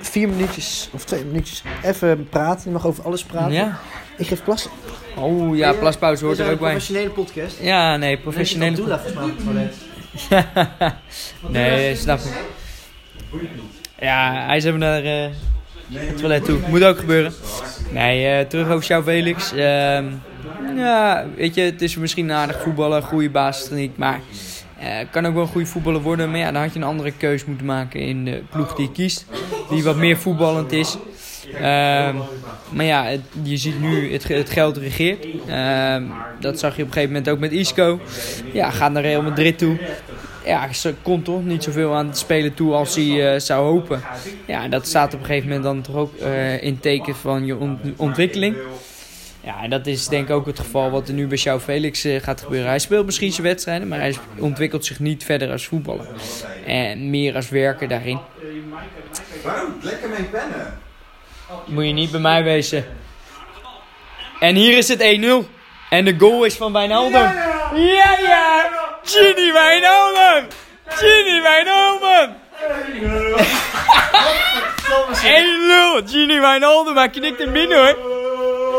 vier 0.00 0.28
minuutjes 0.28 0.88
of 0.92 1.04
twee 1.04 1.24
minuutjes 1.24 1.62
even 1.82 2.28
praten? 2.28 2.62
Je 2.64 2.70
mag 2.70 2.86
over 2.86 3.04
alles 3.04 3.24
praten. 3.24 3.52
Ja. 3.52 3.78
Ik 4.16 4.26
geef 4.26 4.44
plassen. 4.44 4.70
Oh 5.16 5.56
ja, 5.56 5.72
plaspauze 5.72 6.24
hoort 6.24 6.38
er 6.38 6.44
ook 6.44 6.58
bij. 6.58 6.70
professionele 6.70 7.10
podcast. 7.10 7.58
Ja, 7.60 7.96
nee, 7.96 8.18
professionele... 8.18 8.76
Doe 8.76 8.88
dat 8.88 9.00
volgens 9.00 9.44
mij. 9.44 9.70
nee, 11.48 11.96
snap 11.96 12.18
ik. 12.18 12.32
Ja, 14.00 14.46
hij 14.46 14.56
is 14.56 14.64
even 14.64 14.78
naar 14.78 15.04
eh, 15.04 15.30
het 15.92 16.18
toilet 16.18 16.44
toe. 16.44 16.58
Moet 16.68 16.84
ook 16.84 16.98
gebeuren. 16.98 17.32
Nee, 17.90 18.26
eh, 18.26 18.46
terug 18.46 18.68
over 18.68 18.84
Sjouw 18.84 19.02
Felix. 19.02 19.52
Ehm, 19.52 20.04
ja, 20.76 21.26
weet 21.36 21.54
je, 21.54 21.60
het 21.60 21.82
is 21.82 21.96
misschien 21.96 22.28
een 22.28 22.36
aardig 22.36 22.60
voetballer, 22.62 23.02
goede 23.02 23.30
basistechniek, 23.30 23.96
maar 23.96 24.20
eh, 24.78 24.88
kan 25.10 25.26
ook 25.26 25.34
wel 25.34 25.42
een 25.42 25.48
goede 25.48 25.66
voetballer 25.66 26.00
worden. 26.00 26.30
Maar 26.30 26.38
ja, 26.38 26.52
dan 26.52 26.62
had 26.62 26.72
je 26.72 26.78
een 26.78 26.84
andere 26.86 27.12
keus 27.12 27.44
moeten 27.44 27.66
maken 27.66 28.00
in 28.00 28.24
de 28.24 28.42
ploeg 28.50 28.74
die 28.74 28.86
je 28.86 28.92
kiest, 28.92 29.26
die 29.70 29.82
wat 29.84 29.96
meer 29.96 30.16
voetballend 30.16 30.72
is. 30.72 30.96
Ehm, 31.54 32.16
maar 32.70 32.84
ja, 32.84 33.04
het- 33.04 33.20
je 33.42 33.56
ziet 33.56 33.80
nu 33.80 34.12
het, 34.12 34.28
het 34.28 34.50
geld 34.50 34.76
regeert. 34.76 35.26
Ehm, 35.48 36.02
dat 36.40 36.58
zag 36.58 36.76
je 36.76 36.82
op 36.82 36.88
een 36.88 36.92
gegeven 36.94 37.14
moment 37.14 37.28
ook 37.30 37.38
met 37.38 37.52
Isco. 37.52 38.00
Ja, 38.52 38.70
gaat 38.70 38.92
naar 38.92 39.02
Real 39.02 39.22
Madrid 39.22 39.58
toe. 39.58 39.78
Ja, 40.44 40.72
ze 40.72 40.94
komt 41.02 41.24
toch 41.24 41.44
niet 41.44 41.62
zoveel 41.62 41.94
aan 41.94 42.06
het 42.06 42.18
spelen 42.18 42.54
toe 42.54 42.72
als 42.72 42.94
hij 42.94 43.34
eh, 43.34 43.40
zou 43.40 43.64
hopen. 43.64 44.00
Ja, 44.46 44.68
dat 44.68 44.86
staat 44.86 45.14
op 45.14 45.20
een 45.20 45.26
gegeven 45.26 45.46
moment 45.48 45.64
dan 45.64 45.80
toch 45.82 45.94
ook 45.96 46.16
eh, 46.16 46.62
in 46.62 46.80
teken 46.80 47.14
van 47.16 47.46
je 47.46 47.56
ont- 47.56 47.80
ontwikkeling. 47.96 48.56
Ja, 49.44 49.62
en 49.62 49.70
dat 49.70 49.86
is 49.86 50.08
denk 50.08 50.28
ik 50.28 50.34
ook 50.34 50.46
het 50.46 50.58
geval 50.58 50.90
wat 50.90 51.08
er 51.08 51.14
nu 51.14 51.26
bij 51.26 51.38
Sjouw 51.38 51.60
Felix 51.60 52.04
eh, 52.04 52.22
gaat 52.22 52.40
gebeuren. 52.40 52.68
Hij 52.68 52.78
speelt 52.78 53.04
misschien 53.04 53.32
zijn 53.32 53.46
wedstrijden, 53.46 53.88
maar 53.88 53.98
hij 53.98 54.16
ontwikkelt 54.38 54.84
zich 54.84 54.98
niet 55.00 55.24
verder 55.24 55.50
als 55.50 55.66
voetballer. 55.66 56.06
En 56.66 57.10
meer 57.10 57.34
als 57.34 57.48
werker 57.48 57.88
daarin. 57.88 58.18
Waarom? 59.44 59.74
Lekker 59.80 60.08
mijn 60.08 60.30
pennen. 60.30 60.78
Moet 61.66 61.86
je 61.86 61.92
niet 61.92 62.10
bij 62.10 62.20
mij 62.20 62.42
wezen. 62.42 62.84
En 64.40 64.54
hier 64.54 64.76
is 64.76 64.88
het 64.88 65.00
1-0. 65.00 65.48
En 65.90 66.04
de 66.04 66.14
goal 66.18 66.44
is 66.44 66.54
van 66.54 66.72
Wijnaldum. 66.72 67.20
Ja, 67.74 68.18
ja! 68.22 68.68
Gini 69.02 69.52
Wijnaldum! 69.52 70.46
Gini 70.86 71.40
Wijnaldum! 71.40 72.34
1-0! 76.04 76.04
Gini 76.10 76.40
Wijnaldum, 76.40 76.96
hij 76.96 77.10
knikt 77.10 77.38
hem 77.38 77.52
binnen 77.52 77.78
hoor. 77.78 77.96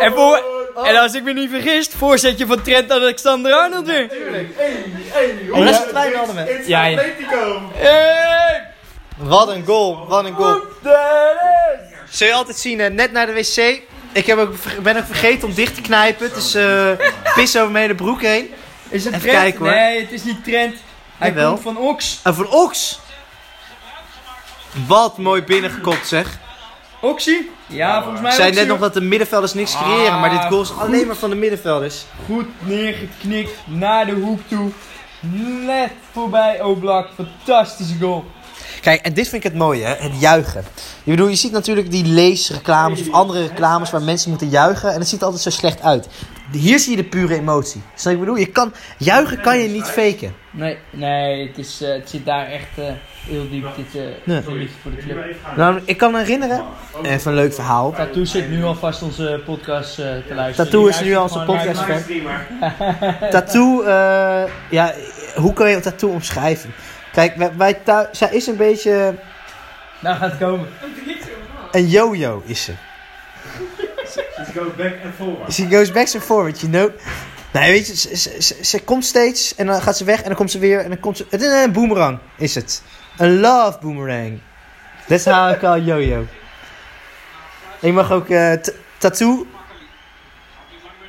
En, 0.02 0.12
voor, 0.12 0.53
en 0.75 0.95
als 0.95 1.13
ik 1.13 1.23
me 1.23 1.33
niet 1.33 1.49
vergis, 1.49 1.88
voorzetje 1.97 2.45
van 2.45 2.62
Trent 2.62 2.91
Alexander-Arnold 2.91 3.86
weer. 3.86 4.09
Oh, 5.51 5.59
dat 5.65 5.69
is 5.69 5.77
het 5.77 5.91
Wijnaldum, 5.91 6.38
hè? 6.38 6.43
Ja, 6.65 6.86
ja. 6.86 6.97
Atletico. 6.99 7.71
Hey! 7.73 8.67
Wat 9.17 9.47
een 9.47 9.65
goal, 9.65 10.07
wat 10.07 10.25
een 10.25 10.33
goal. 10.33 10.62
Zul 12.09 12.27
je 12.27 12.33
altijd 12.33 12.57
zien, 12.57 12.95
net 12.95 13.12
naar 13.12 13.25
de 13.25 13.33
wc. 13.33 13.81
Ik 14.12 14.25
heb 14.25 14.38
ook, 14.38 14.53
ben 14.81 14.97
ook 14.97 15.05
vergeten 15.05 15.47
om 15.47 15.53
dicht 15.53 15.75
te 15.75 15.81
knijpen. 15.81 16.27
Het 16.27 16.36
is 16.36 16.55
eh 16.55 16.89
pis 17.36 17.57
over 17.57 17.71
mijn 17.71 17.83
hele 17.83 17.95
broek 17.95 18.21
heen. 18.21 18.53
Is 18.89 19.03
het 19.05 19.13
Even 19.13 19.27
Trent? 19.27 19.41
kijken, 19.43 19.59
hoor. 19.59 19.69
Nee, 19.75 20.01
het 20.01 20.12
is 20.12 20.23
niet 20.23 20.43
Trent. 20.43 20.75
Hij 21.17 21.27
Jawel. 21.29 21.49
komt 21.51 21.62
van 21.63 21.77
Ox. 21.77 22.19
En 22.23 22.36
van 22.36 22.49
Ox. 22.49 22.99
Wat 24.88 25.17
mooi 25.17 25.41
binnengekopt 25.43 26.07
zeg. 26.07 26.38
Oxie? 27.04 27.50
Ja, 27.68 28.02
volgens 28.02 28.22
mij 28.22 28.32
Ik 28.32 28.38
zei 28.38 28.52
net 28.52 28.68
nog 28.68 28.78
hoor. 28.78 28.86
dat 28.86 28.94
de 28.94 29.02
middenvelders 29.02 29.54
niks 29.54 29.78
creëren. 29.78 30.20
Maar 30.20 30.30
dit 30.30 30.46
goal 30.46 30.62
is 30.62 30.72
alleen 30.78 31.08
maar 31.08 31.16
van 31.16 31.30
de 31.30 31.36
middenvelders. 31.36 32.06
Goed 32.26 32.46
neergeknikt 32.60 33.52
naar 33.66 34.06
de 34.06 34.12
hoek 34.12 34.39
toe. 34.48 34.72
Net 35.66 35.92
voorbij 36.12 36.62
Oblak. 36.62 37.08
Fantastische 37.16 37.96
goal. 38.00 38.26
Kijk, 38.82 39.02
en 39.02 39.13
dit 39.13 39.28
vind 39.28 39.44
ik 39.44 39.52
het 39.52 39.60
mooie, 39.60 39.86
hè? 39.86 39.96
het 39.96 40.20
juichen. 40.20 40.63
Je 41.04 41.12
bedoel, 41.12 41.28
je 41.28 41.36
ziet 41.36 41.52
natuurlijk 41.52 41.92
die 41.92 42.06
leesreclames 42.06 43.00
of 43.02 43.12
andere 43.12 43.48
reclames 43.48 43.92
waar 43.92 44.02
mensen 44.02 44.30
moeten 44.30 44.50
juichen. 44.50 44.94
En 44.94 45.00
het 45.00 45.08
ziet 45.08 45.20
er 45.20 45.26
altijd 45.26 45.44
zo 45.44 45.50
slecht 45.50 45.82
uit. 45.82 46.08
Hier 46.52 46.80
zie 46.80 46.96
je 46.96 47.04
de 47.04 47.10
pure 47.10 47.36
emotie. 47.36 47.82
Snap 47.96 47.96
je 47.96 48.04
wat 48.04 48.12
ik 48.12 48.20
bedoel? 48.20 48.36
Je 48.36 48.46
kan, 48.46 48.74
juichen 48.98 49.42
kan 49.42 49.58
je 49.58 49.68
niet 49.68 49.86
faken. 49.86 50.36
Nee, 50.56 50.78
nee 50.89 51.48
het, 51.48 51.58
is, 51.58 51.82
eh, 51.82 51.89
het 51.94 52.10
zit 52.10 52.26
daar 52.26 52.46
echt 52.48 52.78
eh, 52.78 52.86
heel 53.28 53.50
diep. 53.50 53.68
Dit 53.76 53.96
uh, 53.96 54.02
Nee. 54.24 54.58
liefde 54.58 54.76
voor 54.82 54.92
de 54.92 54.98
club. 54.98 55.36
Nou, 55.56 55.82
ik 55.86 55.98
kan 55.98 56.12
me 56.12 56.18
herinneren, 56.18 56.63
even 57.04 57.32
een 57.32 57.38
leuk 57.38 57.54
verhaal. 57.54 57.92
Tattoo 57.92 58.24
zit 58.24 58.50
nu 58.50 58.63
alvast 58.63 59.02
onze 59.02 59.42
podcast 59.46 60.00
eh, 60.00 60.06
te 60.06 60.34
luisteren. 60.34 60.72
Tattoo 60.72 60.88
is 60.88 61.02
nu 61.02 61.16
al 61.16 61.24
onze 61.24 61.39
podcast 61.46 61.80
fan. 61.82 62.02
Tattoo, 63.32 63.82
eh, 63.82 64.44
ja, 64.70 64.94
hoe 65.36 65.54
kan 65.54 65.70
je 65.70 65.80
tattoo 65.80 66.10
omschrijven? 66.10 66.74
Kijk, 67.12 67.36
wij, 67.36 67.52
wij 67.58 67.80
zij 68.12 68.30
is 68.32 68.48
een 68.48 68.58
beetje 68.58 69.16
Nou 70.00 70.18
gaat 70.18 70.30
het 70.32 70.39
komen. 70.39 70.68
een 71.72 71.88
yo-yo, 71.88 72.42
is 72.46 72.63
ze. 72.63 72.74
Just 74.38 74.52
go 74.58 74.72
back 74.78 74.94
and 75.04 75.13
forward. 75.16 75.54
She 75.54 75.68
goes 75.70 75.92
back 75.92 76.13
and 76.13 76.24
forward, 76.24 76.60
you 76.60 76.72
know. 76.72 76.89
Nee, 77.54 77.72
weet 77.72 77.88
je, 77.88 77.96
ze, 77.96 78.16
ze, 78.18 78.42
ze- 78.42 78.63
ze 78.66 78.84
komt 78.84 79.06
steeds 79.06 79.56
en 79.56 79.66
dan 79.68 79.82
gaat 79.82 79.98
ze 79.98 80.04
weg 80.04 80.18
en 80.22 80.28
dan 80.28 80.36
komt 80.36 80.52
ze 80.52 80.60
weer 80.60 80.80
en 80.80 80.89
dan 80.89 81.00
komt 81.00 81.18
ze... 81.18 81.26
Het 81.30 81.42
is 81.42 81.48
een 81.63 81.72
boomerang, 81.72 82.20
is 82.38 82.56
het. 82.56 82.82
Een 83.18 83.39
love 83.39 83.78
boomerang. 83.82 84.39
That's 85.08 85.26
how 85.26 85.52
I 85.56 85.58
call 85.58 85.80
yo-yo. 85.82 86.26
Je 87.80 87.92
mag 87.94 88.12
ook 88.12 88.30
eh, 88.30 88.54
tattoo, 88.98 89.46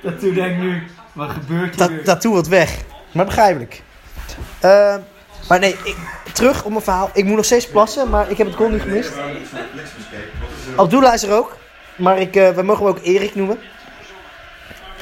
Tattoo 0.03 0.33
denk 0.33 0.57
nu. 0.59 0.83
Wat 1.13 1.31
gebeurt 1.31 1.75
hier 1.77 1.89
ta- 1.89 2.03
tattoo 2.05 2.33
wat 2.33 2.49
weg. 2.49 2.77
Maar 3.13 3.25
begrijpelijk. 3.25 3.83
Eh, 4.61 4.97
maar 5.49 5.59
nee, 5.59 5.77
ik, 5.85 5.97
terug 6.33 6.65
op 6.65 6.71
mijn 6.71 6.83
verhaal. 6.83 7.11
Ik 7.13 7.25
moet 7.25 7.37
nog 7.37 7.45
steeds 7.45 7.69
plassen, 7.69 8.11
maar 8.11 8.31
ik 8.31 8.39
heb 8.39 8.47
het 8.47 8.57
goal 8.57 8.69
niet 8.71 8.83
gemist. 8.83 9.13
Abdullah 10.77 11.15
is 11.15 11.23
er 11.23 11.33
ook. 11.33 11.57
Maar 11.97 12.19
ik, 12.19 12.37
eh, 12.37 12.49
we 12.51 12.63
mogen 12.63 12.87
hem 12.87 12.95
ook 12.95 13.03
Erik 13.05 13.35
noemen. 13.35 13.59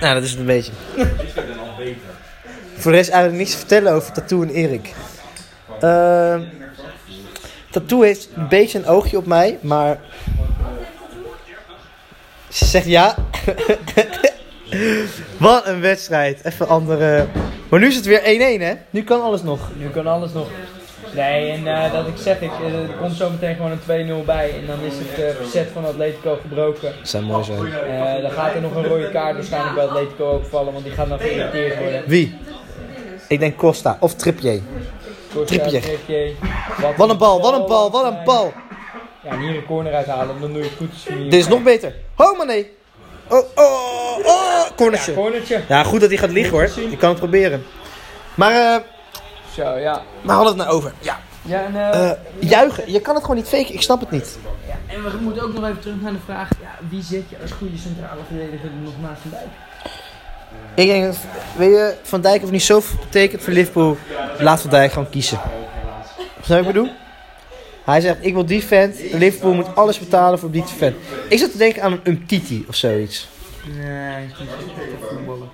Nou, 0.03 0.15
dat 0.15 0.23
is 0.23 0.31
het 0.31 0.39
een 0.39 0.47
beetje. 0.47 0.73
Voor 2.77 2.91
de 2.91 2.97
rest 2.97 3.11
eigenlijk 3.11 3.39
niks 3.43 3.51
te 3.51 3.59
vertellen 3.59 3.93
over 3.93 4.13
Tattoo 4.13 4.43
en 4.43 4.49
Erik. 4.49 4.95
Ehm 5.81 6.41
Tattoo 7.71 8.03
heeft 8.03 8.29
een 8.35 8.49
beetje 8.49 8.79
een 8.79 8.87
oogje 8.87 9.17
op 9.17 9.27
mij, 9.27 9.59
maar... 9.61 9.99
Ze 12.49 12.65
zegt 12.65 12.87
ja. 12.87 13.15
Wat 15.39 15.67
een 15.67 15.81
wedstrijd. 15.81 16.45
Even 16.45 16.69
andere... 16.69 17.27
Maar 17.69 17.81
nu 17.81 17.87
is 17.87 17.97
het 17.97 18.05
weer 18.05 18.21
1-1 18.59 18.63
hè? 18.63 18.75
Nu 18.91 19.05
kan 19.05 19.23
alles 19.23 19.43
nog. 19.43 19.71
Nu 19.77 19.89
kan 19.89 20.07
alles 20.07 20.33
nog. 20.33 20.49
Nee, 21.15 21.51
en 21.51 21.67
eh, 21.67 21.93
dat 21.93 22.07
ik 22.07 22.17
zeg, 22.17 22.41
ik, 22.41 22.51
eh, 22.67 22.75
er 22.75 22.97
komt 23.01 23.17
zo 23.17 23.31
meteen 23.31 23.57
gewoon 23.57 23.71
een 23.71 23.81
2-0 23.81 24.25
bij. 24.25 24.55
En 24.61 24.67
dan 24.67 24.81
is 24.81 24.93
het 24.99 25.25
eh, 25.25 25.37
verzet 25.37 25.69
van 25.73 25.85
Atletico 25.85 26.39
gebroken. 26.41 26.93
Dat 26.99 27.09
zou 27.09 27.25
mooi 27.25 27.45
zijn. 27.45 28.23
Dan 28.23 28.31
gaat 28.31 28.55
er 28.55 28.61
nog 28.61 28.75
een 28.75 28.87
rode 28.87 29.11
kaart 29.11 29.35
waarschijnlijk 29.35 29.75
bij 29.75 29.85
Atletico 29.85 30.31
ook 30.31 30.47
vallen, 30.47 30.73
want 30.73 30.85
die 30.85 30.95
gaat 30.95 31.09
dan 31.09 31.19
geïrriteerd 31.19 31.79
worden. 31.79 32.03
Wie? 32.07 32.39
Ik 33.29 33.41
denk 33.41 33.57
Costa 33.57 33.97
of 34.01 34.15
Trippier. 34.15 34.61
Costa, 35.35 35.47
Trippier. 35.47 35.81
Trippier. 35.81 36.33
Wat 36.97 37.11
een 37.11 37.19
bal, 37.19 37.41
wat 37.41 37.61
een 37.61 37.67
bal, 37.67 37.91
wat 37.91 38.05
een 38.05 38.25
bal. 38.25 38.53
Ja, 39.25 39.31
en 39.31 39.39
hier 39.39 39.57
een 39.57 39.65
corner 39.65 39.95
uithalen, 39.95 40.41
dan 40.41 40.53
doe 40.53 40.63
je 40.63 40.69
het 40.69 40.77
goed. 40.77 41.03
je 41.03 41.29
Dit 41.29 41.41
is 41.41 41.49
nog 41.49 41.63
beter. 41.63 41.95
Oh, 42.17 42.37
maar 42.37 42.47
nee. 42.47 42.71
Oh, 43.29 43.39
oh, 43.55 44.19
oh. 44.25 44.53
Cornertje. 44.77 45.15
Cornertje. 45.15 45.61
Ja, 45.69 45.83
goed 45.83 46.01
dat 46.01 46.09
hij 46.09 46.19
gaat 46.19 46.31
liggen 46.31 46.53
hoor. 46.53 46.71
Ik 46.91 46.99
kan 46.99 47.09
het 47.09 47.19
proberen. 47.19 47.65
Maar, 48.35 48.53
eh, 48.53 48.77
Zo, 49.55 49.63
ja. 49.79 50.03
waar 50.23 50.37
hadden 50.37 50.55
we 50.55 50.61
het 50.61 50.69
nou 50.69 50.79
over? 50.81 50.93
Ja. 51.01 51.21
Ja, 51.45 51.65
en, 51.65 51.75
eh, 51.93 52.11
Eh, 52.11 52.17
juichen. 52.39 52.93
Je 52.93 53.01
kan 53.01 53.15
het 53.15 53.25
gewoon 53.25 53.39
niet 53.39 53.49
faken. 53.49 53.75
Ik 53.75 53.83
snap 53.83 54.01
het 54.01 54.11
niet. 54.11 54.39
ja, 54.67 54.95
en 54.95 55.03
we 55.03 55.19
moeten 55.21 55.43
ook 55.43 55.53
nog 55.55 55.65
even 55.65 55.81
terug 55.81 56.01
naar 56.01 56.13
de 56.13 56.19
vraag, 56.25 56.49
ja, 56.61 56.79
wie 56.89 57.03
zet 57.03 57.23
je 57.29 57.37
als 57.43 57.51
goede 57.53 57.79
centrale 57.79 58.21
verdediger 58.29 58.71
nog 58.83 58.93
naast 59.01 59.21
Van 59.21 59.31
Dijk? 59.31 59.47
Ik 60.75 60.87
denk 60.87 61.05
dat, 61.05 61.17
weet 61.57 61.71
je, 61.71 61.95
Van 62.03 62.21
Dijk 62.21 62.41
heeft 62.41 62.53
niet 62.53 62.63
zoveel 62.63 62.99
betekend 63.01 63.43
voor 63.43 63.53
Liverpool. 63.53 63.97
Laat 64.39 64.61
Van 64.61 64.71
Dijk 64.71 64.93
gewoon 64.93 65.11
kiezen. 65.11 65.41
Snap 66.43 66.47
je 66.47 66.49
wat 66.55 66.59
ik 66.59 66.67
bedoel? 66.67 66.89
Hij 67.85 68.01
zegt, 68.01 68.17
ik 68.21 68.35
wil 68.35 68.47
die 68.47 68.65
vent. 68.65 68.97
Liverpool 69.13 69.53
moet 69.53 69.77
alles 69.77 69.99
betalen 69.99 70.39
voor 70.39 70.51
die 70.51 70.65
vent. 70.65 70.97
Ik 71.29 71.39
zat 71.39 71.51
te 71.53 71.59
denken 71.59 71.83
aan 71.83 71.93
een 71.93 72.01
Umtiti 72.03 72.65
of 72.69 72.75
zoiets. 72.75 73.29
Nee, 73.77 73.87
hij 73.87 74.25
is 74.33 74.39
niet 74.39 74.49
zo 74.49 74.57
goed 74.57 74.93
op 75.03 75.09
voetballen. 75.09 75.49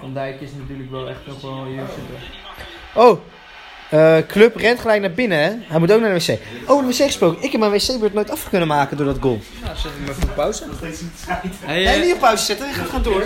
Van 0.00 0.14
Dijk 0.14 0.40
is 0.40 0.50
natuurlijk 0.58 0.90
wel 0.90 1.08
echt 1.08 1.26
nog 1.26 1.40
wel 1.40 1.52
een. 1.52 1.78
Oh, 2.94 3.20
eh, 3.90 4.16
club 4.28 4.56
rent 4.56 4.80
gelijk 4.80 5.00
naar 5.00 5.10
binnen 5.12 5.38
hè. 5.38 5.50
Hij 5.66 5.78
moet 5.78 5.92
ook 5.92 6.00
naar 6.00 6.18
de 6.18 6.24
wc. 6.26 6.38
Oh, 6.70 6.80
de 6.80 6.86
wc 6.86 6.94
gesproken. 6.94 7.42
Ik 7.42 7.50
heb 7.52 7.60
mijn 7.60 7.72
wc-beurt 7.72 8.14
nooit 8.14 8.30
af 8.30 8.48
kunnen 8.48 8.68
maken 8.68 8.96
door 8.96 9.06
dat 9.06 9.16
goal. 9.20 9.40
Nou, 9.64 9.76
zet 9.76 9.90
hem 9.98 10.08
even 10.08 10.22
op 10.28 10.34
pauze. 10.34 10.64
Hey, 11.64 11.84
Nee, 11.84 12.04
niet 12.04 12.12
op 12.14 12.18
pauze 12.20 12.44
zetten. 12.44 12.72
Ga 12.72 12.84
gewoon 12.84 13.02
door. 13.02 13.22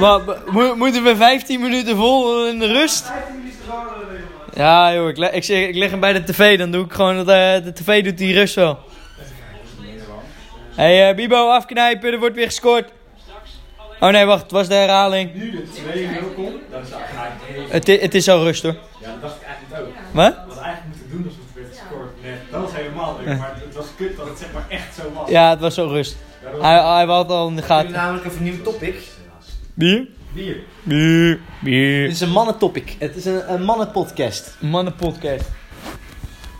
Maar, 0.00 0.20
mo- 0.50 0.74
moeten 0.74 1.02
we 1.02 1.16
15 1.16 1.60
minuten 1.60 1.96
vol 1.96 2.46
in 2.48 2.58
de 2.58 2.66
rust? 2.66 3.12
Ja 4.54 4.94
joh, 4.94 5.08
ik, 5.08 5.16
le- 5.16 5.26
ik, 5.32 5.44
zeg, 5.44 5.68
ik 5.68 5.74
leg 5.74 5.90
hem 5.90 6.00
bij 6.00 6.12
de 6.12 6.24
tv, 6.24 6.58
dan 6.58 6.70
doe 6.70 6.84
ik 6.84 6.92
gewoon 6.92 7.16
dat 7.16 7.28
eh, 7.28 7.64
de 7.64 7.72
tv 7.74 8.04
doet 8.04 8.18
die 8.18 8.34
rust 8.34 8.54
wel. 8.54 8.78
Hey 10.74 11.08
eh, 11.08 11.14
Bibo, 11.16 11.48
afknijpen, 11.50 12.12
er 12.12 12.18
wordt 12.18 12.34
weer 12.34 12.46
gescoord. 12.46 12.88
Oh 14.00 14.10
nee, 14.10 14.24
wacht, 14.24 14.42
het 14.42 14.50
was 14.50 14.68
de 14.68 14.74
herhaling. 14.74 15.34
Nu 15.34 15.50
de 15.50 15.62
2-0 16.30 16.34
komt, 16.34 16.52
dan 16.70 16.80
is 16.82 16.88
het 16.88 16.98
eigenlijk 16.98 17.72
Het, 17.72 18.00
het 18.02 18.14
is 18.14 18.28
al 18.28 18.42
rust 18.42 18.62
hoor. 18.62 18.74
Ja, 19.00 19.06
dat 19.10 19.20
dacht 19.20 19.36
ik 19.36 19.42
eigenlijk 19.46 19.86
ook. 19.88 19.94
Wat? 20.10 20.32
We 20.34 20.38
hadden 20.38 20.64
eigenlijk 20.64 20.84
moeten 20.86 21.10
doen 21.10 21.24
alsof 21.26 21.40
het 21.54 21.54
werd 21.64 21.78
gescoord. 21.78 22.22
Nee, 22.22 22.34
dat 22.50 22.60
was 22.62 22.72
helemaal 22.74 23.18
leuk, 23.24 23.38
maar 23.38 23.54
het 23.64 23.74
was 23.74 23.86
kut 23.96 24.16
dat 24.16 24.28
het 24.28 24.38
zeg 24.38 24.52
maar 24.52 24.64
echt 24.68 24.94
zo 24.94 25.02
was. 25.14 25.28
Ja, 25.30 25.50
het 25.50 25.60
was 25.60 25.78
al 25.78 25.88
rust. 25.88 26.16
Hij, 26.60 26.74
hij 26.82 27.04
had 27.04 27.30
al 27.30 27.48
in 27.48 27.54
de 27.56 27.60
We 27.60 27.66
gaten. 27.66 27.92
namelijk 27.92 28.24
even 28.24 28.38
een 28.38 28.44
nieuw 28.44 28.62
topic. 28.62 28.94
Bier? 29.74 30.06
bier. 30.32 30.56
Bier. 30.82 31.28
Dit 31.34 31.40
Bier. 31.60 32.04
is 32.06 32.20
een 32.20 32.30
mannentopic. 32.30 32.96
Het 32.98 33.16
is 33.16 33.24
een, 33.24 33.52
een 33.52 33.62
mannenpodcast. 33.62 34.56
Mannenpodcast. 34.60 35.44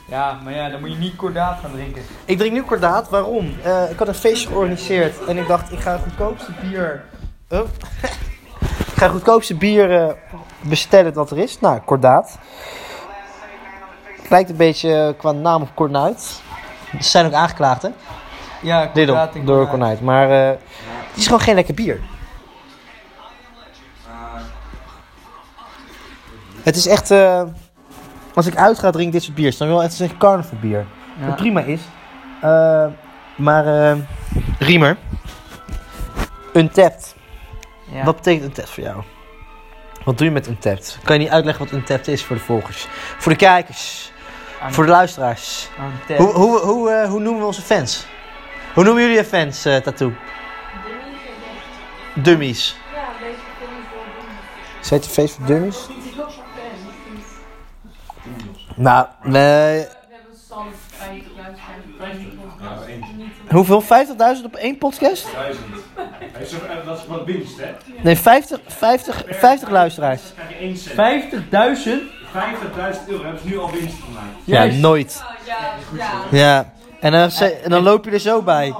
Ja, 0.09 0.41
maar 0.45 0.55
ja, 0.55 0.69
dan 0.69 0.81
moet 0.81 0.91
je 0.93 0.97
niet 0.97 1.17
kordaat 1.17 1.59
gaan 1.63 1.73
drinken. 1.73 2.03
Ik 2.25 2.39
drink 2.39 2.53
nu 2.53 2.63
kordaat. 2.63 3.09
Waarom? 3.11 3.55
Eh, 3.63 3.91
ik 3.91 3.99
had 3.99 4.09
een 4.09 4.15
feestje 4.15 4.49
georganiseerd 4.49 5.25
en 5.25 5.37
ik 5.37 5.47
dacht, 5.47 5.73
ik 5.73 5.81
ga 5.81 5.93
het 5.93 6.01
goedkoopste 6.03 6.51
bier. 6.63 7.05
Oh. 7.49 7.69
ik 8.79 8.93
ga 8.97 9.09
goedkoopste 9.09 9.55
bier 9.55 10.03
eh, 10.03 10.13
bestellen 10.61 11.13
dat 11.13 11.31
er 11.31 11.39
is. 11.39 11.61
Nou, 11.61 11.81
kordaat. 11.81 12.39
Lijkt 14.29 14.51
een 14.51 14.57
beetje 14.57 14.95
eh, 14.95 15.19
qua 15.19 15.33
naam 15.33 15.63
op 15.63 15.69
Kornuit. 15.75 16.41
Ze 17.01 17.09
zijn 17.09 17.27
ook 17.27 17.33
aangeklaagd, 17.33 17.83
hè? 17.83 17.89
Ja, 18.63 18.87
kordaat 18.87 19.33
door. 19.45 19.69
Kornuit. 19.69 20.01
Maar 20.01 20.31
eh, 20.31 20.49
het 21.09 21.17
is 21.17 21.25
gewoon 21.25 21.41
geen 21.41 21.55
lekker 21.55 21.75
bier. 21.75 22.01
Het 26.63 26.77
is 26.77 26.87
echt... 26.87 27.11
als 28.35 28.47
ik 28.47 28.57
uitga, 28.57 28.91
drink 28.91 29.07
ik 29.07 29.13
dit 29.13 29.23
soort 29.23 29.35
bier. 29.37 29.55
Dan 29.59 29.69
wel, 29.69 29.83
het 29.83 29.93
is 29.93 29.99
een 29.99 30.17
carnavalbier. 30.17 30.87
Ja. 31.21 31.27
Wat 31.27 31.37
prima 31.37 31.61
is. 31.61 31.81
Maar, 33.37 33.97
Riemer. 34.59 34.97
Untapped. 36.53 37.16
Ja. 37.93 38.05
Wat 38.05 38.17
betekent 38.17 38.45
Untapped 38.45 38.73
voor 38.73 38.83
jou? 38.83 39.03
Wat 40.05 40.19
doe 40.19 40.27
je 40.27 40.33
met 40.33 40.47
Untapped? 40.47 40.99
Kan 41.05 41.15
je 41.17 41.23
niet 41.23 41.31
uitleggen 41.33 41.65
wat 41.65 41.75
Untapped 41.75 42.09
is 42.09 42.25
voor 42.25 42.37
de 42.37 42.43
volgers? 42.43 42.87
Voor 43.19 43.33
de 43.33 43.39
kijkers? 43.39 44.13
Aan- 44.61 44.73
Voor 44.73 44.85
de 44.85 44.91
luisteraars? 44.91 45.69
tap. 46.07 46.17
Hoe, 46.17 46.33
hoe, 46.33 46.59
hoe, 46.59 46.91
eh, 46.91 47.09
hoe 47.09 47.21
noemen 47.21 47.41
we 47.41 47.47
onze 47.47 47.63
fans? 47.63 48.07
Hoe 48.75 48.85
noemen 48.85 49.03
jullie 49.03 49.17
je 49.19 49.25
fans, 49.25 49.65
eh 49.65 49.77
Tattoo? 49.77 50.13
Dummies. 52.15 52.77
Ja, 52.95 53.01
deze 53.21 53.39
wel 54.89 54.99
doen. 54.99 55.01
CTV's 55.01 55.33
voor 55.33 55.47
Dummies? 55.47 55.87
Nou, 58.77 59.07
nee. 59.23 59.33
We 59.33 59.89
hebben 60.11 60.39
stand 60.45 60.75
50 60.89 61.33
luisteraars. 61.37 62.19
Ja, 62.61 62.87
één. 62.87 63.16
Hoeveel? 63.51 63.83
50.000 63.83 64.45
op 64.45 64.55
één 64.57 64.79
podcast? 64.79 65.27
Duizend. 65.35 65.65
Hij 66.33 66.43
is 66.43 66.51
zo- 66.51 66.57
eh, 66.57 66.87
Dat 66.87 66.99
is 66.99 67.07
wat 67.07 67.25
winst, 67.25 67.59
hè? 67.59 67.67
Nee, 68.03 68.17
50, 68.17 68.61
50, 68.67 69.23
50 69.31 69.71
luisteraars. 69.71 70.21
Dan 70.23 70.45
krijg 70.47 70.61
je 70.61 70.67
1 70.67 70.77
cent. 70.77 70.95
50.000? 70.95 72.03
50.000 72.33 73.09
euro 73.09 73.23
hebben 73.23 73.41
ze 73.43 73.49
nu 73.49 73.59
al 73.59 73.71
winst 73.71 73.97
gemaakt. 74.05 74.27
Ja, 74.45 74.55
Juist. 74.65 74.79
nooit. 74.79 75.23
Ja, 75.47 75.57
ja. 75.97 76.39
Ja. 76.39 76.73
En 77.01 77.13
dan, 77.13 77.31
ze- 77.31 77.51
en 77.53 77.71
dan 77.71 77.83
loop 77.83 78.05
je 78.05 78.11
er 78.11 78.21
zo 78.21 78.43
bij. 78.43 78.75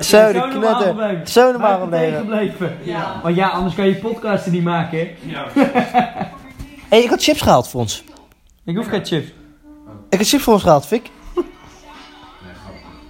Zo, 0.00 0.32
de 0.32 0.48
knutter. 0.50 1.20
Zo 1.28 1.50
normaal 1.50 1.80
gebleven. 1.80 2.18
gebleven. 2.18 2.78
Ja. 2.82 3.20
Want 3.22 3.36
ja, 3.36 3.48
anders 3.48 3.74
kan 3.74 3.86
je 3.86 3.94
podcasten 3.94 4.52
niet 4.52 4.62
maken, 4.64 4.98
hè? 4.98 5.14
Ja. 5.22 5.46
Hé, 5.54 5.62
hey, 6.88 7.02
ik 7.02 7.08
had 7.10 7.22
chips 7.22 7.40
gehaald 7.40 7.68
voor 7.68 7.80
ons. 7.80 8.04
Ik 8.64 8.76
hoef 8.76 8.86
geen 8.88 9.04
chips. 9.06 9.26
Ik 10.10 10.18
heb 10.18 10.22
chips 10.26 10.42
voor 10.42 10.52
ons 10.52 10.62
gehaald, 10.62 10.86
Fik. 10.86 11.10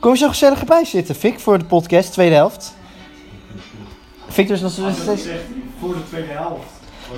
Kom 0.02 0.12
je 0.12 0.18
zo 0.18 0.28
gezellig 0.28 0.60
erbij 0.60 0.84
zitten, 0.84 1.14
Fik, 1.14 1.40
voor 1.40 1.58
de 1.58 1.64
podcast, 1.64 2.12
tweede 2.12 2.34
helft. 2.34 2.74
Fik, 4.28 4.48
dus 4.48 4.60
nog 4.60 4.78
Als 4.78 4.96
je 4.98 5.04
dat 5.04 5.18
steeds... 5.18 5.28
voor 5.80 5.94
de 5.94 6.04
tweede 6.08 6.32
helft. 6.32 6.66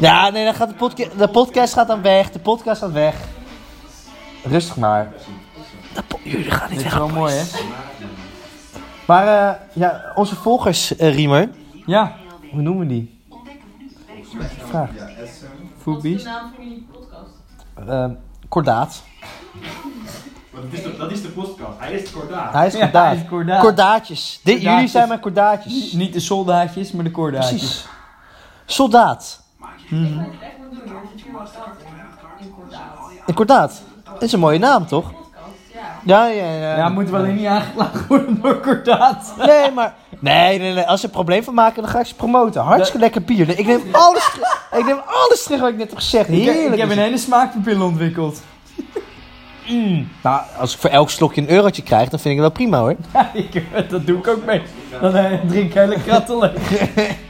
Ja, 0.00 0.28
nee, 0.30 0.44
dan 0.44 0.54
gaat 0.54 0.68
de, 0.68 0.74
podca 0.74 1.04
de 1.16 1.28
podcast 1.28 1.72
gaat 1.74 1.86
dan 1.86 2.02
weg. 2.02 2.30
De 2.30 2.38
podcast 2.38 2.80
gaat 2.80 2.92
weg. 2.92 3.16
Rustig 4.44 4.76
maar. 4.76 5.12
Jullie 6.22 6.50
gaan 6.50 6.68
niet 6.70 6.78
Dit 6.78 6.86
is 6.86 6.92
weg. 6.92 6.94
wel 6.98 7.08
mooi, 7.08 7.34
hè? 7.34 7.44
Maar 9.06 9.26
eh, 9.26 9.60
ja, 9.72 10.12
onze 10.14 10.34
volgers, 10.36 10.96
eh, 10.96 11.14
Riemer. 11.14 11.50
Ja, 11.86 12.16
Hoe 12.50 12.62
noemen 12.62 12.86
we 12.88 12.94
die? 12.94 13.20
Vraag. 14.68 14.88
Ja, 14.96 15.06
Essen. 15.08 15.48
Wat 15.48 15.68
is 15.76 15.82
Foodbeast. 15.82 16.24
de 16.24 16.30
naam 16.30 16.52
van 16.54 16.64
jullie 16.64 16.86
podcast? 16.92 17.88
Ehm, 17.88 18.10
kordaat. 18.48 19.02
Want 20.54 20.70
dat 20.70 20.78
is 20.80 20.82
de, 20.82 20.96
dat 20.96 21.10
is 21.10 21.22
de 21.22 21.28
podcast. 21.28 21.78
Hij 21.78 21.92
is 21.92 22.10
kordaat. 22.10 22.52
Hij 22.52 22.66
is 22.66 22.72
kordaat. 22.78 23.06
hij 23.06 23.16
is 23.16 23.28
kordaat. 23.28 23.60
Kordaatjes. 23.60 24.40
Dit- 24.42 24.52
jullie 24.54 24.60
Kordaatjes. 24.64 24.90
zijn 24.92 25.08
mijn 25.08 25.20
kordaatjes. 25.20 25.92
Niet 25.92 26.12
de 26.12 26.20
soldaatjes, 26.20 26.92
maar 26.92 27.04
de 27.04 27.10
koordaatjes. 27.10 27.50
Precies. 27.60 27.86
Soldaat. 28.66 29.42
Mhm. 29.88 30.02
Moet 30.02 30.24
staat 31.48 31.66
in 32.40 32.50
kordaat. 32.54 33.26
Een 33.26 33.34
kordaat. 33.34 33.82
Dat 34.04 34.22
is 34.22 34.32
een 34.32 34.40
mooie 34.40 34.58
naam, 34.58 34.86
toch? 34.86 35.12
Ja. 36.04 36.26
Ja, 36.26 36.26
ja, 36.26 36.52
ja. 36.52 36.76
Ja, 36.76 36.88
moeten 36.88 37.12
we 37.14 37.18
alleen 37.20 37.34
niet 37.34 37.46
aangeklaagd 37.46 38.06
worden 38.06 38.40
door 38.42 38.60
kordaat. 38.60 39.34
Nee, 39.38 39.70
maar... 39.70 39.94
Nee, 40.18 40.58
nee, 40.58 40.72
nee. 40.72 40.84
Als 40.84 41.00
ze 41.00 41.06
er 41.06 41.12
een 41.12 41.18
probleem 41.18 41.42
van 41.44 41.54
maken, 41.54 41.82
dan 41.82 41.90
ga 41.90 41.98
ik 42.00 42.06
ze 42.06 42.14
promoten. 42.14 42.62
Hartstikke 42.62 42.98
lekker 42.98 43.22
bier. 43.22 43.58
Ik 43.58 43.66
neem 43.66 43.82
alles, 43.92 44.30
terug- 44.32 44.68
ik 44.78 44.84
neem 44.84 44.98
alles 45.06 45.42
terug 45.42 45.60
wat 45.60 45.68
ik 45.68 45.76
net 45.76 45.88
heb 45.88 45.98
gezegd. 45.98 46.28
Ik, 46.28 46.44
heb- 46.44 46.54
Heerlijk. 46.54 46.72
ik 46.74 46.80
heb 46.80 46.90
een 46.90 46.98
hele 46.98 47.18
smaakpapil 47.18 47.82
ontwikkeld. 47.82 48.40
Nou, 50.22 50.40
als 50.58 50.74
ik 50.74 50.80
voor 50.80 50.90
elk 50.90 51.10
slokje 51.10 51.40
een 51.40 51.50
eurotje 51.50 51.82
krijg, 51.82 52.08
dan 52.08 52.18
vind 52.18 52.36
ik 52.38 52.42
het 52.42 52.56
wel 52.56 52.66
prima 52.66 52.78
hoor. 52.78 52.96
Ja, 53.12 53.30
ik, 53.34 53.62
dat 53.88 54.06
doe 54.06 54.18
ik 54.18 54.28
ook 54.28 54.44
mee. 54.44 54.62
Dan 55.00 55.16
eh, 55.16 55.40
drink 55.48 55.66
ik 55.66 55.74
hele 55.74 56.02
kratten 56.02 56.38
leeg. 56.38 56.94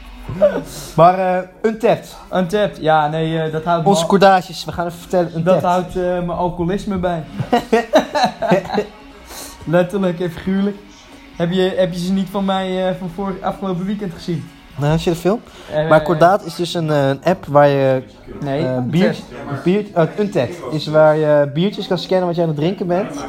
Maar 0.95 1.19
eh 1.19 1.47
Untapped. 1.61 2.15
Untapped, 2.33 2.77
ja, 2.81 3.07
nee, 3.07 3.41
eh, 3.41 3.51
dat 3.51 3.63
houdt, 3.63 3.85
Onze 3.87 4.01
me, 4.01 4.07
kordaatjes, 4.07 4.65
we 4.65 4.71
gaan 4.71 4.85
even 4.85 4.99
vertellen. 4.99 5.25
dat 5.31 5.35
Untapped. 5.35 5.63
houdt 5.63 5.95
eh, 5.95 6.01
mijn 6.03 6.29
alcoholisme 6.29 6.97
bij. 6.97 7.23
Letterlijk 9.65 10.19
en 10.19 10.31
figuurlijk. 10.31 10.77
Heb 11.35 11.51
je, 11.51 11.73
heb 11.77 11.93
je 11.93 11.99
ze 11.99 12.11
niet 12.11 12.29
van 12.29 12.45
mij 12.45 12.87
eh, 12.89 12.95
van 12.99 13.09
vorig, 13.15 13.41
afgelopen 13.41 13.85
weekend 13.85 14.13
gezien? 14.13 14.49
Nou, 14.77 14.91
had 14.91 15.03
je 15.03 15.09
de 15.09 15.15
film? 15.15 15.41
Eh, 15.73 15.89
Maar 15.89 16.01
Kordaat 16.01 16.45
is 16.45 16.55
dus 16.55 16.73
een, 16.73 16.89
eh, 16.89 17.07
een 17.07 17.23
app 17.23 17.45
waar 17.45 17.67
je 17.67 18.01
Nee, 18.39 18.65
eh, 18.65 18.77
bier, 18.83 19.15
bier, 19.63 19.85
oh, 19.93 20.03
Untapped 20.19 20.55
is 20.71 20.87
waar 20.87 21.15
je 21.17 21.49
biertjes 21.53 21.87
kan 21.87 21.97
scannen 21.97 22.25
wat 22.27 22.35
je 22.35 22.41
aan 22.41 22.47
het 22.47 22.57
drinken 22.57 22.87
bent. 22.87 23.25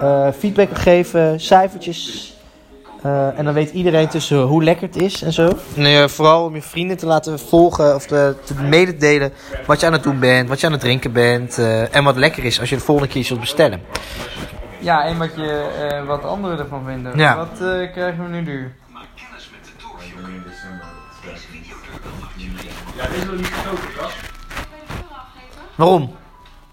Eh, 0.00 0.28
feedback 0.38 0.68
kan 0.68 0.76
geven, 0.76 1.40
cijfertjes. 1.40 2.30
Eh, 3.02 3.38
en 3.38 3.44
dan 3.44 3.54
weet 3.54 3.70
iedereen 3.70 4.08
tussen 4.08 4.40
hoe 4.40 4.64
lekker 4.64 4.86
het 4.86 4.96
is 5.02 5.22
en 5.22 5.32
zo. 5.32 5.48
Nee, 5.74 6.08
vooral 6.08 6.44
om 6.44 6.54
je 6.54 6.62
vrienden 6.62 6.96
te 6.96 7.06
laten 7.06 7.38
volgen 7.38 7.94
of 7.94 8.06
te, 8.06 8.34
te 8.44 8.54
mededelen 8.54 9.32
wat 9.66 9.80
je 9.80 9.86
aan 9.86 9.92
het 9.92 10.02
doen 10.02 10.18
bent, 10.18 10.48
wat 10.48 10.60
je 10.60 10.66
aan 10.66 10.72
het 10.72 10.80
drinken 10.80 11.12
bent. 11.12 11.58
eh, 11.58 11.94
en 11.96 12.04
wat 12.04 12.16
lekker 12.16 12.44
is 12.44 12.60
als 12.60 12.68
je 12.68 12.76
de 12.76 12.82
volgende 12.82 13.10
keer 13.12 13.24
zult 13.24 13.40
bestellen. 13.40 13.80
Ja, 14.78 15.04
en 15.04 15.18
wat, 15.18 15.30
je, 15.36 15.68
eh, 15.90 16.06
wat 16.06 16.24
anderen 16.24 16.58
ervan 16.58 16.82
vinden. 16.86 17.18
Ja. 17.18 17.36
Wat 17.36 17.60
eh, 17.60 17.92
krijgen 17.92 18.24
we 18.24 18.28
nu 18.30 18.44
duur? 18.44 18.72
Ja, 23.02 23.08
deze 23.08 23.26
wil 23.26 23.34
niet 23.36 23.46
gestoken, 23.46 23.92
Kas. 23.96 24.14
Waarom? 25.74 26.10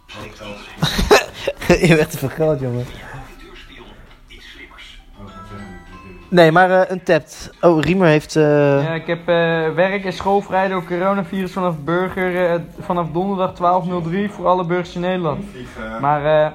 Geld. 0.07 0.57
je 1.87 1.97
echt 1.97 2.11
te 2.11 2.17
veel 2.17 2.29
geld, 2.29 2.59
jongen. 2.59 2.79
Oh, 2.79 2.85
ik 4.29 4.39
Nee, 6.29 6.51
maar 6.51 6.71
eh 6.71 6.91
Untapped. 6.91 7.51
Oh, 7.61 7.81
Riemer 7.81 8.07
heeft... 8.07 8.35
eh, 8.35 8.83
Ja, 8.83 8.93
ik 8.93 9.07
heb 9.07 9.19
eh, 9.19 9.73
werk 9.73 10.05
en 10.05 10.13
schoolvrij 10.13 10.67
door 10.67 10.83
coronavirus 10.83 11.51
vanaf 11.51 11.75
burger 11.83 12.45
eh, 12.51 12.59
vanaf 12.79 13.07
donderdag 13.11 13.53
12.03 13.53 14.31
voor 14.33 14.47
alle 14.47 14.65
burgers 14.65 14.95
in 14.95 15.01
Nederland. 15.01 15.43
Vliegen. 15.51 16.01
Maar 16.01 16.25
eh, 16.45 16.51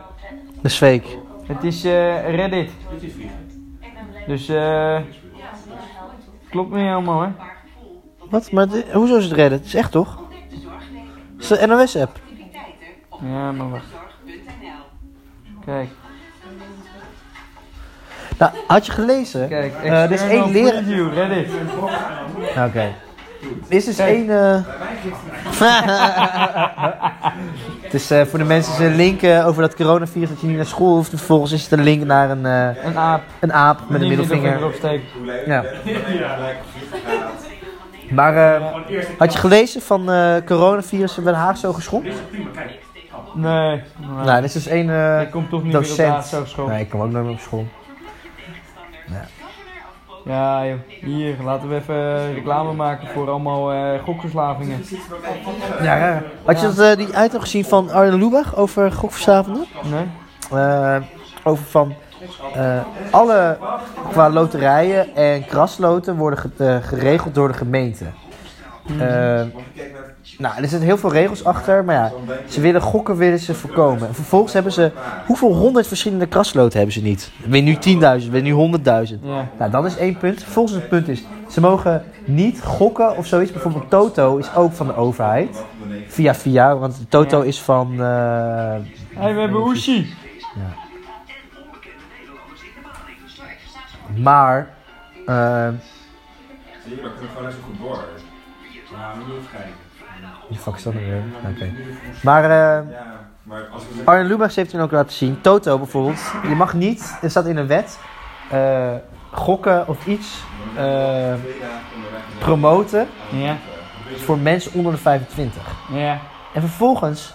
Dat 0.62 0.70
is 0.70 0.76
fake. 0.76 1.06
het 1.46 1.64
is 1.64 1.84
eh, 1.84 2.34
Reddit. 2.34 2.70
Dit 2.90 3.02
is 3.02 3.12
vliegen. 3.12 3.68
Dus 4.26 4.48
eh 4.48 4.98
klopt 6.50 6.70
niet 6.70 6.80
helemaal 6.84 7.20
hè. 7.22 7.28
Wat? 8.34 8.50
Maar 8.50 8.68
di- 8.68 8.84
hoezo 8.92 9.16
is 9.16 9.24
het 9.24 9.32
redden? 9.32 9.58
Het 9.58 9.66
is 9.66 9.74
echt 9.74 9.90
toch? 9.90 10.18
Het 11.36 11.50
is 11.52 11.58
de 11.58 11.66
NOS-app. 11.66 12.18
Ja, 13.22 13.52
maar 13.52 13.70
wacht. 13.70 13.84
Kijk, 15.64 15.88
Nou, 18.38 18.52
had 18.66 18.86
je 18.86 18.92
gelezen? 18.92 19.48
kijk. 19.48 19.74
Eh, 19.82 20.02
er 20.02 20.10
is 20.12 20.20
external 20.20 20.44
één 20.44 20.52
leraar... 20.52 21.12
Reddit. 21.14 21.48
Oké. 22.68 22.92
Er 23.68 23.76
is 23.76 23.84
dus 23.84 23.98
één... 23.98 24.30
eh, 24.30 24.60
het 27.82 27.94
is 27.94 28.10
eh, 28.10 28.24
voor 28.24 28.38
de 28.38 28.44
mensen 28.44 28.84
een 28.86 28.96
link 28.96 29.22
eh, 29.22 29.46
over 29.46 29.62
dat 29.62 29.74
coronavirus 29.74 30.28
dat 30.28 30.40
je 30.40 30.46
niet 30.46 30.56
naar 30.56 30.66
school 30.66 30.94
hoeft. 30.94 31.12
En 31.12 31.18
vervolgens 31.18 31.52
is 31.52 31.62
het 31.62 31.72
een 31.72 31.82
link 31.82 32.04
naar 32.04 32.30
een, 32.30 32.46
eh, 32.46 32.84
Een 32.84 32.98
aap. 32.98 33.22
een 33.40 33.52
aap 33.52 33.80
met 33.88 34.00
een 34.02 34.08
middelvinger. 34.08 34.52
Ja. 34.52 34.58
hoe 34.58 34.72
gelijk 34.72 35.02
vliegen 35.22 35.44
gaat. 37.06 37.32
Maar 38.14 38.54
eh, 38.56 38.72
had 39.18 39.32
je 39.32 39.38
gelezen 39.38 39.82
van 39.82 40.10
eh 40.10 40.34
coronavirus 40.46 41.18
in 41.18 41.24
Den 41.24 41.34
Haag 41.34 41.56
zo 41.56 41.72
geschrokken? 41.72 42.12
Kijk. 42.54 42.78
Nee. 43.34 43.82
Nou, 44.24 44.34
dit 44.40 44.44
is 44.44 44.52
dus 44.52 44.66
één 44.66 44.90
eh, 44.90 45.20
ik 45.20 45.30
kom 45.30 45.48
toch 45.48 45.62
niet 45.62 45.72
meer 45.72 45.80
op 45.80 45.88
de 45.88 46.18
docent. 46.20 46.48
school. 46.48 46.66
Nee, 46.66 46.80
ik 46.80 46.88
kom 46.88 47.00
ook 47.00 47.10
nooit 47.10 47.24
meer 47.24 47.34
op 47.34 47.40
school. 47.40 47.66
Ja 50.24 50.66
joh, 50.66 50.78
hier 51.00 51.36
laten 51.44 51.68
we 51.68 51.74
even 51.74 52.34
reclame 52.34 52.72
maken 52.72 53.08
voor 53.08 53.30
allemaal 53.30 53.72
eh 53.72 54.02
gokverslavingen. 54.04 54.84
Ja. 55.82 56.22
Had 56.44 56.60
je 56.60 56.66
dat, 56.66 56.78
eh, 56.78 56.96
die 56.96 57.24
item 57.24 57.40
gezien 57.40 57.64
van 57.64 57.90
Arjen 57.90 58.14
Lubach 58.14 58.56
over 58.56 58.92
gokverslavenden? 58.92 59.64
Nee? 59.90 60.04
Eh, 60.60 60.96
over 61.42 61.64
van 61.64 61.94
eh, 62.54 62.80
alle 63.10 63.58
qua 64.10 64.30
loterijen 64.30 65.16
en 65.16 65.44
krasloten 65.46 66.16
worden 66.16 66.38
ge- 66.38 66.50
eh, 66.58 66.76
geregeld 66.88 67.34
door 67.34 67.48
de 67.48 67.54
gemeente. 67.54 68.04
Eh, 68.98 69.42
nou, 70.38 70.54
er 70.56 70.68
zitten 70.68 70.80
heel 70.80 70.98
veel 70.98 71.12
regels 71.12 71.44
achter, 71.44 71.84
maar 71.84 71.94
ja, 71.94 72.12
ze 72.48 72.60
willen 72.60 72.80
gokken 72.80 73.16
willen 73.16 73.38
ze 73.38 73.54
voorkomen. 73.54 74.08
En 74.08 74.14
vervolgens 74.14 74.52
hebben 74.52 74.72
ze, 74.72 74.90
hoeveel 75.26 75.54
honderd 75.54 75.86
verschillende 75.86 76.26
krasloten 76.26 76.76
hebben 76.76 76.94
ze 76.94 77.02
niet? 77.02 77.30
Weer 77.46 77.62
nu 77.62 77.76
10.000, 78.24 78.30
weer 78.30 78.42
nu 78.42 78.52
100.000. 78.52 79.20
Ja. 79.22 79.48
Nou, 79.58 79.70
dat 79.70 79.84
is 79.84 79.96
één 79.96 80.16
punt. 80.16 80.42
Vervolgens 80.42 80.74
een 80.76 80.88
punt 80.88 81.08
is, 81.08 81.22
ze 81.50 81.60
mogen 81.60 82.04
niet 82.24 82.62
gokken 82.62 83.16
of 83.16 83.26
zoiets. 83.26 83.52
Bijvoorbeeld 83.52 83.90
Toto 83.90 84.36
is 84.36 84.54
ook 84.54 84.72
van 84.72 84.86
de 84.86 84.96
overheid. 84.96 85.64
Via 86.08 86.34
via, 86.34 86.76
want 86.76 87.00
Toto 87.08 87.38
Ja. 87.38 87.44
is 87.44 87.60
van... 87.60 87.92
eh, 87.92 87.96
Hey, 89.14 89.34
we 89.34 89.40
hebben 89.40 89.60
Oeshi. 89.66 90.14
Maar... 94.22 94.68
eh, 95.26 95.68
Zie 96.86 96.96
je, 96.96 97.02
dat 97.02 97.12
kunnen 97.12 97.20
we 97.20 97.26
gewoon 97.28 97.42
net 97.44 97.52
zo 97.52 97.58
goed 97.64 97.78
door. 97.78 98.04
Nou, 98.98 99.12
we 99.12 99.16
moeten 99.18 99.34
even 99.36 99.50
kijken. 99.52 99.74
die 100.48 100.58
fuck 100.58 100.74
is 100.74 100.82
dat 100.82 100.94
nou 100.94 101.06
weer? 101.06 101.22
Oké. 101.54 101.72
Maar 102.22 102.44
eh 102.44 102.90
Ja, 102.90 103.04
maar 103.42 103.62
als 103.72 103.82
we 103.82 104.02
Arjen 104.04 104.26
Lubach 104.26 104.54
heeft 104.54 104.70
toen 104.70 104.80
ook 104.80 104.90
laten 104.90 105.12
zien. 105.16 105.40
Toto 105.40 105.78
bijvoorbeeld. 105.78 106.20
Je 106.48 106.54
mag 106.54 106.74
niet, 106.74 107.18
er 107.22 107.30
staat 107.30 107.46
in 107.46 107.56
een 107.56 107.66
wet, 107.66 107.98
eh, 108.50 108.92
gokken 109.30 109.88
of 109.88 110.06
iets 110.06 110.42
eh, 110.76 110.82
onderweg 110.82 112.22
promoten 112.38 113.08
Ja. 113.30 113.56
voor 114.16 114.38
mensen 114.38 114.72
onder 114.74 114.92
de 114.92 114.98
25. 114.98 115.62
Ja. 115.92 116.18
En 116.54 116.60
vervolgens 116.60 117.34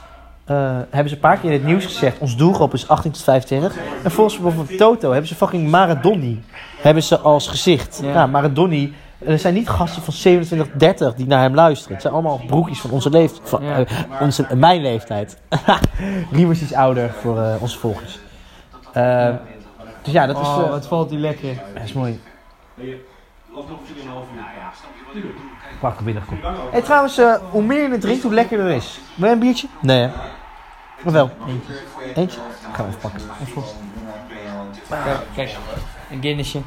eh, 0.49 0.77
hebben 0.89 1.09
ze 1.09 1.15
een 1.15 1.21
paar 1.21 1.37
keer 1.37 1.51
in 1.51 1.57
het 1.57 1.65
nieuws 1.65 1.85
gezegd, 1.85 2.19
ons 2.19 2.35
doelgroep 2.37 2.73
is 2.73 2.87
18 2.87 3.11
tot 3.11 3.23
25. 3.23 3.75
En 4.03 4.11
volgens 4.11 4.39
bijvoorbeeld 4.39 4.77
Toto 4.77 5.09
hebben 5.11 5.27
ze 5.27 5.35
fucking 5.35 5.69
Maradoni 5.69 6.43
hebben 6.81 7.03
ze 7.03 7.19
als 7.19 7.47
gezicht. 7.47 7.99
Ja. 8.03 8.13
Nou, 8.13 8.29
Maradoni 8.29 8.93
er 9.25 9.39
zijn 9.39 9.53
niet 9.53 9.69
gasten 9.69 10.01
van 10.01 10.13
27, 10.13 10.67
30 10.77 11.13
die 11.13 11.27
naar 11.27 11.41
hem 11.41 11.55
luisteren. 11.55 11.93
Het 11.93 12.01
zijn 12.01 12.13
allemaal 12.13 12.41
broekjes 12.47 12.79
van 12.79 12.89
onze 12.89 13.09
leeftijd. 13.09 13.49
Van, 13.49 13.63
Ja. 13.63 13.77
eh, 13.85 14.21
onze, 14.21 14.47
mijn 14.55 14.81
leeftijd. 14.81 15.37
Riemers 16.31 16.61
is 16.61 16.73
ouder 16.73 17.09
voor 17.21 17.39
eh, 17.41 17.55
onze 17.61 17.77
volgers. 17.79 18.19
Eh, 18.93 19.29
dus 20.03 20.13
ja, 20.13 20.25
dat 20.25 20.39
is, 20.39 20.47
Oh, 20.47 20.61
eh, 20.63 20.69
wat 20.69 20.87
valt 20.87 21.09
die 21.09 21.19
lekker. 21.19 21.61
dat 21.73 21.83
is 21.83 21.93
mooi. 21.93 22.19
Alsnog 23.55 23.79
4,5 23.85 25.15
uur. 25.15 25.23
Pak 25.79 25.99
binnenkomt. 25.99 26.39
Hey, 26.71 26.81
trouwens, 26.81 27.17
eh, 27.17 27.33
hoe 27.51 27.63
meer 27.63 27.81
je 27.83 27.89
het 27.89 28.01
drinkt, 28.01 28.23
hoe 28.23 28.33
lekkerder 28.33 28.67
het 28.67 28.75
is. 28.75 28.99
Wil 29.15 29.27
je 29.27 29.33
een 29.33 29.39
biertje? 29.39 29.67
Nee, 29.81 30.01
hè? 30.01 30.09
Of 31.05 31.11
wel? 31.11 31.29
Eentje. 31.47 31.73
Eentje? 32.15 32.39
Ik 32.39 32.75
ga 32.75 32.83
hem 32.83 32.87
even 32.87 32.99
pakken. 32.99 33.21
Kijk. 35.35 35.55
Een 36.11 36.21
Guinnessje. 36.21 36.59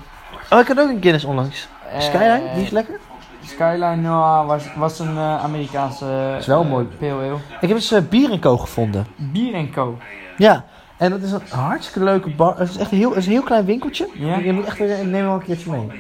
Oh, 0.51 0.59
ik 0.61 0.67
had 0.69 0.81
ook 0.81 0.89
een 0.89 1.01
Guinness 1.01 1.25
onlangs. 1.25 1.69
Skyline, 1.99 2.43
die 2.55 2.65
is 2.65 2.71
lekker. 2.71 2.99
Skyline 3.47 3.97
nou, 3.97 4.47
was, 4.47 4.63
was 4.77 4.99
een 4.99 5.17
eh, 5.17 5.43
Amerikaanse 5.45 6.37
Is 6.39 6.47
wel 6.47 6.63
eh, 6.63 6.69
mooi. 6.69 6.85
pale 6.85 7.13
ale. 7.13 7.37
Ik 7.61 7.69
heb 7.69 7.71
eens 7.71 7.93
eh, 7.93 8.01
bier 8.09 8.31
en 8.31 8.41
co 8.41 8.57
gevonden. 8.57 9.07
Bier 9.17 9.55
en 9.55 9.71
co. 9.73 9.99
Ja, 10.37 10.65
en 10.97 11.11
dat 11.11 11.23
is 11.23 11.33
een 11.33 11.41
hartstikke 11.49 12.05
leuke 12.05 12.31
bar. 12.31 12.59
Het 12.59 12.69
is 12.69 12.77
echt 12.77 12.91
een 12.93 12.99
heel, 12.99 13.09
het 13.09 13.19
is 13.19 13.27
een 13.27 13.33
heel 13.33 13.43
klein 13.43 13.65
winkeltje. 13.65 14.09
Ja. 14.15 14.37
Je 14.39 14.53
moet 14.53 14.65
echt 14.65 14.79
weer, 14.79 14.99
ik 14.99 15.05
neem 15.07 15.25
wel 15.25 15.35
een 15.35 15.43
keertje 15.45 15.71
mee. 15.71 15.91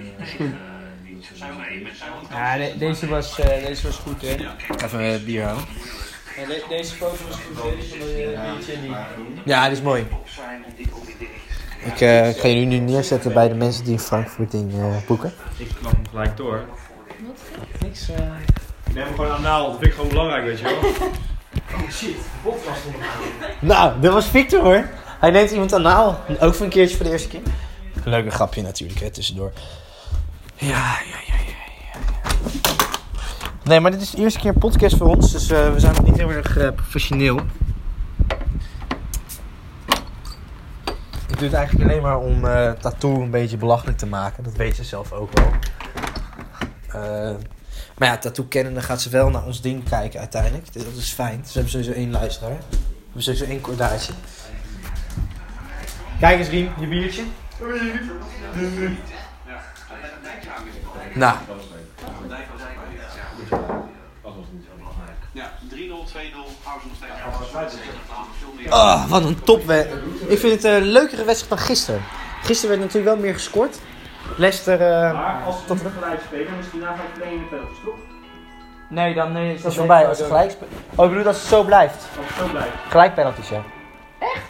Ja, 2.30 2.56
de- 2.56 2.74
deze, 2.78 3.06
was, 3.08 3.38
eh, 3.40 3.66
deze 3.66 3.86
was 3.86 3.96
goed, 3.96 4.20
hè. 4.22 4.36
Even 4.84 5.24
bier 5.24 5.44
halen. 5.44 5.62
Ja, 6.36 6.46
de- 6.46 6.64
deze 6.68 6.94
foto 6.94 7.16
was. 7.28 7.36
Die 7.36 7.56
van 7.56 7.70
de 7.70 8.32
uh. 8.88 9.44
Ja, 9.44 9.62
die 9.64 9.72
is 9.76 9.82
mooi. 9.82 10.06
Ik 11.84 12.00
eh, 12.00 12.28
ik 12.28 12.36
ga 12.36 12.48
je 12.48 12.54
nu 12.64 12.78
neerzetten 12.78 13.32
bij 13.32 13.48
de 13.48 13.54
mensen 13.54 13.84
die 13.84 13.92
een 13.92 13.98
Frankfurting 14.00 14.72
eh 14.72 14.96
boeken. 15.06 15.32
Ik 15.56 15.68
klap 15.80 15.92
hem 15.92 16.08
gelijk 16.10 16.36
door. 16.36 16.64
Niks, 17.80 18.08
eh. 18.08 18.16
Ik 18.86 18.94
neem 18.94 19.04
hem 19.04 19.14
gewoon 19.14 19.30
aan 19.30 19.42
naal, 19.42 19.66
dat 19.70 19.72
vind 19.78 19.84
ik 19.86 19.92
gewoon 19.92 20.08
belangrijk, 20.08 20.44
weet 20.44 20.58
je 20.58 20.64
wel. 20.64 20.74
Oh 21.74 21.90
shit, 21.90 22.16
nog 22.44 22.54
aan. 22.54 22.92
Nou, 23.60 24.00
dat 24.00 24.12
was 24.12 24.26
Victor 24.26 24.60
hoor. 24.62 24.88
Hij 25.20 25.30
neemt 25.30 25.50
iemand 25.50 25.72
aan 25.74 25.82
naal. 25.82 26.20
Ook 26.40 26.54
voor 26.54 26.64
een 26.64 26.70
keertje 26.72 26.96
voor 26.96 27.04
de 27.04 27.10
eerste 27.12 27.28
keer. 27.28 27.40
Leuke 28.04 28.30
grapje 28.30 28.62
natuurlijk, 28.62 29.00
hè, 29.00 29.10
tussendoor. 29.10 29.52
Ja, 30.56 30.68
ja, 30.68 31.18
ja, 31.26 31.34
ja. 31.46 31.54
ja. 32.62 32.81
Nee, 33.64 33.80
maar 33.80 33.90
dit 33.90 34.00
is 34.00 34.10
de 34.10 34.16
eerste 34.18 34.38
keer 34.38 34.48
een 34.48 34.58
podcast 34.58 34.96
voor 34.96 35.06
ons, 35.06 35.32
dus 35.32 35.50
eh, 35.50 35.72
we 35.72 35.80
zijn 35.80 35.94
nog 35.94 36.04
niet 36.04 36.16
heel 36.16 36.30
erg 36.30 36.56
eh, 36.56 36.70
professioneel. 36.74 37.40
Ik 41.28 41.38
doe 41.38 41.46
het 41.48 41.52
eigenlijk 41.52 41.90
alleen 41.90 42.02
maar 42.02 42.18
om 42.18 42.44
eh 42.44 42.70
tattoo 42.72 43.22
een 43.22 43.30
beetje 43.30 43.56
belachelijk 43.56 43.98
te 43.98 44.06
maken. 44.06 44.44
Dat 44.44 44.56
weet 44.56 44.76
ze 44.76 44.84
zelf 44.84 45.12
ook 45.12 45.30
wel. 45.38 45.50
Maar 47.98 48.08
ja, 48.08 48.18
tattoo 48.18 48.44
kennen, 48.44 48.74
dan 48.74 48.82
gaat 48.82 49.00
ze 49.02 49.10
wel 49.10 49.30
naar 49.30 49.44
ons 49.44 49.60
ding 49.60 49.88
kijken 49.88 50.20
uiteindelijk. 50.20 50.72
Dat 50.72 50.96
is 50.96 51.12
fijn. 51.12 51.36
Dus 51.40 51.46
we 51.46 51.52
hebben 51.52 51.70
sowieso 51.70 51.92
één 51.92 52.10
luisteraar. 52.10 52.50
We 52.50 52.74
hebben 53.04 53.22
sowieso 53.22 53.44
één 53.44 53.60
kordaatje. 53.60 54.12
Kijk 56.20 56.38
eens 56.38 56.48
Riem, 56.48 56.70
je 56.80 56.86
biertje. 56.86 57.22
Nou, 61.14 61.36
Ja, 65.32 65.52
3-0, 65.68 65.74
2-0, 65.74 65.74
houden 65.74 65.88
ze 65.88 65.98
nog 65.98 66.01
steeds. 66.01 66.01
Oh, 68.70 69.08
wat 69.08 69.24
een 69.24 69.42
topwedstrijd. 69.42 70.02
Ik 70.26 70.38
vind 70.38 70.52
het 70.52 70.64
een 70.64 70.82
leukere 70.82 71.24
wedstrijd 71.24 71.58
dan 71.58 71.66
gisteren. 71.66 72.02
Gisteren 72.42 72.68
werd 72.70 72.80
natuurlijk 72.80 73.14
wel 73.14 73.24
meer 73.24 73.34
gescoord. 73.34 73.78
Leicester, 74.36 74.80
eh 74.80 75.12
Maar 75.12 75.42
als 75.44 75.56
tot 75.66 75.78
gelijk 75.98 76.20
spelen, 76.26 76.56
misschien 76.56 76.80
na 76.80 76.96
vijf 76.96 77.08
verlenging 77.12 77.48
penalties, 77.48 77.78
toch? 77.84 77.94
Nee, 78.88 79.14
dan 79.14 79.32
nee, 79.32 79.54
is 79.54 79.74
voorbij 79.74 80.08
als 80.08 80.18
het 80.18 80.26
gelijk 80.26 80.50
speelt. 80.50 80.70
Oh, 80.94 81.04
ik 81.04 81.10
bedoel 81.10 81.24
dat 81.24 81.34
het 81.34 81.44
zo 81.44 81.62
blijft. 81.62 81.94
Als 82.18 82.26
het 82.26 82.36
zo 82.36 82.48
blijft. 82.48 82.74
Gelijk 82.88 83.14
penalties, 83.14 83.48
ja. 83.48 83.62
Echt? 84.18 84.42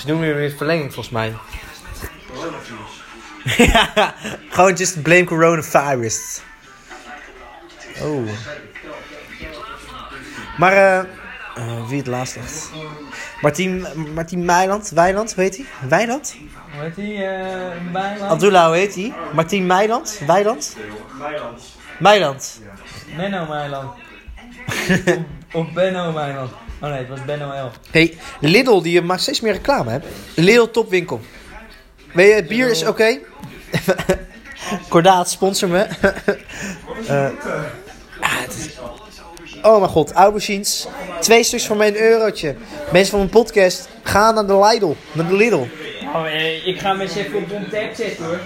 Ze 0.00 0.06
doen 0.06 0.20
weer 0.20 0.34
weer 0.34 0.50
verlenging 0.50 0.94
volgens 0.94 1.14
mij. 1.14 1.34
ja, 3.72 4.14
gewoon 4.48 4.74
just 4.74 5.02
blame 5.02 5.24
coronavirus. 5.24 6.42
Oh. 8.02 8.28
Maar, 10.62 10.72
eh, 10.72 10.98
eh, 11.54 11.88
wie 11.88 11.98
het 11.98 12.06
laatst 12.06 12.36
echt? 12.36 12.70
Martien, 13.40 13.86
Martien 14.14 14.44
Meiland, 14.44 14.90
Weiland, 14.90 15.34
hoe 15.34 15.42
heet 15.44 15.56
hij? 15.56 15.66
Weiland? 15.88 16.36
Hoe 16.74 16.82
heet 16.82 17.20
eh 17.20 17.92
Bijland? 17.92 18.30
Abdullah, 18.30 18.66
hoe 18.66 18.76
heet 18.76 18.94
hij? 18.94 19.12
Martien 19.34 19.66
Meiland? 19.66 20.20
Weiland? 20.26 20.76
Bijland. 21.18 21.62
Meiland. 21.98 22.60
Benno 23.16 23.46
Meiland. 23.46 23.92
of 25.52 25.72
Benno 25.72 26.12
Meiland. 26.12 26.50
Oh 26.80 26.88
nee, 26.88 26.98
het 26.98 27.08
was 27.08 27.24
Benno 27.24 27.66
L. 27.66 27.70
Hey, 27.90 28.16
Lidl, 28.40 28.80
die 28.82 29.02
maakt 29.02 29.20
steeds 29.20 29.40
meer 29.40 29.52
reclame, 29.52 29.90
hè? 29.90 29.98
Lidl 30.34 30.70
topwinkel. 30.70 31.20
Weet 32.12 32.28
je, 32.28 32.34
het 32.34 32.48
bier 32.48 32.70
is 32.70 32.86
oké. 32.86 33.18
Kordaat, 34.88 35.30
sponsor 35.30 35.68
me. 35.68 35.86
Eh, 37.06 37.24
ah, 38.20 38.40
het 38.40 38.56
is- 38.56 38.78
Oh 39.62 39.78
mijn 39.78 39.90
god, 39.90 40.12
aubergines. 40.12 40.86
Twee 41.20 41.42
stuks 41.42 41.66
voor 41.66 41.76
mij 41.76 41.88
een 41.88 42.00
eurotje. 42.00 42.54
Mensen 42.92 43.10
van 43.10 43.18
mijn 43.18 43.30
podcast, 43.30 43.88
ga 44.02 44.30
naar 44.30 44.46
de 44.46 44.58
Lidl. 44.58 44.92
Naar 45.12 45.28
de 45.28 45.36
Lidl. 45.36 45.64
Oh, 46.14 46.26
eh, 46.26 46.66
ik 46.66 46.80
ga 46.80 47.00
eens 47.00 47.14
even 47.14 47.38
op 47.38 47.48
de 47.48 47.68
tag 47.70 47.96
zetten 47.96 48.24
hoor. 48.24 48.38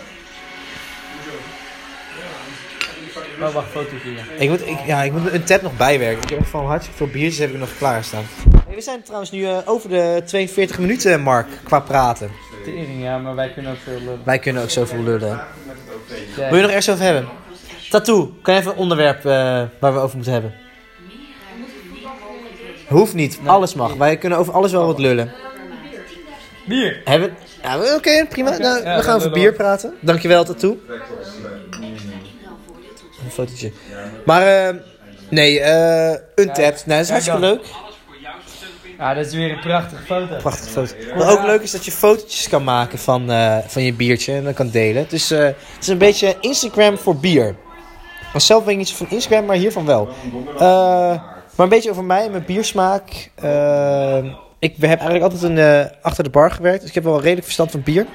Oh, 3.40 3.54
wacht, 3.54 3.68
fotootje. 3.68 4.10
Ja. 4.12 4.22
Ik 4.38 4.48
moet, 4.48 4.66
ik, 4.66 4.78
ja, 4.86 5.02
ik 5.02 5.12
moet 5.12 5.32
een 5.32 5.44
tab 5.44 5.62
nog 5.62 5.76
bijwerken. 5.76 6.22
Ik 6.22 6.28
heb 6.28 6.38
echt 6.38 6.48
van 6.48 6.66
hartstikke 6.66 6.98
veel 6.98 7.06
biertjes 7.06 7.38
heb 7.38 7.50
ik 7.50 7.58
nog 7.58 7.76
klaarstaan. 7.78 8.24
Hey, 8.66 8.74
we 8.74 8.80
zijn 8.80 9.02
trouwens 9.02 9.30
nu 9.30 9.44
eh, 9.44 9.58
over 9.64 9.88
de 9.88 10.22
42 10.26 10.78
minuten 10.78 11.20
mark 11.20 11.46
qua 11.62 11.80
praten. 11.80 12.30
Tering, 12.64 13.02
ja, 13.02 13.18
maar 13.18 13.34
wij 13.34 13.52
kunnen 13.52 13.72
ook 13.72 13.78
veel 13.84 13.98
lullen. 13.98 14.20
Wij 14.24 14.38
kunnen 14.38 14.62
ook 14.62 14.70
zoveel 14.70 15.02
lullen. 15.02 15.40
Ja, 16.36 16.48
Wil 16.48 16.56
je 16.56 16.62
nog 16.62 16.70
ergens 16.70 16.90
over 16.90 17.04
hebben? 17.04 17.28
Tattoo. 17.90 18.34
Kan 18.42 18.54
je 18.54 18.60
even 18.60 18.72
een 18.72 18.78
onderwerp 18.78 19.18
eh, 19.18 19.62
waar 19.80 19.92
we 19.92 19.98
over 19.98 20.14
moeten 20.14 20.32
hebben? 20.32 20.54
Hoeft 22.88 23.14
niet. 23.14 23.38
Alles 23.44 23.74
mag. 23.74 23.94
Wij 23.94 24.16
kunnen 24.16 24.38
over 24.38 24.52
alles 24.52 24.72
wel 24.72 24.86
wat 24.86 24.98
lullen. 24.98 25.32
Bier! 26.66 27.00
Hebben... 27.04 27.36
Ja, 27.62 27.94
oké, 27.94 28.26
prima. 28.28 28.50
Oké, 28.50 28.58
Nou, 28.62 28.76
ja, 28.84 28.96
we 28.96 29.02
gaan 29.02 29.04
dan 29.04 29.14
over 29.16 29.30
bier 29.30 29.52
praten. 29.52 29.94
Dankjewel, 30.00 30.44
Tattoo. 30.44 30.78
Een 33.24 33.30
fotootje. 33.30 33.72
Maar, 34.24 34.68
eh, 34.68 34.74
nee, 35.30 35.60
eh 35.60 36.18
Untapped. 36.34 36.86
Nou, 36.86 36.98
dat 36.98 37.00
is 37.00 37.08
hartstikke 37.10 37.40
dan. 37.40 37.50
leuk. 37.50 37.64
Ja, 38.98 39.14
dat 39.14 39.26
is 39.26 39.34
weer 39.34 39.50
een 39.52 39.60
prachtige 39.60 40.02
foto. 40.02 40.36
Prachtige 40.36 40.68
foto. 40.68 40.94
Wat 41.16 41.38
ook 41.38 41.44
leuk 41.46 41.62
is 41.62 41.70
dat 41.70 41.84
je 41.84 41.90
fotootjes 41.90 42.48
kan 42.48 42.64
maken 42.64 42.98
van, 42.98 43.30
eh, 43.30 43.58
van 43.66 43.82
je 43.82 43.92
biertje 43.92 44.32
en 44.34 44.44
dat 44.44 44.54
kan 44.54 44.70
delen. 44.70 45.06
Dus 45.08 45.30
eh, 45.30 45.44
het 45.44 45.56
is 45.80 45.86
een 45.88 45.98
beetje 45.98 46.36
Instagram 46.40 46.98
voor 46.98 47.16
bier. 47.16 47.54
Maar 48.32 48.40
zelf 48.40 48.62
ben 48.64 48.72
ik 48.72 48.78
niet 48.78 48.88
zo 48.88 48.96
van 48.96 49.10
Instagram, 49.10 49.44
maar 49.44 49.56
hiervan 49.56 49.86
wel. 49.86 50.08
Eh, 50.58 51.22
maar 51.56 51.66
een 51.66 51.72
beetje 51.72 51.90
over 51.90 52.04
mij 52.04 52.24
en 52.24 52.30
mijn 52.30 52.44
biersmaak. 52.46 53.30
Eh, 53.34 54.24
ik 54.58 54.74
heb 54.80 54.88
eigenlijk 54.88 55.22
altijd 55.22 55.42
een, 55.42 55.58
eh, 55.58 55.84
achter 56.02 56.24
de 56.24 56.30
bar 56.30 56.50
gewerkt. 56.50 56.80
Dus 56.80 56.88
ik 56.88 56.94
heb 56.94 57.04
wel 57.04 57.20
redelijk 57.20 57.44
verstand 57.44 57.70
van 57.70 57.82
bier. 57.82 58.06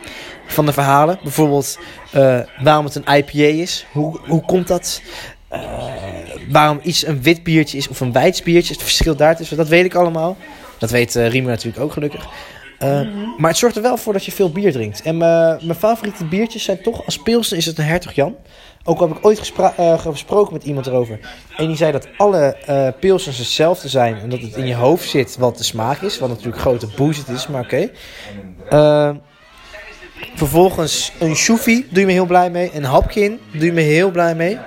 Van 0.48 0.66
de 0.66 0.74
verhalen. 0.74 1.20
Bijvoorbeeld 1.24 1.80
eh, 2.12 2.39
waarom 2.64 2.86
het 2.86 2.96
een 2.96 3.16
IPA 3.18 3.62
is. 3.62 3.86
Hoe, 3.92 4.20
hoe 4.28 4.42
komt 4.42 4.68
dat? 4.68 5.02
Eh, 5.48 5.62
waarom 6.50 6.80
iets 6.84 7.06
een 7.06 7.22
wit 7.22 7.44
biertje 7.44 7.78
is 7.78 7.88
of 7.88 8.00
een 8.00 8.12
wijts 8.12 8.44
biertje. 8.44 8.74
Het 8.74 8.82
verschil 8.84 9.16
daartussen, 9.16 9.58
dat 9.58 9.68
weet 9.68 9.86
ik 9.86 9.96
allemaal. 9.96 10.38
Dat 10.78 10.89
weet 10.89 11.16
Riemer 11.16 11.52
natuurlijk 11.52 11.84
ook 11.84 11.92
gelukkig. 11.94 12.28
Eh, 12.80 13.02
Maar 13.38 13.50
het 13.50 13.60
zorgt 13.60 13.76
er 13.76 13.82
wel 13.82 13.98
voor 13.98 14.14
dat 14.14 14.26
je 14.26 14.32
veel 14.32 14.52
bier 14.52 14.72
drinkt. 14.72 15.02
En 15.02 15.18
mijn 15.18 15.60
mijn 15.62 15.80
favoriete 15.80 16.26
biertjes 16.26 16.64
zijn 16.64 16.82
toch, 16.82 17.06
als 17.06 17.18
pilsen 17.18 17.58
is 17.58 17.66
het 17.66 17.78
een 17.78 17.86
Hertog 17.86 18.12
Jan. 18.14 18.36
Ook 18.84 18.99
al 18.99 19.07
heb 19.07 19.17
ik 19.17 19.25
ooit 19.25 19.51
eh, 19.77 19.99
gesproken 19.99 20.53
met 20.53 20.63
iemand 20.63 20.88
erover. 20.88 21.19
En 21.57 21.67
die 21.67 21.75
zei 21.75 21.91
dat 21.91 22.07
alle 22.17 22.55
eh 22.65 22.88
pilsens 22.99 23.38
hetzelfde 23.38 23.89
zijn. 23.89 24.19
En 24.19 24.29
dat 24.29 24.39
het 24.39 24.55
in 24.55 24.67
je 24.67 24.75
hoofd 24.75 25.09
zit 25.09 25.38
wat 25.38 25.57
de 25.57 25.63
smaak 25.63 26.01
is. 26.01 26.19
Wat 26.19 26.29
natuurlijk 26.29 26.59
grote 26.59 26.88
bullshit 26.95 27.27
is, 27.27 27.47
maar 27.47 27.63
oké. 27.63 27.89
Eh, 28.69 29.09
vervolgens 30.36 31.11
een 31.19 31.36
Shoefy 31.36 31.86
doe 31.89 31.99
je 31.99 32.05
me 32.05 32.11
heel 32.11 32.25
blij 32.25 32.49
mee. 32.49 32.71
Een 32.73 32.84
Hapkin 32.84 33.39
doe 33.51 33.65
je 33.65 33.71
me 33.71 33.82
heel 33.82 34.11
blij 34.11 34.36
mee. 34.36 34.57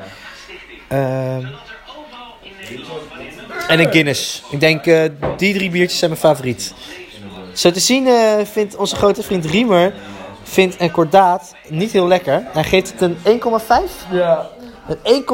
Eh, 0.88 1.36
en 3.68 3.80
een 3.80 3.92
Guinness. 3.92 4.42
Ik 4.50 4.60
denk 4.60 4.86
eh, 4.86 5.02
die 5.36 5.54
drie 5.54 5.70
biertjes 5.70 5.98
zijn 5.98 6.10
mijn 6.10 6.22
favoriet. 6.22 6.74
Zo 7.52 7.70
te 7.70 7.80
zien 7.80 8.08
vindt 8.46 8.76
onze 8.76 8.96
grote 8.96 9.22
vriend 9.22 9.44
Riemer 9.44 9.94
vindt 10.44 10.80
een 10.80 10.90
kordaat 10.90 11.54
niet 11.68 11.90
heel 11.92 12.06
lekker. 12.06 12.42
Hij 12.52 12.64
geeft 12.64 12.92
het 12.92 13.00
een 13.00 13.16
1,5. 13.24 14.10
Ja. 14.10 14.46
Een 15.02 15.24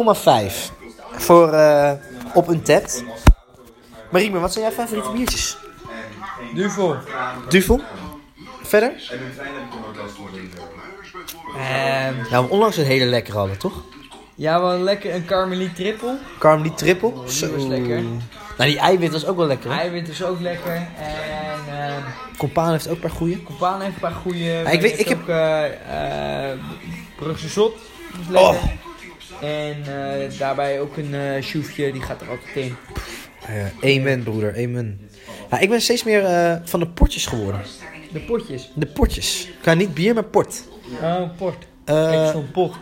1,5 0.50 0.72
voor 1.12 1.52
eh, 1.52 1.92
op 2.34 2.48
een 2.48 2.62
tapt. 2.62 3.04
Maar 4.10 4.20
Riemer, 4.20 4.40
wat 4.40 4.52
zijn 4.52 4.64
jouw 4.64 4.74
favoriete 4.74 5.10
biertjes? 5.10 5.56
Duvel. 6.54 6.96
Duvel? 7.48 7.80
Verder? 8.62 9.10
En 9.10 9.18
Ehm, 11.58 12.14
Nou, 12.30 12.50
onlangs 12.50 12.76
een 12.76 12.84
hele 12.84 13.04
lekkere 13.04 13.38
hadden, 13.38 13.58
toch? 13.58 13.82
ja, 14.34 14.60
wel 14.60 14.78
lekker 14.78 15.14
een 15.14 15.24
Carmelie 15.24 15.72
triple. 15.72 16.18
Carmelie 16.38 16.74
triple. 16.74 17.12
die 17.12 17.48
was 17.48 17.64
lekker. 17.64 18.02
Nou, 18.60 18.72
die 18.72 18.80
eiwit 18.80 19.12
was 19.12 19.26
ook 19.26 19.36
wel 19.36 19.46
lekker. 19.46 19.70
hè? 19.72 19.78
Eiwit 19.78 20.08
is 20.08 20.22
ook 20.24 20.40
lekker. 20.40 20.72
En 20.72 22.02
Compaan 22.36 22.70
heeft 22.72 22.88
ook 22.88 22.94
een 22.94 23.00
paar 23.00 23.10
goeie. 23.10 23.42
Compaan 23.42 23.80
heeft 23.80 23.94
een 23.94 24.00
paar 24.00 24.12
goede. 24.12 24.62
ik 24.72 24.80
weet- 24.80 24.98
ik 24.98 25.08
heb- 25.08 25.20
ook 25.20 25.28
eh, 25.28 26.50
eh, 26.50 26.58
Brugse 27.16 27.48
Zot. 27.48 27.74
Is 28.20 28.34
Oh. 28.36 28.50
lekker. 28.52 28.70
En 29.48 29.76
eh, 29.86 30.38
daarbij 30.38 30.80
ook 30.80 30.96
een 30.96 31.14
eh 31.14 31.42
sjoefje, 31.42 31.92
die 31.92 32.02
gaat 32.02 32.20
er 32.20 32.28
altijd 32.30 32.56
in. 32.56 32.76
Eh, 33.80 33.96
amen, 33.98 34.22
broeder, 34.22 34.52
amen. 34.56 35.00
Nou, 35.50 35.62
ik 35.62 35.68
ben 35.68 35.80
steeds 35.80 36.04
meer 36.04 36.24
eh, 36.24 36.56
van 36.64 36.80
de 36.80 36.86
portjes 36.86 37.26
geworden. 37.26 37.60
De 38.12 38.20
potjes. 38.20 38.70
De 38.74 38.86
potjes. 38.86 39.48
Qua 39.60 39.74
niet 39.74 39.94
bier, 39.94 40.14
maar 40.14 40.24
port. 40.24 40.62
Oh, 41.02 41.22
port. 41.36 41.66
Eh, 41.84 42.24
ik 42.26 42.32
zo'n 42.32 42.50
pot. 42.50 42.74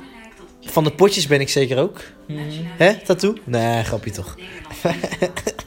van 0.60 0.84
de 0.84 0.90
potjes 0.90 1.26
ben 1.26 1.40
ik 1.40 1.48
zeker 1.48 1.78
ook. 1.78 2.00
Mhm. 2.26 2.40
Hè, 2.76 2.94
tattoo? 2.94 3.34
Nee, 3.44 3.84
grapje 3.84 4.10
toch. 4.10 4.34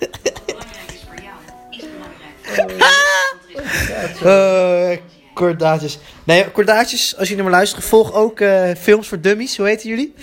Eh 4.23 4.97
kordaatjes. 5.33 5.99
Nee, 6.23 6.51
kordaatjes, 6.51 7.17
als 7.17 7.27
jullie 7.27 7.43
naar 7.43 7.51
me 7.51 7.57
luisteren, 7.57 7.83
volg 7.83 8.13
ook 8.13 8.39
eh, 8.39 8.69
Films 8.77 9.07
voor 9.07 9.21
Dummies. 9.21 9.57
Hoe 9.57 9.67
heten 9.67 9.89
jullie? 9.89 10.13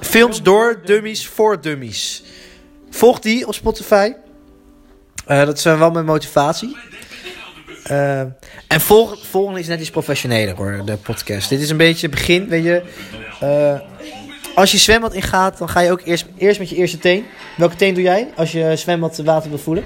Films 0.00 0.42
door 0.42 0.80
Dummies 0.84 1.26
voor 1.26 1.60
Dummies. 1.60 2.22
Volg 2.90 3.18
die 3.18 3.46
op 3.46 3.54
Spotify. 3.54 4.12
Eh, 5.26 5.44
dat 5.44 5.56
is 5.56 5.64
wel 5.64 5.90
mijn 5.90 6.04
motivatie. 6.04 6.76
Eh, 7.84 8.20
en 8.68 8.80
volg, 8.80 9.26
volgende 9.26 9.60
is 9.60 9.66
net 9.66 9.80
iets 9.80 9.90
professioneler 9.90 10.56
hoor, 10.56 10.82
de 10.84 10.96
podcast. 10.96 11.48
Dit 11.48 11.60
is 11.60 11.70
een 11.70 11.76
beetje 11.76 12.06
het 12.06 12.16
begin, 12.16 12.48
weet 12.48 12.64
je. 12.64 12.82
Eh, 13.40 13.80
als 14.54 14.72
je 14.72 14.78
zwembad 14.78 15.14
ingaat, 15.14 15.58
dan 15.58 15.68
ga 15.68 15.80
je 15.80 15.90
ook 15.90 16.00
eerst, 16.04 16.26
eerst 16.36 16.58
met 16.58 16.68
je 16.68 16.76
eerste 16.76 16.98
teen. 16.98 17.24
Welke 17.56 17.76
teen 17.76 17.94
doe 17.94 18.02
jij 18.02 18.28
als 18.36 18.52
je 18.52 18.76
zwembad 18.76 19.16
water 19.16 19.48
wil 19.48 19.58
voelen? 19.58 19.84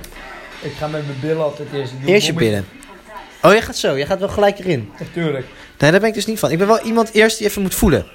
Ik 0.62 0.72
ga 0.72 0.86
met 0.86 1.06
mijn 1.06 1.20
billen 1.20 1.42
altijd 1.42 1.68
eerst. 1.72 1.92
Ik 1.92 2.00
doe 2.00 2.10
Eerst 2.10 2.26
je 2.26 2.32
billen. 2.32 2.66
Oh, 3.42 3.52
jij 3.52 3.62
gaat 3.62 3.76
zo. 3.76 3.96
Jij 3.96 4.06
gaat 4.06 4.18
wel 4.18 4.28
gelijk 4.28 4.58
erin. 4.58 4.90
Natuurlijk. 4.98 5.46
Nee, 5.78 5.90
daar 5.90 6.00
ben 6.00 6.08
ik 6.08 6.14
dus 6.14 6.26
niet 6.26 6.38
van. 6.38 6.50
Ik 6.50 6.58
ben 6.58 6.66
wel 6.66 6.80
iemand 6.80 7.12
eerst 7.12 7.38
die 7.38 7.46
even 7.46 7.62
moet 7.62 7.74
voelen. 7.74 8.06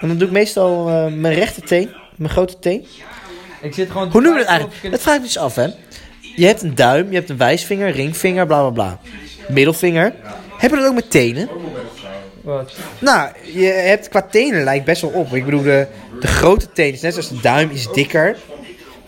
En 0.00 0.08
dan 0.08 0.18
doe 0.18 0.26
ik 0.26 0.32
meestal 0.32 0.88
eh, 0.88 1.12
mijn 1.12 1.34
rechter 1.34 1.62
teen, 1.62 1.90
mijn 2.16 2.30
grote 2.30 2.58
teen. 2.58 2.86
Ik 3.60 3.74
zit 3.74 3.90
gewoon 3.90 4.10
Hoe 4.10 4.20
noem 4.20 4.32
je 4.32 4.38
het 4.38 4.46
twijfelen 4.46 4.70
eigenlijk? 4.70 4.90
Dat 4.90 5.00
vraag 5.00 5.14
ik 5.14 5.20
me 5.20 5.26
dus 5.26 5.38
af, 5.38 5.54
hè. 5.54 5.66
Je 6.36 6.46
hebt 6.46 6.62
een 6.62 6.74
duim, 6.74 7.08
je 7.08 7.14
hebt 7.14 7.30
een 7.30 7.36
wijsvinger, 7.36 7.90
ringvinger, 7.90 8.46
bla 8.46 8.60
bla 8.60 8.70
bla. 8.70 8.98
Middelvinger. 9.48 10.14
Heb 10.58 10.70
je 10.70 10.76
dat 10.76 10.86
ook 10.86 10.94
met 10.94 11.10
tenen? 11.10 11.48
Wat? 12.42 12.76
Nou, 12.98 13.30
je 13.52 13.64
hebt 13.64 14.08
qua 14.08 14.22
tenen 14.22 14.64
lijkt 14.64 14.84
best 14.84 15.02
wel 15.02 15.10
op. 15.10 15.34
Ik 15.34 15.44
bedoel, 15.44 15.62
de, 15.62 15.86
de 16.20 16.26
grote 16.26 16.72
teen 16.72 16.92
is 16.92 17.00
net 17.00 17.12
zoals 17.12 17.28
de 17.28 17.40
duim, 17.40 17.70
is 17.70 17.88
dikker. 17.92 18.36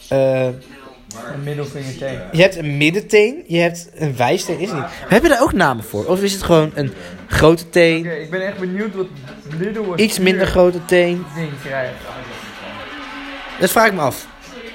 Eh, 0.09 0.49
Een 1.35 1.43
middelvinger 1.43 1.97
tegen. 1.99 2.29
je 2.33 2.43
hebt 2.43 2.57
een 2.57 2.77
middenteen, 2.77 3.45
je 3.47 3.59
hebt 3.59 3.89
een 3.95 4.17
wijsteen, 4.17 4.59
is 4.59 4.69
het 4.71 4.79
niet. 4.79 4.87
Heb 4.91 5.23
je 5.23 5.29
daar 5.29 5.43
ook 5.43 5.53
namen 5.53 5.85
voor? 5.85 6.07
Of 6.07 6.23
is 6.23 6.33
het 6.33 6.43
gewoon 6.43 6.71
een 6.75 6.93
grote 7.27 7.63
Oké, 7.63 7.73
teen, 7.73 8.21
ik 8.23 8.31
ben 8.31 8.47
echt 8.47 8.59
benieuwd 8.59 8.95
wat 8.95 9.07
Lidl 9.59 9.95
iets 9.97 10.19
minder 10.19 10.47
grote 10.47 10.85
teen? 10.85 11.25
ding 11.35 11.51
krijgt. 11.65 11.95
Dat 13.61 13.71
vraag 13.71 13.87
ik 13.87 13.93
me 13.93 14.01
af. 14.01 14.27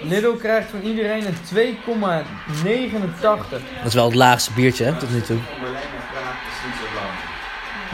Lidl 0.01 0.31
krijgt 0.31 0.69
van 0.69 0.81
iedereen 0.81 1.23
een 1.25 1.75
2,89. 1.83 3.21
Dat 3.21 3.87
is 3.87 3.93
wel 3.93 4.05
het 4.05 4.15
laagste 4.15 4.51
biertje, 4.53 4.83
hè, 4.85 4.93
tot 4.93 5.11
nu 5.11 5.21
toe. 5.21 5.37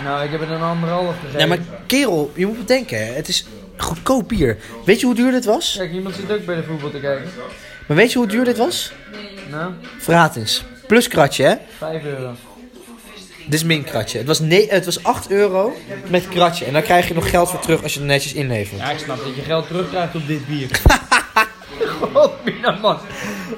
Nou, 0.03 0.23
ik 0.23 0.31
heb 0.31 0.39
het 0.39 0.49
een 0.49 0.61
anderhalf 0.61 1.15
gegeven. 1.19 1.39
Ja, 1.39 1.45
maar 1.47 1.59
kerel, 1.85 2.31
je 2.35 2.45
moet 2.45 2.57
bedenken, 2.57 3.15
het 3.15 3.27
is 3.27 3.45
goedkoop 3.77 4.27
bier. 4.27 4.57
Weet 4.85 4.99
je 4.99 5.05
hoe 5.05 5.15
duur 5.15 5.31
dit 5.31 5.45
was? 5.45 5.75
Kijk, 5.77 5.91
iemand 5.91 6.15
zit 6.15 6.31
ook 6.31 6.45
bij 6.45 6.55
de 6.55 6.63
voetbal 6.63 6.89
te 6.89 6.99
kijken. 6.99 7.29
Maar 7.91 7.99
weet 7.99 8.11
je 8.11 8.17
hoe 8.17 8.27
duur 8.27 8.45
dit 8.45 8.57
was? 8.57 8.91
Nou, 10.07 10.29
eens. 10.35 10.63
Plus 10.87 11.07
kratje, 11.07 11.43
hè? 11.43 11.55
5 11.77 12.03
euro. 12.03 12.35
Dit 13.45 13.53
is 13.53 13.63
min 13.63 13.83
kratje. 13.83 14.17
Het 14.17 14.27
was, 14.27 14.39
ne 14.39 14.65
het 14.69 14.85
was 14.85 15.03
8 15.03 15.31
euro 15.31 15.77
met 16.07 16.27
kratje. 16.27 16.65
En 16.65 16.73
dan 16.73 16.81
krijg 16.81 17.07
je 17.07 17.13
nog 17.13 17.29
geld 17.29 17.49
voor 17.49 17.59
terug 17.59 17.83
als 17.83 17.93
je 17.93 17.99
het 17.99 18.07
netjes 18.07 18.33
inlevert. 18.33 18.79
Ja, 18.81 18.91
ik 18.91 18.99
snap 18.99 19.17
dat 19.17 19.35
je 19.35 19.41
geld 19.41 19.67
terugkrijgt 19.67 20.15
op 20.15 20.27
dit 20.27 20.47
bier. 20.47 20.69
God, 22.13 22.31
Mina, 22.43 22.77
man. 22.81 22.97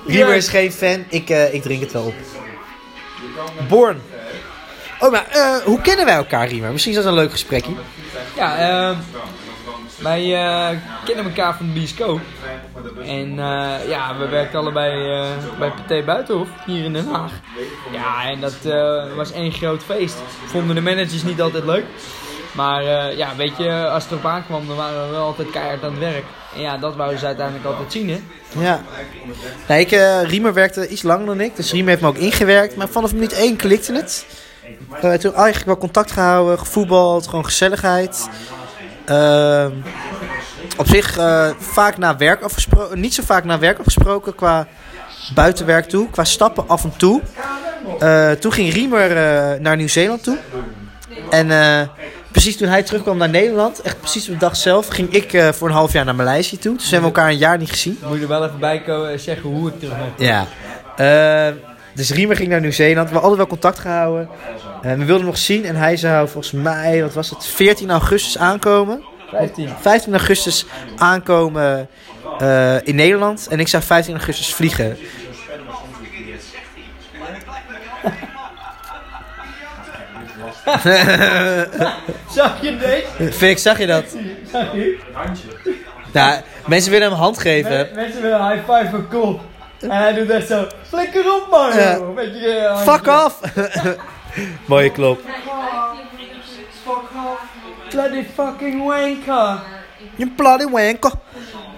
Riemer 0.08 0.36
is 0.36 0.48
geen 0.48 0.72
fan, 0.72 1.06
ik, 1.10 1.30
eh, 1.30 1.54
ik 1.54 1.62
drink 1.62 1.82
het 1.82 1.92
wel 1.92 2.06
op. 2.06 2.16
Born. 3.70 4.02
Oh, 5.00 5.12
maar 5.12 5.28
eh, 5.30 5.56
hoe 5.56 5.82
kennen 5.82 6.06
wij 6.06 6.16
elkaar, 6.16 6.48
Riemer? 6.48 6.72
Misschien 6.72 6.94
is 6.94 7.00
dat 7.00 7.08
een 7.08 7.20
leuk 7.20 7.32
gesprekje. 7.32 7.72
Ja, 8.36 8.58
ehm 8.58 8.98
wij 10.04 10.36
eh, 10.36 10.78
kennen 11.06 11.26
elkaar 11.26 11.56
van 11.56 11.66
de 11.66 11.72
bioscoop. 11.72 12.20
En 13.06 13.30
eh, 13.40 13.88
ja, 13.88 14.18
we 14.18 14.28
werken 14.30 14.60
allebei 14.60 15.12
eh, 15.12 15.28
bij 15.60 15.72
Pathé 15.72 16.04
Buitenhof, 16.04 16.48
hier 16.66 16.84
in 16.84 16.94
Den 16.94 17.08
Haag. 17.08 17.32
Ja, 17.92 18.30
en 18.30 18.40
dat 18.40 18.58
was 19.16 19.32
één 19.32 19.52
groot 19.52 19.84
feest. 19.84 20.16
Vonden 20.46 20.76
de 20.76 20.82
managers 20.82 21.24
niet 21.24 21.42
altijd 21.42 21.64
leuk. 21.64 21.86
Maar 22.52 22.84
ja, 23.16 23.36
weet 23.36 23.58
je, 23.58 23.88
als 23.88 24.04
het 24.04 24.12
erop 24.12 24.26
aankwam, 24.26 24.68
dan 24.68 24.76
waren 24.76 25.06
we 25.06 25.12
wel 25.12 25.26
altijd 25.26 25.50
keihard 25.50 25.84
aan 25.84 25.92
het 25.92 26.00
werk. 26.00 26.24
En 26.56 26.62
ja, 26.62 26.78
dat 26.78 26.96
wouden 26.96 27.20
ze 27.20 27.26
uiteindelijk 27.26 27.66
altijd 27.66 27.92
zien, 27.92 28.10
hè. 28.10 28.20
Ja. 28.60 28.82
Nee, 29.68 29.86
ik, 29.86 29.90
Riemer 30.30 30.54
werkte 30.54 30.88
iets 30.88 31.02
langer 31.02 31.26
dan 31.26 31.42
ik. 31.42 31.56
Dus 31.56 31.72
Riemer 31.72 31.90
heeft 31.90 32.02
me 32.02 32.08
ook 32.08 32.16
ingewerkt. 32.16 32.76
Maar 32.76 32.88
vanaf 32.88 33.14
minuut 33.14 33.34
1 33.34 33.56
klikte 33.56 33.94
het. 33.94 34.26
Eh, 35.02 35.14
toen 35.14 35.34
eigenlijk 35.34 35.66
wel 35.66 35.78
contact 35.78 36.12
gehouden, 36.12 36.60
gevoetbald, 36.60 37.28
gewoon 37.28 37.46
gezelligheid. 37.46 38.30
Ehm, 39.06 39.72
op 40.78 40.88
zich 40.88 41.18
eh, 41.18 41.50
vaak 41.58 41.98
na 41.98 42.18
werk 42.18 42.42
afgesproken. 42.42 43.00
Niet 43.00 43.14
zo 43.14 43.24
vaak 43.26 43.44
na 43.44 43.60
werk 43.60 43.78
afgesproken 43.78 44.36
qua 44.36 44.68
buitenwerk 45.36 45.86
toe. 45.90 46.10
Qua 46.10 46.24
stappen 46.24 46.68
af 46.68 46.84
en 46.84 46.94
toe. 46.98 47.22
Eh, 48.00 48.32
toen 48.32 48.52
ging 48.52 48.74
Riemer 48.74 49.18
eh, 49.18 49.60
naar 49.60 49.76
Nieuw-Zeeland 49.76 50.24
toe. 50.24 50.38
En 51.30 51.48
precies 52.32 52.58
toen 52.58 52.68
hij 52.68 52.84
terugkwam 52.84 53.18
naar 53.18 53.30
Nederland, 53.30 53.82
echt 53.82 54.00
precies 54.00 54.28
op 54.28 54.34
de 54.34 54.40
dag 54.40 54.56
zelf, 54.56 54.88
ging 54.88 55.10
ik 55.14 55.54
voor 55.54 55.68
een 55.68 55.74
half 55.74 55.94
jaar 55.94 56.06
naar 56.06 56.16
Maleisië 56.16 56.58
toe. 56.58 56.76
Dus 56.76 56.92
hebben 56.92 57.10
we 57.10 57.16
elkaar 57.16 57.32
een 57.32 57.38
jaar 57.38 57.58
niet 57.58 57.70
gezien. 57.70 58.00
Moet 58.08 58.16
je 58.16 58.22
er 58.22 58.28
wel 58.28 58.46
even 58.46 58.60
bij 58.60 58.82
komen 58.82 59.12
en 59.12 59.20
zeggen 59.20 59.50
hoe 59.50 59.70
ik 59.70 59.80
terug 59.80 59.98
ben. 59.98 60.26
Ja. 60.26 60.48
Dus 61.94 62.12
Riemer 62.12 62.36
ging 62.36 62.50
naar 62.50 62.62
Nieuw-Zeeland. 62.62 63.10
We 63.10 63.18
hadden 63.18 63.38
wel 63.38 63.48
contact 63.48 63.80
gehouden. 63.80 64.30
Eh, 64.82 64.92
we 64.92 64.98
wilden 64.98 65.16
hem 65.16 65.26
nog 65.26 65.38
zien. 65.38 65.66
En 65.66 65.76
hij 65.76 65.98
zou 65.98 66.28
volgens 66.30 66.54
mij, 66.54 67.02
wat 67.02 67.14
was 67.14 67.30
het, 67.30 67.46
14 67.46 67.90
augustus 67.92 68.38
aankomen. 68.38 69.04
15. 69.30 69.70
15 69.82 70.12
augustus 70.14 70.66
aankomen 70.98 71.90
eh, 72.40 72.76
in 72.88 72.96
Nederland. 72.96 73.48
En 73.50 73.60
ik 73.60 73.68
zou 73.68 73.84
15 73.84 74.14
augustus 74.14 74.54
vliegen. 74.54 74.98
Zag 82.36 82.62
je 82.62 82.78
deze? 82.78 83.32
Fik, 83.34 83.58
zag 83.58 83.78
je 83.80 83.86
dat? 83.88 84.04
Zag 84.52 84.74
je? 84.74 84.98
Nou, 86.14 86.42
mensen 86.68 86.92
willen 86.92 87.08
hem 87.10 87.18
hand 87.18 87.38
geven. 87.40 87.72
Men- 87.72 87.90
Mensen 87.96 88.22
willen 88.22 88.42
een 88.42 88.52
high 88.52 88.64
five 88.72 88.90
van 88.92 89.08
cool. 89.10 89.42
En 89.90 89.98
hij 89.98 90.14
doet 90.14 90.30
echt 90.30 90.48
zo, 90.48 90.68
flikker 90.88 91.34
op 91.34 91.48
man. 91.52 91.74
Ja. 91.78 92.14
Weet 92.14 92.34
je, 92.34 92.50
eh, 92.50 92.82
Fuck 92.82 93.08
off! 93.08 93.40
Mooie 94.68 94.92
klop. 94.92 95.20
Bloody 97.90 98.26
fucking 98.34 98.86
wanker. 98.86 99.60
Je 100.16 100.28
bloody 100.36 100.70
wanker. 100.70 101.12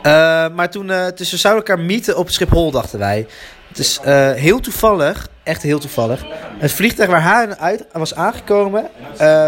Eh, 0.02 0.48
maar 0.50 0.70
toen, 0.70 0.88
dus 1.16 1.32
we 1.32 1.38
zouden 1.38 1.66
elkaar 1.66 1.86
meeten 1.86 2.18
op 2.18 2.30
Schiphol, 2.30 2.72
dachten 2.72 3.00
wij. 3.00 3.28
Het 3.68 3.78
is 3.78 4.00
eh, 4.04 4.32
heel 4.32 4.60
toevallig, 4.60 5.28
echt 5.44 5.62
heel 5.62 5.80
toevallig. 5.80 6.24
Het 6.58 6.72
vliegtuig 6.72 7.10
waar 7.10 7.24
hij 7.24 7.58
uit 7.58 7.86
was 7.92 8.16
aangekomen, 8.16 8.90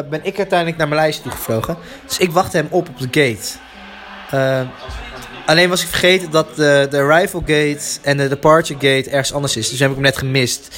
ben 0.10 0.20
ik 0.24 0.38
uiteindelijk 0.38 0.78
naar 0.78 0.88
Maleisië 0.88 1.22
toegevlogen. 1.22 1.78
Dus 2.06 2.18
ik 2.18 2.32
wachtte 2.32 2.58
hem 2.58 2.68
op 2.70 2.90
op 2.90 3.00
de 3.00 3.08
gate. 3.12 3.58
Eh, 5.48 5.54
alleen 5.54 5.70
was 5.70 5.82
ik 5.82 5.88
vergeten 5.88 6.32
dat 6.32 6.56
de, 6.56 6.88
de 6.90 6.98
arrival 6.98 7.40
gate 7.40 8.00
en 8.02 8.18
de 8.18 8.28
departure 8.28 8.80
gate 8.80 9.10
ergens 9.10 9.34
anders 9.34 9.58
is. 9.58 9.70
Dus 9.70 9.80
heb 9.80 9.90
ik 9.90 9.96
hem 9.96 10.04
net 10.04 10.18
gemist. 10.18 10.70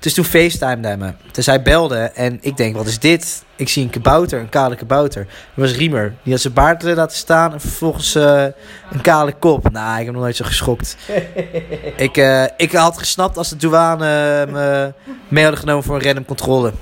Dus 0.00 0.14
toen 0.14 0.24
facetimede 0.24 0.88
hij 0.88 0.96
me. 0.96 1.12
Dus 1.32 1.46
hij 1.46 1.62
belde 1.62 1.96
en 2.14 2.38
ik 2.40 2.56
denk, 2.56 2.76
wat 2.76 2.86
is 2.86 2.98
dit? 2.98 3.44
Ik 3.56 3.68
zie 3.68 3.82
een 3.82 3.90
kabouter, 3.90 4.40
een 4.40 4.48
kale 4.48 4.76
kabouter. 4.76 5.24
Dat 5.24 5.68
was 5.68 5.76
Riemer. 5.76 6.14
Die 6.22 6.32
had 6.32 6.42
zijn 6.42 6.54
baard 6.54 6.82
laten 6.82 7.16
staan 7.16 7.52
en 7.52 7.60
vervolgens 7.60 8.14
eh, 8.14 8.44
een 8.90 9.00
kale 9.00 9.32
kop. 9.32 9.70
Nou, 9.70 9.98
ik 9.98 10.04
heb 10.04 10.14
nog 10.14 10.22
nooit 10.22 10.36
zo 10.36 10.44
geschokt. 10.44 10.96
ik, 11.96 12.16
eh, 12.16 12.44
ik 12.56 12.72
had 12.72 12.98
gesnapt 12.98 13.36
als 13.36 13.48
de 13.48 13.56
douane 13.56 14.06
eh, 14.46 14.52
me 14.52 14.92
mee 15.28 15.42
hadden 15.42 15.60
genomen 15.60 15.84
voor 15.84 15.96
een 15.96 16.02
random 16.02 16.24
controle. 16.24 16.72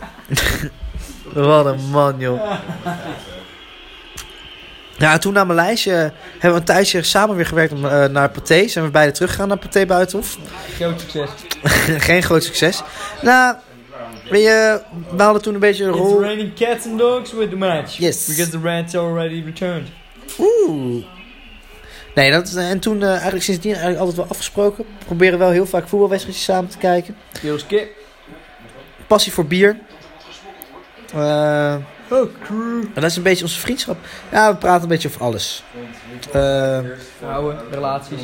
wat 1.35 1.67
een 1.67 1.91
man, 1.91 2.15
joh. 2.19 2.53
Ja, 4.99 5.13
en 5.13 5.21
toen 5.21 5.33
naar 5.33 5.47
Maleisië 5.47 5.91
hebben 5.91 6.13
we 6.41 6.49
een 6.49 6.65
tijdje 6.65 7.03
samen 7.03 7.37
weer 7.37 7.47
gewerkt 7.47 7.73
om, 7.73 7.85
eh, 7.85 8.05
naar 8.05 8.31
Pathé. 8.31 8.69
Zijn 8.69 8.85
we 8.85 8.91
beide 8.91 9.13
teruggegaan 9.13 9.49
naar 9.49 9.59
Pathé 9.59 9.87
Buitenhof. 9.87 10.39
Groot 10.75 11.01
succes. 11.01 11.31
Geen 12.07 12.23
groot 12.23 12.45
succes. 12.45 12.83
Nou, 13.23 13.57
weet 14.31 14.43
je, 14.43 14.81
we 15.17 15.23
hadden 15.23 15.43
toen 15.43 15.55
een 15.55 15.61
beetje 15.61 15.85
een 15.85 15.91
It's 15.91 15.99
rol. 15.99 16.21
raining 16.21 16.55
cats 16.55 16.87
and 16.87 16.99
dogs 16.99 17.33
with 17.33 17.51
the 17.51 17.57
match. 17.57 17.97
Yes. 17.97 18.27
Because 18.27 18.51
the 18.51 18.59
rats 18.63 18.97
already 18.97 19.43
returned. 19.45 19.89
Oeh. 20.39 21.05
Nee, 22.15 22.31
dat, 22.31 22.55
en 22.55 22.79
toen 22.79 23.03
eh, 23.03 23.09
eigenlijk 23.11 23.43
sindsdien 23.45 23.71
eigenlijk 23.71 24.01
altijd 24.01 24.17
wel 24.19 24.29
afgesproken. 24.29 24.85
We 24.99 25.05
proberen 25.05 25.39
wel 25.39 25.51
heel 25.51 25.67
vaak 25.67 25.89
voetbalwedstrijdjes 25.89 26.45
samen 26.45 26.71
te 26.71 26.79
kijken. 26.79 27.17
Kills 27.41 27.67
kip. 27.67 27.89
Passie 29.07 29.33
voor 29.33 29.47
bier. 29.47 29.79
Eh, 31.15 31.77
Oh, 32.11 32.31
crew. 32.45 32.81
en 32.95 33.01
dat 33.01 33.05
is 33.05 33.17
een 33.17 33.23
beetje 33.23 33.45
onze 33.45 33.61
vriendschap. 33.61 33.97
Ja, 34.33 34.51
we 34.53 34.57
praten 34.57 34.83
een 34.83 34.89
beetje 34.89 35.09
over 35.09 35.21
alles. 35.23 35.63
Eh, 36.33 36.79
Vrouwen, 37.19 37.57
relaties. 37.71 38.21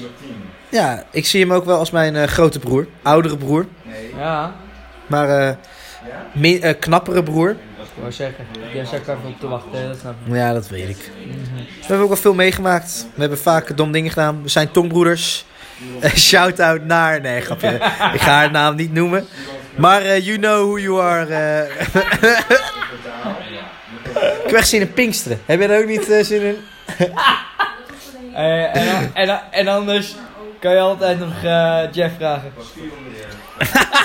ja, 0.69 1.05
ik 1.11 1.27
zie 1.27 1.41
hem 1.41 1.53
ook 1.53 1.65
wel 1.65 1.79
als 1.79 1.91
mijn 1.91 2.17
eh, 2.17 2.27
grote 2.27 2.59
broer. 2.59 2.87
Oudere 3.03 3.37
broer. 3.37 3.67
Ja, 4.17 4.53
Maar 5.07 5.29
eh, 5.49 5.55
me- 6.33 6.59
eh, 6.61 6.75
knappere 6.81 7.23
broer. 7.23 7.51
ik 7.51 7.57
wou 8.01 8.13
zeggen. 8.13 8.47
Jij 8.75 8.85
zat 8.85 8.93
er 9.07 9.17
even 9.17 9.29
op 9.29 9.41
te 9.41 9.49
wachten, 9.49 9.89
dat 9.89 9.99
snap 10.01 10.15
ik. 10.27 10.35
Ja, 10.35 10.53
dat 10.53 10.69
weet 10.69 10.89
ik. 10.89 11.11
We 11.57 11.81
hebben 11.81 12.01
ook 12.03 12.09
wel 12.09 12.17
veel 12.17 12.35
meegemaakt. 12.35 13.07
We 13.15 13.21
hebben 13.21 13.39
vaak 13.39 13.77
dom 13.77 13.93
dingen 13.93 14.11
gedaan. 14.11 14.43
We 14.43 14.49
zijn 14.49 14.71
tongbroeders. 14.71 15.45
Shout-out 16.17 16.85
naar... 16.85 17.21
Nee, 17.21 17.41
grapje. 17.41 17.69
ik 18.15 18.21
ga 18.21 18.31
haar 18.31 18.51
naam 18.51 18.77
niet 18.77 18.93
noemen. 18.93 19.27
Maar 19.77 20.03
eh, 20.03 20.27
you 20.27 20.39
know 20.39 20.57
who 20.67 20.79
you 20.79 21.01
are. 21.03 21.27
heb 24.55 24.63
echt 24.63 24.73
zin 24.73 24.81
in 24.81 24.93
Pinksteren. 24.93 25.41
Heb 25.45 25.61
jij 25.61 25.71
er 25.71 25.81
ook 25.81 25.89
niet 25.89 26.11
eh, 26.11 26.25
zin 26.25 26.43
in? 26.43 26.57
Eh, 28.35 28.77
en, 28.77 29.11
en, 29.15 29.41
en 29.51 29.69
anders 29.69 30.15
kan 30.61 30.73
je 30.73 30.81
altijd 30.81 31.19
nog 31.19 31.43
eh, 31.43 31.83
Jeff 31.93 32.15
vragen. 32.17 32.53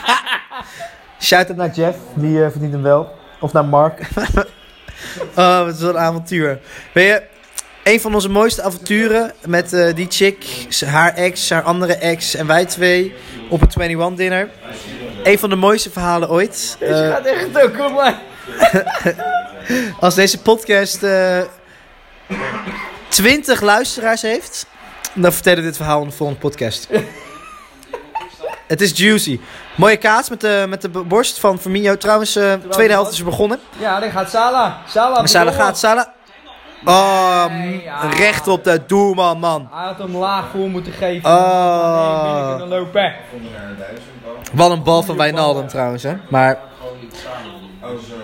Shout-out 1.22 1.58
naar 1.58 1.70
Jeff. 1.70 1.98
Die 2.14 2.50
verdient 2.50 2.74
hem 2.74 2.82
wel. 2.82 3.12
Of 3.40 3.54
naar 3.54 3.66
Mark. 3.66 4.00
oh, 5.36 5.64
wat 5.64 5.76
is 5.76 5.82
een 5.82 5.98
avontuur. 5.98 6.60
Weet 6.94 7.08
je... 7.08 7.24
Een 7.84 8.02
van 8.02 8.14
onze 8.14 8.30
mooiste 8.30 8.62
avonturen 8.62 9.32
met 9.46 9.74
eh, 9.74 9.96
die 9.96 10.08
chick, 10.10 10.46
haar 10.86 11.14
ex, 11.14 11.50
haar 11.50 11.62
andere 11.62 11.96
ex 11.96 12.36
en 12.36 12.48
wij 12.48 12.66
twee 12.66 13.14
op 13.50 13.62
een 13.62 13.82
21 13.82 14.18
dinner. 14.18 14.50
Een 15.24 15.40
van 15.40 15.50
de 15.50 15.56
mooiste 15.56 15.90
verhalen 15.90 16.30
ooit. 16.30 16.76
Deze 16.80 17.10
gaat 17.12 17.26
echt 17.26 17.64
ook 17.64 17.80
online. 17.80 18.18
Als 20.00 20.16
deze 20.16 20.42
podcast 20.42 21.04
eh 21.04 21.40
20 23.08 23.62
luisteraars 23.62 24.22
heeft, 24.22 24.66
dan 25.14 25.34
vertellen 25.34 25.60
we 25.60 25.66
dit 25.66 25.76
verhaal 25.78 26.02
in 26.02 26.08
de 26.08 26.16
volgende 26.16 26.42
podcast. 26.42 26.88
Het 28.68 28.82
is 28.82 28.92
juicy. 28.98 29.40
Mooie 29.78 29.98
kaas 29.98 30.30
met 30.30 30.42
de, 30.42 30.66
met 30.70 30.82
de 30.82 30.90
borst 30.90 31.40
van 31.40 31.60
Firmino. 31.60 31.98
Trouwens, 31.98 32.36
eh 32.36 32.54
tweede 32.70 32.94
helft 32.94 33.12
is 33.12 33.20
er 33.20 33.26
begonnen. 33.26 33.60
Ja, 33.78 34.00
daar 34.00 34.12
gaat 34.12 34.30
Sala. 34.30 34.78
Sala. 34.88 35.22
Bedoel. 35.22 35.52
gaat, 35.54 35.78
Salah. 35.78 36.06
Oh, 36.86 37.46
Nee, 37.46 37.76
m- 37.78 37.82
ja. 37.84 38.10
recht 38.10 38.48
op 38.48 38.64
de 38.64 38.82
doelman, 38.88 39.40
man. 39.40 39.70
Hij 39.72 39.86
had 39.86 39.98
hem 39.98 40.16
laag 40.18 40.46
voor 40.52 40.70
moeten 40.70 40.94
geven. 40.94 41.30
Oh. 41.30 42.58
Nee, 42.58 42.68
lopen. 42.68 43.14
Wat 44.54 44.72
een 44.72 44.84
bal 44.84 45.04
van 45.04 45.18
Wijnaldum 45.18 45.68
trouwens, 45.68 46.04
hè. 46.04 46.14
Maar, 46.30 46.58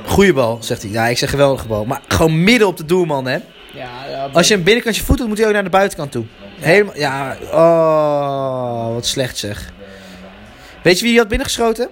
goede 0.05 0.33
bal, 0.33 0.57
zegt 0.61 0.81
hij. 0.81 0.91
Ja, 0.91 1.05
ik 1.07 1.17
zeg 1.17 1.29
geweldige 1.29 1.67
bal. 1.67 1.85
Maar 1.85 2.01
gewoon 2.07 2.43
midden 2.43 2.67
op 2.67 2.77
de 2.77 2.85
doelman, 2.85 3.25
hè. 3.25 3.37
Ja, 3.73 3.89
ja, 4.09 4.29
Als 4.33 4.47
je 4.47 4.53
hem 4.53 4.63
binnenkant 4.63 4.95
je 4.95 5.03
voet 5.03 5.17
doet, 5.17 5.27
moet 5.27 5.37
hij 5.37 5.47
ook 5.47 5.53
naar 5.53 5.63
de 5.63 5.69
buitenkant 5.69 6.11
toe. 6.11 6.25
Helemaal, 6.59 6.97
ja, 6.97 7.37
oh, 7.51 8.93
wat 8.93 9.05
slecht 9.05 9.37
zeg. 9.37 9.71
Weet 10.81 10.95
je 10.95 11.01
wie 11.01 11.09
die 11.09 11.19
had 11.19 11.27
binnengeschoten? 11.27 11.89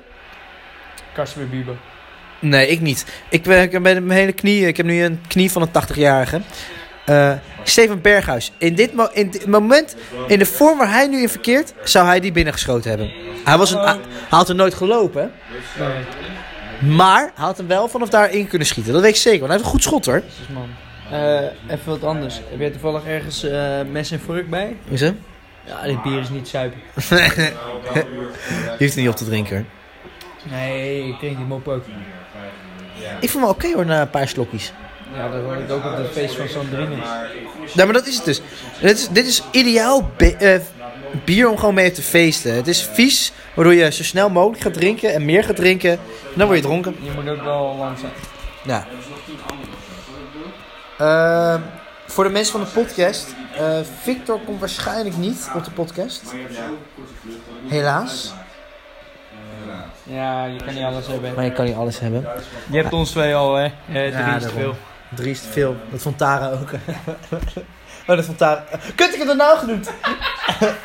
Kasper 1.14 1.50
Bieber. 1.50 1.76
Nee, 2.40 2.68
ik 2.68 2.82
niet. 2.82 3.06
Ik 3.30 3.44
ben, 3.44 3.62
ik 3.62 3.72
ben 3.72 3.82
met 3.82 4.04
mijn 4.04 4.20
hele 4.20 4.32
knie, 4.32 4.68
ik 4.68 4.78
heb 4.78 4.86
nu 4.86 5.04
een 5.04 5.22
knie 5.28 5.52
van 5.52 5.62
een 5.62 5.84
80-jarige. 5.84 6.42
Eh, 7.06 7.32
Steven 7.64 8.02
Berghuis. 8.02 8.52
In 8.58 8.76
dit, 8.76 8.94
mo- 8.94 9.10
in 9.14 9.30
dit 9.30 9.46
moment, 9.48 9.96
in 10.28 10.40
de 10.40 10.46
vorm 10.46 10.78
waar 10.78 10.92
hij 10.92 11.08
nu 11.08 11.22
in 11.22 11.30
verkeert, 11.30 11.74
zou 11.84 12.06
hij 12.08 12.20
die 12.20 12.32
binnengeschoten 12.32 12.90
hebben. 12.90 13.12
Hij, 13.44 13.58
was 13.58 13.72
een, 13.72 13.80
hij 13.80 13.98
had 14.30 14.50
er 14.50 14.56
nooit 14.56 14.74
gelopen, 14.74 15.22
hè. 15.22 15.28
Nee, 15.86 16.04
Maar 16.88 17.32
hij 17.36 17.46
had 17.46 17.58
hem 17.58 17.68
wel 17.68 17.88
vanaf 17.88 18.10
daar 18.10 18.32
in 18.32 18.48
kunnen 18.48 18.68
schieten. 18.68 18.94
Dat 18.94 19.02
weet 19.02 19.12
ik 19.12 19.18
zeker, 19.18 19.40
want 19.40 19.52
hij 19.52 19.58
heeft 19.58 19.70
een 19.70 19.76
goed 19.76 19.84
schot 19.84 20.06
hoor. 20.06 20.20
precies 20.20 20.48
man. 20.54 20.70
Eh, 21.12 21.74
even 21.74 21.86
wat 21.86 22.04
anders. 22.04 22.36
Heb 22.50 22.60
jij 22.60 22.70
toevallig 22.70 23.06
ergens 23.06 23.44
eh, 23.44 23.82
mes 23.92 24.12
en 24.12 24.20
vork 24.20 24.50
bij? 24.50 24.76
Is 24.90 25.02
hè? 25.02 25.14
Ja, 25.66 25.82
dit 25.84 26.02
bier 26.02 26.20
is 26.20 26.30
niet 26.30 26.48
zuipen. 26.48 26.80
Die 27.10 28.78
heeft 28.78 28.96
er 28.96 29.02
niet 29.02 29.10
op 29.10 29.16
te 29.16 29.26
drinken 29.26 29.56
hoor. 29.56 29.66
Nee, 30.52 31.08
ik 31.08 31.18
drink 31.20 31.38
die 31.38 31.46
mop 31.46 31.68
ook. 31.68 31.84
Ik 33.20 33.30
vond 33.30 33.44
me 33.44 33.50
oké 33.50 33.74
hoor, 33.74 33.86
na 33.86 34.02
een 34.02 34.10
paar 34.10 34.28
slokjes. 34.28 34.74
Ja, 35.16 35.30
dat 35.30 35.44
hoor 35.44 35.56
ik 35.56 35.72
ook 35.72 35.86
op 35.86 35.98
het 35.98 36.12
feest 36.12 36.36
van 36.36 36.48
Sandrine. 36.48 36.96
Ja, 37.74 37.84
maar 37.86 37.94
dat 37.94 38.08
is 38.08 38.16
het 38.16 38.26
dus. 38.26 38.42
Dit 38.82 38.98
is, 38.98 39.08
dit 39.10 39.28
is 39.28 39.44
ideaal 39.52 40.12
eh, 40.18 40.56
bier 41.26 41.50
om 41.50 41.58
gewoon 41.58 41.74
mee 41.74 41.92
te 41.92 42.02
feesten. 42.02 42.54
Het 42.56 42.68
is 42.68 42.84
vies, 42.94 43.32
waardoor 43.56 43.74
je 43.74 43.92
zo 43.92 44.04
snel 44.04 44.30
mogelijk 44.30 44.62
gaat 44.62 44.74
drinken 44.74 45.14
en 45.14 45.26
meer 45.26 45.44
gaat 45.44 45.56
drinken. 45.56 45.92
En 45.92 46.00
dan 46.36 46.46
word 46.48 46.60
je 46.60 46.66
dronken. 46.66 46.96
Je 47.02 47.12
moet 47.16 47.30
ook 47.30 47.44
wel 47.44 47.76
lang 47.78 47.98
zijn. 48.00 48.12
Ja. 48.64 48.88
Ehm, 50.98 51.62
voor 52.08 52.24
de 52.24 52.30
mensen 52.30 52.52
van 52.52 52.62
de 52.62 52.68
podcast. 52.82 53.36
eh, 53.58 53.80
Victor 54.02 54.40
komt 54.46 54.60
waarschijnlijk 54.60 55.18
niet 55.18 55.50
op 55.56 55.64
de 55.66 55.72
podcast. 55.72 56.22
Helaas. 57.68 58.34
Ja, 60.04 60.46
je 60.46 60.64
kan 60.66 60.74
niet 60.74 60.84
alles 60.84 61.08
hebben. 61.08 61.34
Maar 61.36 61.44
je 61.44 61.52
kan 61.52 61.66
niet 61.66 61.76
alles 61.76 62.00
hebben. 62.00 62.28
Je 62.72 62.78
hebt 62.78 62.94
ons 62.94 63.12
twee 63.12 63.36
al, 63.36 63.56
hè? 63.56 63.64
Eh, 63.66 63.72
drie 63.88 64.12
Ja, 64.12 64.36
is 64.36 64.44
te 64.44 64.50
veel. 64.50 64.76
Drie 65.16 65.32
is 65.32 65.42
te 65.42 65.48
veel. 65.48 65.76
Dat 65.92 66.02
vond 66.02 66.18
Tara 66.18 66.50
ook. 66.52 66.70
oh, 68.08 68.16
dat 68.16 68.26
vond 68.26 68.38
Tara. 68.38 68.64
Kut, 68.96 69.14
ik 69.14 69.20
heb 69.20 69.28
het 69.28 69.38
nou 69.38 69.58
genoemd. 69.58 69.92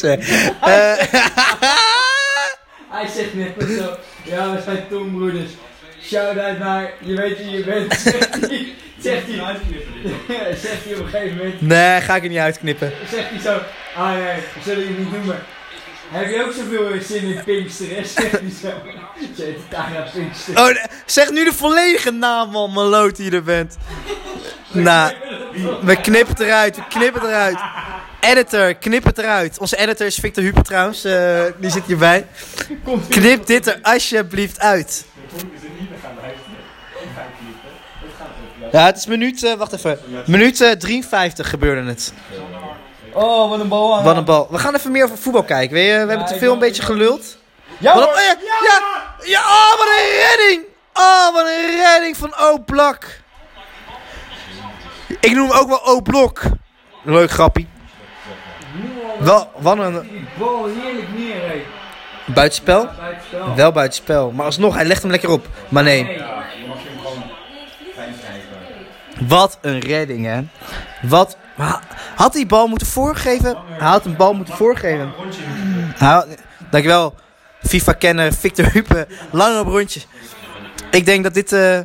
Hè. 0.00 0.12
Eh, 0.12 1.06
Hij 2.90 3.06
zegt 3.08 3.34
net 3.34 3.54
zo, 3.58 3.96
ja, 4.24 4.52
we 4.54 4.62
zijn 4.64 4.84
toonbroeders. 4.90 5.50
Shout-out 6.02 6.58
naar, 6.58 6.92
je 7.00 7.16
weet 7.16 7.38
wie 7.38 7.50
je 7.50 7.64
bent, 7.64 7.92
zegt 8.00 8.40
hij. 8.40 8.74
Zegt 8.98 9.26
hij, 9.26 10.94
op 10.94 11.04
een 11.04 11.08
gegeven 11.08 11.36
moment, 11.36 11.60
nee, 11.60 12.00
ga 12.00 12.16
ik 12.16 12.22
er 12.22 12.28
niet 12.28 12.38
uitknippen. 12.38 12.92
zegt 13.10 13.30
hij 13.30 13.38
zo, 13.40 13.58
ah 13.96 14.10
nee, 14.10 14.36
we 14.36 14.60
zullen 14.64 14.82
je 14.84 14.90
niet 14.98 15.12
noemen. 15.12 15.38
Heb 16.10 16.30
je 16.30 16.44
ook 16.44 16.52
zoveel 16.52 17.00
zin 17.02 17.22
in 17.22 17.44
Pinkster, 17.44 17.86
Zegt 17.86 18.30
hij 18.30 18.50
zo. 18.62 18.68
Ze 19.36 19.42
heet 19.42 19.58
Tara 19.70 20.08
Pinkster. 20.14 20.58
Oh, 20.58 20.64
nee, 20.64 20.86
zeg 21.06 21.30
nu 21.30 21.44
de 21.44 21.52
volledige 21.52 22.10
naam 22.10 22.52
van 22.52 22.72
Maloot 22.72 23.16
die 23.16 23.30
je 23.30 23.36
er 23.36 23.42
bent. 23.42 23.76
Nou, 24.72 25.12
we 25.82 25.96
knippen 26.00 26.28
het 26.34 26.40
eruit, 26.40 26.76
we 26.76 26.82
knippen 26.88 27.20
het 27.20 27.30
eruit. 27.30 27.58
Editor, 28.20 28.74
knip 28.74 29.04
het 29.04 29.18
eruit. 29.18 29.58
Onze 29.58 29.76
editor 29.76 30.06
is 30.06 30.14
Victor 30.14 30.42
Huper 30.42 30.62
trouwens, 30.62 31.04
eh, 31.04 31.42
die 31.56 31.70
zit 31.70 31.84
hierbij. 31.86 32.26
Knip 33.08 33.46
dit 33.46 33.66
er 33.66 33.78
alsjeblieft 33.82 34.60
uit. 34.60 35.04
Ja, 38.72 38.86
het 38.86 38.96
is 38.96 39.06
minuut, 39.06 39.44
eh, 39.44 39.52
wacht 39.54 39.72
even. 39.72 39.98
Minuut 40.26 40.60
eh, 40.60 40.70
53 40.70 41.48
gebeurde 41.50 41.88
het. 41.88 42.12
Oh, 43.12 43.48
wat 43.50 43.60
een 43.60 43.68
bal 43.68 43.96
aan. 43.96 44.04
Wat 44.04 44.16
een 44.16 44.24
bal. 44.24 44.46
We 44.50 44.58
gaan 44.58 44.74
even 44.74 44.92
meer 44.92 45.04
over 45.04 45.18
voetbal 45.18 45.42
kijken. 45.42 45.74
We 45.74 45.80
hebben 45.80 46.26
te 46.26 46.38
veel 46.38 46.52
een 46.52 46.58
beetje 46.58 46.82
geluld. 46.82 47.36
Ja, 47.78 47.94
Wat 47.94 48.02
een, 48.02 48.08
hoor. 48.08 48.16
ja, 48.22 48.36
ja, 48.68 48.80
ja, 49.24 49.40
oh, 49.40 49.78
wat 49.78 49.86
een 49.86 50.18
redding! 50.28 50.64
Oh, 50.94 51.32
wat 51.32 51.46
een 51.46 51.76
redding 51.76 52.16
van 52.16 52.34
O-Blak. 52.38 53.06
Ik 55.20 55.32
noem 55.34 55.50
hem 55.50 55.58
ook 55.58 55.68
wel 55.68 55.86
O-Blok. 55.86 56.42
Leuk 57.02 57.30
grappie. 57.30 57.68
Wel, 59.18 59.50
wat 59.58 59.78
een 59.78 60.26
bal 60.38 60.66
heerlijk 60.66 61.08
neer, 61.16 61.34
hé. 61.48 61.62
buitenspel. 62.32 62.88
Wel 63.56 63.72
buitenspel. 63.72 64.30
Maar 64.30 64.44
alsnog, 64.46 64.74
hij 64.74 64.84
legt 64.84 65.02
hem 65.02 65.10
lekker 65.10 65.30
op. 65.30 65.46
Maar 65.68 65.82
nee, 65.82 66.20
wat 69.28 69.58
een 69.62 69.78
redding, 69.80 70.24
hè. 70.26 70.40
Wat, 71.08 71.36
ha- 71.56 71.80
had 72.14 72.34
hij 72.34 72.46
bal 72.46 72.66
moeten 72.66 72.86
voorgeven? 72.86 73.56
Hij 73.68 73.88
had 73.88 74.04
een 74.04 74.16
bal 74.16 74.32
moeten 74.34 74.54
voorgeven. 74.54 75.12
Dankjewel, 76.70 77.14
FIFA-kenner 77.62 78.32
Victor 78.32 78.64
Hupe. 78.72 79.06
Lang 79.30 79.58
op 79.60 79.66
rondje. 79.66 80.00
Ik 80.90 81.04
denk 81.04 81.22
dat 81.24 81.34
dit... 81.34 81.52
eh, 81.52 81.78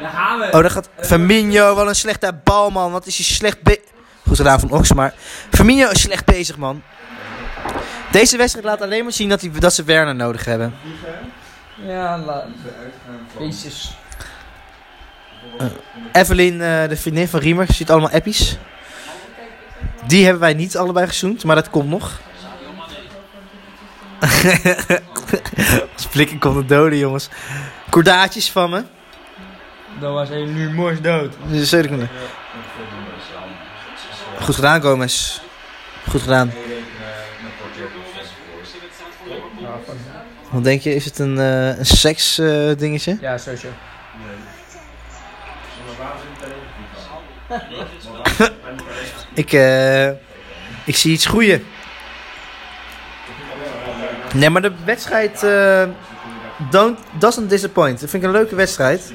Daar 0.00 0.10
gaan 0.10 0.38
we. 0.38 0.44
Oh, 0.44 0.52
daar 0.52 0.70
gaat 0.70 0.88
Firmino. 1.00 1.74
Wat 1.74 1.86
een 1.86 1.94
slechte 1.94 2.34
bal, 2.44 2.70
man. 2.70 2.92
Wat 2.92 3.06
is 3.06 3.16
hij 3.16 3.24
slecht 3.24 3.62
bezig. 3.62 3.82
Goed 4.26 4.36
gedaan 4.36 4.60
van 4.60 4.70
Ox, 4.70 4.92
maar... 4.92 5.14
Firmino 5.50 5.90
is 5.90 6.00
slecht 6.00 6.24
bezig, 6.24 6.56
man. 6.56 6.82
Deze 8.10 8.36
wedstrijd 8.36 8.66
laat 8.66 8.82
alleen 8.82 9.02
maar 9.02 9.12
zien 9.12 9.28
dat, 9.28 9.40
hij, 9.40 9.50
dat 9.58 9.74
ze 9.74 9.84
Werner 9.84 10.14
nodig 10.14 10.44
hebben. 10.44 10.74
Ja, 11.86 12.18
la... 12.18 12.44
Jezus. 13.38 13.96
Evelyn, 16.12 16.60
eh, 16.60 16.88
de 16.88 16.96
vriendin 16.96 17.28
van 17.28 17.40
Riemer, 17.40 17.66
ziet 17.72 17.90
allemaal 17.90 18.10
appies. 18.10 18.58
Die 20.06 20.22
hebben 20.22 20.40
wij 20.40 20.54
niet 20.54 20.76
allebei 20.76 21.06
gezoend, 21.06 21.44
maar 21.44 21.56
dat 21.56 21.70
komt 21.70 21.88
nog. 21.88 22.20
Als 25.94 26.06
blikken 26.10 26.38
komt 26.38 26.56
het 26.56 26.68
doden, 26.68 26.98
jongens. 26.98 27.28
Kordaatjes 27.90 28.50
van 28.50 28.70
me. 28.70 28.84
Dat 30.00 30.12
was 30.12 30.28
hij 30.28 30.44
nu 30.44 30.70
mors 30.70 31.00
dood. 31.00 31.34
Een 31.50 31.66
seconde. 31.66 32.08
Goed 34.40 34.54
gedaan, 34.54 34.80
Gomez. 34.80 35.40
Goed 36.08 36.22
gedaan. 36.22 36.52
Wat 40.50 40.64
denk 40.64 40.80
je, 40.80 40.94
is 40.94 41.04
het 41.04 41.18
een, 41.18 41.38
eh, 41.38 41.78
een 41.78 41.86
seks 41.86 42.38
eh, 42.38 42.70
dingetje? 42.76 43.18
Ja, 43.20 43.38
sowieso. 43.38 43.68
Ik, 49.34 49.52
eh, 49.52 50.08
ik 50.84 50.96
zie 50.96 51.12
iets 51.12 51.26
groeien. 51.26 51.64
Nee, 54.34 54.50
maar 54.50 54.62
de 54.62 54.72
wedstrijd 54.84 55.40
don't, 56.70 56.98
doesn't 57.18 57.50
disappoint. 57.50 58.00
Dat 58.00 58.10
vind 58.10 58.22
ik 58.22 58.28
een 58.28 58.34
leuke 58.34 58.54
wedstrijd. 58.54 59.12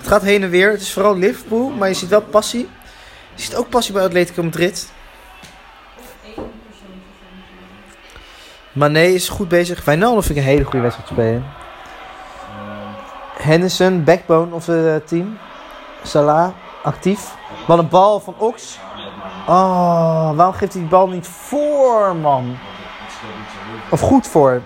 Het 0.00 0.08
gaat 0.08 0.22
heen 0.22 0.42
en 0.42 0.50
weer. 0.50 0.70
Het 0.70 0.80
is 0.80 0.92
vooral 0.92 1.16
Liverpool, 1.16 1.68
maar 1.68 1.88
je 1.88 1.94
ziet 1.94 2.08
wel 2.08 2.20
passie. 2.22 2.68
Je 3.34 3.42
ziet 3.42 3.56
ook 3.56 3.68
passie 3.68 3.94
bij 3.94 4.04
Atletico 4.04 4.42
Madrid. 4.42 4.92
Mané 8.72 9.02
is 9.02 9.28
goed 9.28 9.48
bezig. 9.48 9.84
Wijnaldum 9.84 10.22
vind 10.22 10.38
ik 10.38 10.44
een 10.44 10.50
hele 10.50 10.64
goede 10.64 10.80
wedstrijd 10.80 11.10
spelen. 11.10 11.44
Henderson, 13.38 14.04
backbone 14.04 14.54
of 14.54 14.66
het 14.66 15.08
team. 15.08 15.38
Salah, 16.02 16.50
actief. 16.82 17.34
Wat 17.66 17.78
een 17.78 17.88
bal 17.88 18.20
van 18.20 18.34
Ox. 18.38 18.78
Oh, 19.46 20.36
waarom 20.36 20.54
geeft 20.54 20.72
hij 20.72 20.80
die 20.80 20.90
bal 20.90 21.08
niet 21.08 21.26
voor, 21.26 22.16
man? 22.16 22.58
Of 23.90 24.00
goed 24.00 24.26
voor? 24.26 24.62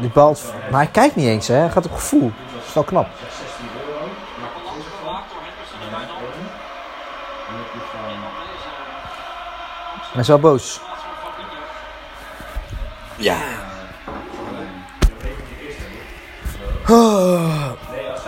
Die 0.00 0.10
bal. 0.10 0.36
Maar 0.70 0.80
hij 0.80 0.90
kijkt 0.90 1.16
niet 1.16 1.26
eens, 1.26 1.48
hè? 1.48 1.54
Hij 1.54 1.70
gaat 1.70 1.86
op 1.86 1.92
gevoel. 1.94 2.32
Dat 2.54 2.64
is 2.66 2.74
wel 2.74 2.84
knap. 2.84 3.06
Hij 10.12 10.20
is 10.20 10.28
wel 10.28 10.38
boos. 10.38 10.80
Ja. 13.16 13.36
Oh. 16.88 17.70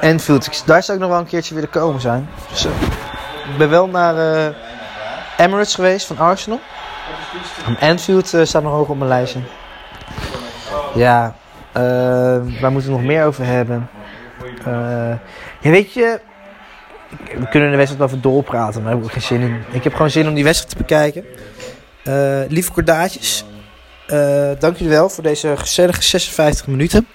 Enfield, 0.01 0.47
ik- 0.47 0.63
daar 0.65 0.83
zou 0.83 0.97
ik 0.99 1.03
nog 1.03 1.13
wel 1.13 1.21
een 1.21 1.27
keertje 1.27 1.55
willen 1.55 1.71
komen 1.71 2.01
zijn. 2.01 2.29
Ik 3.53 3.57
ben 3.59 3.71
wel 3.71 3.87
naar 3.87 4.17
eh, 4.17 4.55
Emirates 5.37 5.75
geweest 5.75 6.07
van 6.07 6.19
Arsenal. 6.19 6.61
En 7.67 7.89
Anfield 7.89 8.35
eh, 8.35 8.45
staat 8.45 8.63
nog 8.63 8.73
hoog 8.73 8.89
op 8.89 8.97
mijn 8.97 9.09
lijstje. 9.11 9.41
Ja, 10.95 11.35
waar 12.61 12.73
moeten 12.73 12.91
we 12.91 12.97
nog 12.97 13.07
meer 13.07 13.25
over 13.25 13.45
hebben? 13.45 13.89
Eh, 14.65 15.13
ja, 15.61 15.71
weet 15.71 15.93
je, 15.93 16.21
we 17.39 17.49
kunnen 17.49 17.71
de 17.71 17.77
wedstrijd 17.77 18.05
over 18.05 18.21
doorpraten, 18.21 18.83
maar 18.83 18.93
daar 18.93 19.01
heb 19.01 19.11
ik 19.11 19.17
ook 19.17 19.23
geen 19.23 19.39
zin 19.39 19.41
in. 19.41 19.63
Ik 19.71 19.85
heb 19.85 19.93
gewoon 19.93 20.11
zin 20.11 20.29
om 20.29 20.35
die 20.35 20.45
wedstrijd 20.45 20.73
te 20.73 20.79
bekijken. 20.79 21.25
Eh, 22.05 22.49
lieve 22.49 22.73
kordaatjes, 22.73 23.45
eh, 24.07 24.51
dank 24.59 24.77
jullie 24.77 24.93
wel 24.93 25.09
voor 25.09 25.23
deze 25.23 25.57
gezellige 25.57 26.03
56 26.03 26.67
minuten. 26.67 27.07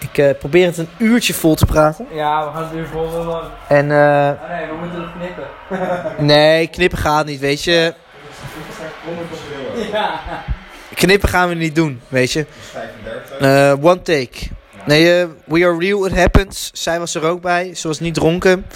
Ik 0.00 0.18
eh, 0.18 0.30
probeer 0.38 0.66
het 0.66 0.78
een 0.78 0.88
uurtje 0.98 1.34
vol 1.34 1.54
te 1.54 1.66
praten. 1.66 2.06
Ja, 2.12 2.46
we 2.46 2.52
gaan 2.52 2.62
het 2.62 2.72
weer 2.72 2.86
vol 2.86 3.10
willen. 3.10 3.42
En 3.68 3.90
eh, 3.90 4.30
Oh 4.42 4.48
nee, 4.50 4.66
we 4.66 4.74
moeten 4.80 5.02
het 5.02 5.12
knippen. 5.18 6.24
nee, 6.34 6.66
knippen 6.66 6.98
gaat 6.98 7.26
niet, 7.26 7.40
weet 7.40 7.64
je. 7.64 7.94
Ja. 9.92 10.20
Knippen 10.94 11.28
gaan 11.28 11.48
we 11.48 11.54
niet 11.54 11.74
doen, 11.74 12.00
weet 12.08 12.32
je. 12.32 12.46
Eh, 13.40 13.72
one 13.80 14.02
take. 14.02 14.48
Nee, 14.86 15.20
eh, 15.20 15.28
we 15.44 15.64
are 15.64 15.78
real, 15.78 16.06
it 16.06 16.16
happens. 16.16 16.70
Zij 16.72 16.98
was 16.98 17.14
er 17.14 17.22
ook 17.22 17.40
bij. 17.40 17.74
Ze 17.74 17.88
was 17.88 18.00
niet 18.00 18.14
dronken. 18.14 18.66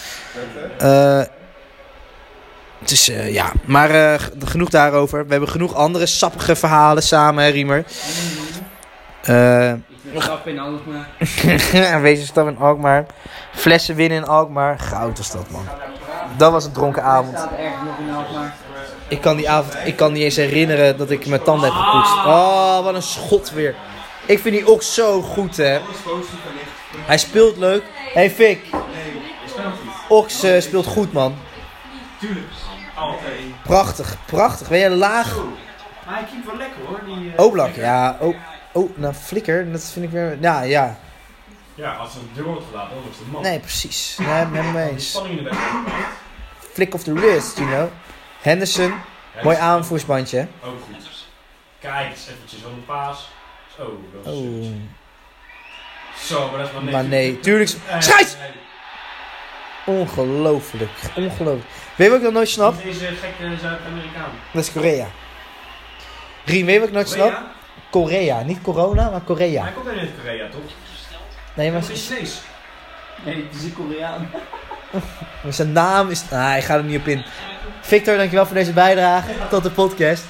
Eh, 0.79 1.23
het 2.79 2.91
is, 2.91 3.07
ja, 3.29 3.53
maar 3.65 4.21
genoeg 4.45 4.69
daarover. 4.69 5.25
We 5.25 5.31
hebben 5.31 5.49
genoeg 5.49 5.75
andere 5.75 6.07
sappige 6.07 6.57
verhalen 6.57 7.03
samen, 7.03 7.45
hè, 7.45 7.51
Riemer. 7.51 7.85
Grap 10.15 10.47
in 10.47 10.59
alles, 10.59 10.81
maar... 10.87 11.93
Aanwezig 11.93 12.27
stap 12.33 12.49
in 12.49 12.59
Alkmaar. 12.59 13.07
Flessen 13.53 13.95
winnen 13.95 14.19
in 14.19 14.27
Alkmaar. 14.27 14.79
Goud 14.79 15.19
was 15.19 15.31
dat, 15.31 15.51
man. 15.51 15.69
Dat 16.37 16.53
was 16.53 16.65
een 16.65 16.73
dronken 16.73 17.03
avond. 17.03 17.39
staat 17.39 17.53
ergens 17.59 17.85
nog 17.85 17.99
in 18.09 18.15
Alkmaar. 18.15 18.55
Ik 19.09 19.21
kan 19.21 19.37
die 19.37 19.51
avond, 19.51 19.77
ik 19.85 19.97
kan 19.97 20.12
niet 20.12 20.23
eens 20.23 20.37
herinneren 20.37 20.97
dat 20.97 21.11
ik 21.11 21.27
mijn 21.27 21.43
tanden 21.43 21.73
heb 21.73 21.83
gepoetst. 21.83 22.15
Oh, 22.15 22.85
wat 22.85 22.95
een 22.95 23.03
schot 23.03 23.51
weer. 23.51 23.75
Ik 24.27 24.39
vind 24.39 24.55
die 24.55 24.66
ook 24.66 24.83
zo 24.83 25.22
goed, 25.22 25.57
hè. 25.57 25.81
Hij 26.97 27.18
speelt 27.18 27.57
leuk. 27.57 27.83
hey, 28.12 28.31
Fik. 28.31 28.66
Ox 30.09 30.43
eh, 30.43 30.61
speelt 30.61 30.87
goed, 30.87 31.12
man. 31.12 31.35
Tuurlijk. 32.20 32.47
Altijd. 32.95 33.62
Prachtig, 33.62 34.16
prachtig. 34.27 34.68
Ben 34.68 34.79
je 34.79 34.91
laag? 34.91 35.37
Maar 36.07 36.14
hij 36.14 36.25
keept 36.33 36.47
wel 36.47 36.57
lekker 36.57 36.87
hoor. 36.87 37.01
Die, 37.05 37.33
eh, 37.37 37.45
Oblak, 37.45 37.75
ja. 37.75 38.16
Oh, 38.20 38.37
oh, 38.72 38.97
nou, 38.97 39.14
flikker. 39.14 39.72
Dat 39.72 39.85
vind 39.85 40.05
ik 40.05 40.11
weer... 40.11 40.39
Ja, 40.41 40.62
ja. 40.62 40.99
Ja, 41.75 41.95
als 41.95 42.12
ze 42.12 42.18
de 42.18 42.25
deur 42.35 42.45
wordt 42.45 42.66
gelaten, 42.70 42.95
dan 42.95 43.05
is 43.11 43.16
het 43.16 43.27
de 43.27 43.33
man. 43.33 43.43
Nee, 43.43 43.61
precies. 43.61 44.16
Nee, 44.18 44.29
het 44.29 44.72
mee 44.72 44.91
eens. 44.91 45.20
Flick 46.72 46.95
of 46.95 47.03
the 47.03 47.12
wrist, 47.12 47.59
you 47.59 47.68
know. 47.68 47.89
Henderson, 48.41 48.95
mooi 49.43 49.57
aanvoersbandje. 49.57 50.47
Ook 50.64 50.81
goed. 50.87 51.09
Kijk 51.81 52.11
eens 52.11 52.29
eventjes, 52.29 52.62
wat 52.62 52.70
een 52.72 52.85
paas. 52.85 53.29
Zo, 53.77 54.01
dat 54.12 54.33
is 54.35 54.41
Oh. 54.41 54.72
Zo, 56.18 56.51
maar 56.51 56.59
dat 56.59 56.68
is 56.68 56.75
maar 56.75 56.93
Maar 56.93 57.05
nee, 57.05 57.41
tuurlijk. 57.41 57.70
Eh, 57.89 58.01
Scheids! 58.01 58.37
nee. 58.39 58.51
Ongelooflijk, 59.97 60.91
ongelooflijk. 61.16 61.64
Weet 61.97 62.07
je 62.07 62.09
wat 62.09 62.18
ik 62.18 62.25
nog 62.25 62.33
nooit 62.33 62.49
snap? 62.49 62.83
Deze 62.83 63.07
gekke 63.07 63.57
Zuid-Amerikaan. 63.61 64.31
Dat 64.53 64.62
is 64.62 64.72
Korea. 64.72 65.07
Rien, 66.45 66.64
weet 66.64 66.75
je 66.75 66.81
wat 66.81 66.89
ik 66.89 66.95
nooit 66.95 67.09
snap? 67.09 67.33
Korea? 67.91 68.43
Niet 68.43 68.62
corona, 68.62 69.11
maar 69.11 69.20
Korea. 69.20 69.62
Hij 69.62 69.72
komt 69.72 69.89
uit 69.89 70.11
Korea, 70.22 70.49
toch? 70.49 70.61
Nee, 71.55 71.70
maar 71.70 71.81
Hij 71.81 71.93
is 71.93 72.07
Chinees. 72.07 72.41
Nee, 73.25 73.35
het 73.35 73.55
is 73.55 73.64
een 73.64 73.75
Koreaan. 73.75 74.31
maar 75.43 75.53
zijn 75.53 75.72
naam 75.72 76.11
is... 76.11 76.25
Ah, 76.31 76.57
ik 76.57 76.62
ga 76.64 76.75
er 76.75 76.85
niet 76.85 77.01
op 77.01 77.07
in. 77.07 77.25
Victor, 77.81 78.16
dankjewel 78.16 78.47
voor 78.47 78.55
deze 78.55 78.72
bijdrage 78.72 79.31
tot 79.51 79.62
de 79.62 79.70
podcast. 79.70 80.25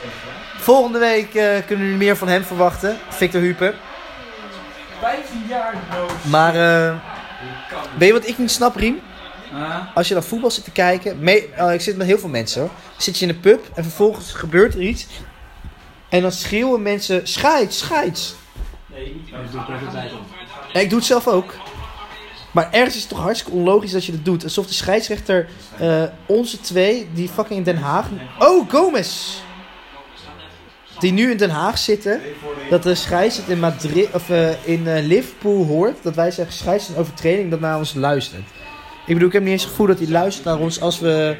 Volgende 0.64 0.98
week 0.98 1.34
eh, 1.34 1.66
kunnen 1.66 1.84
jullie 1.84 2.00
meer 2.00 2.16
van 2.16 2.28
hem 2.28 2.42
verwachten. 2.42 2.98
Victor 3.08 3.40
Hupen. 3.40 3.74
15 5.00 5.44
jaar 5.48 5.74
dood. 5.94 6.12
Maar, 6.30 6.54
eh, 6.54 6.94
weet 7.98 8.08
je 8.08 8.14
wat 8.14 8.28
ik 8.28 8.38
niet 8.38 8.50
snap, 8.50 8.76
Riem? 8.76 9.00
Als 9.94 10.08
je 10.08 10.14
naar 10.14 10.22
voetbal 10.22 10.50
zit 10.50 10.64
te 10.64 10.70
kijken, 10.70 11.18
mee, 11.18 11.50
oh, 11.58 11.72
ik 11.72 11.80
zit 11.80 11.96
met 11.96 12.06
heel 12.06 12.18
veel 12.18 12.28
mensen 12.28 12.60
hoor. 12.60 12.70
Zit 12.96 13.18
je 13.18 13.26
in 13.26 13.34
een 13.34 13.40
pub 13.40 13.66
en 13.74 13.82
vervolgens 13.82 14.32
gebeurt 14.32 14.74
er 14.74 14.80
iets. 14.80 15.06
En 16.08 16.22
dan 16.22 16.32
schreeuwen 16.32 16.82
mensen, 16.82 17.28
scheids, 17.28 17.78
scheids. 17.78 18.34
Nee, 18.86 19.14
niet. 19.14 19.30
Dat 19.30 19.66
doe 19.66 19.76
ik 19.76 19.80
de 19.80 19.92
tijd 19.92 20.12
op. 20.12 20.18
Ja, 20.72 20.80
ik 20.80 20.88
doe 20.88 20.98
het 20.98 21.08
zelf 21.08 21.28
ook. 21.28 21.54
Maar 22.50 22.68
ergens 22.72 22.94
is 22.94 23.00
het 23.00 23.10
toch 23.10 23.20
hartstikke 23.20 23.58
onlogisch 23.58 23.92
dat 23.92 24.04
je 24.04 24.12
dat 24.12 24.24
doet. 24.24 24.44
Alsof 24.44 24.66
de 24.66 24.74
scheidsrechter, 24.74 25.48
eh, 25.78 26.02
onze 26.26 26.60
twee, 26.60 27.08
die 27.12 27.28
fucking 27.28 27.58
in 27.58 27.64
Den 27.64 27.82
Haag... 27.82 28.06
Oh, 28.38 28.70
Gomez! 28.70 29.42
Die 30.98 31.12
nu 31.12 31.30
in 31.30 31.36
Den 31.36 31.50
Haag 31.50 31.78
zitten. 31.78 32.20
Dat 32.70 32.82
de 32.82 32.94
scheidsrechter 32.94 33.52
in, 33.52 33.60
Madrid, 33.60 34.08
of, 34.12 34.30
eh, 34.30 34.66
in 34.66 34.86
eh, 34.86 35.04
Liverpool 35.04 35.64
hoort. 35.64 36.02
Dat 36.02 36.14
wij 36.14 36.30
zeggen 36.30 36.54
scheids 36.54 36.88
een 36.88 36.96
overtreding 36.96 37.50
dat 37.50 37.60
naar 37.60 37.78
ons 37.78 37.94
luistert. 37.94 38.42
Ik 39.06 39.12
bedoel, 39.12 39.26
ik 39.26 39.32
heb 39.32 39.42
niet 39.42 39.52
eens 39.52 39.62
het 39.62 39.70
gevoel 39.70 39.86
dat 39.86 39.98
hij 39.98 40.08
luistert 40.08 40.44
naar 40.44 40.58
ons 40.58 40.80
als 40.80 41.00
we 41.00 41.36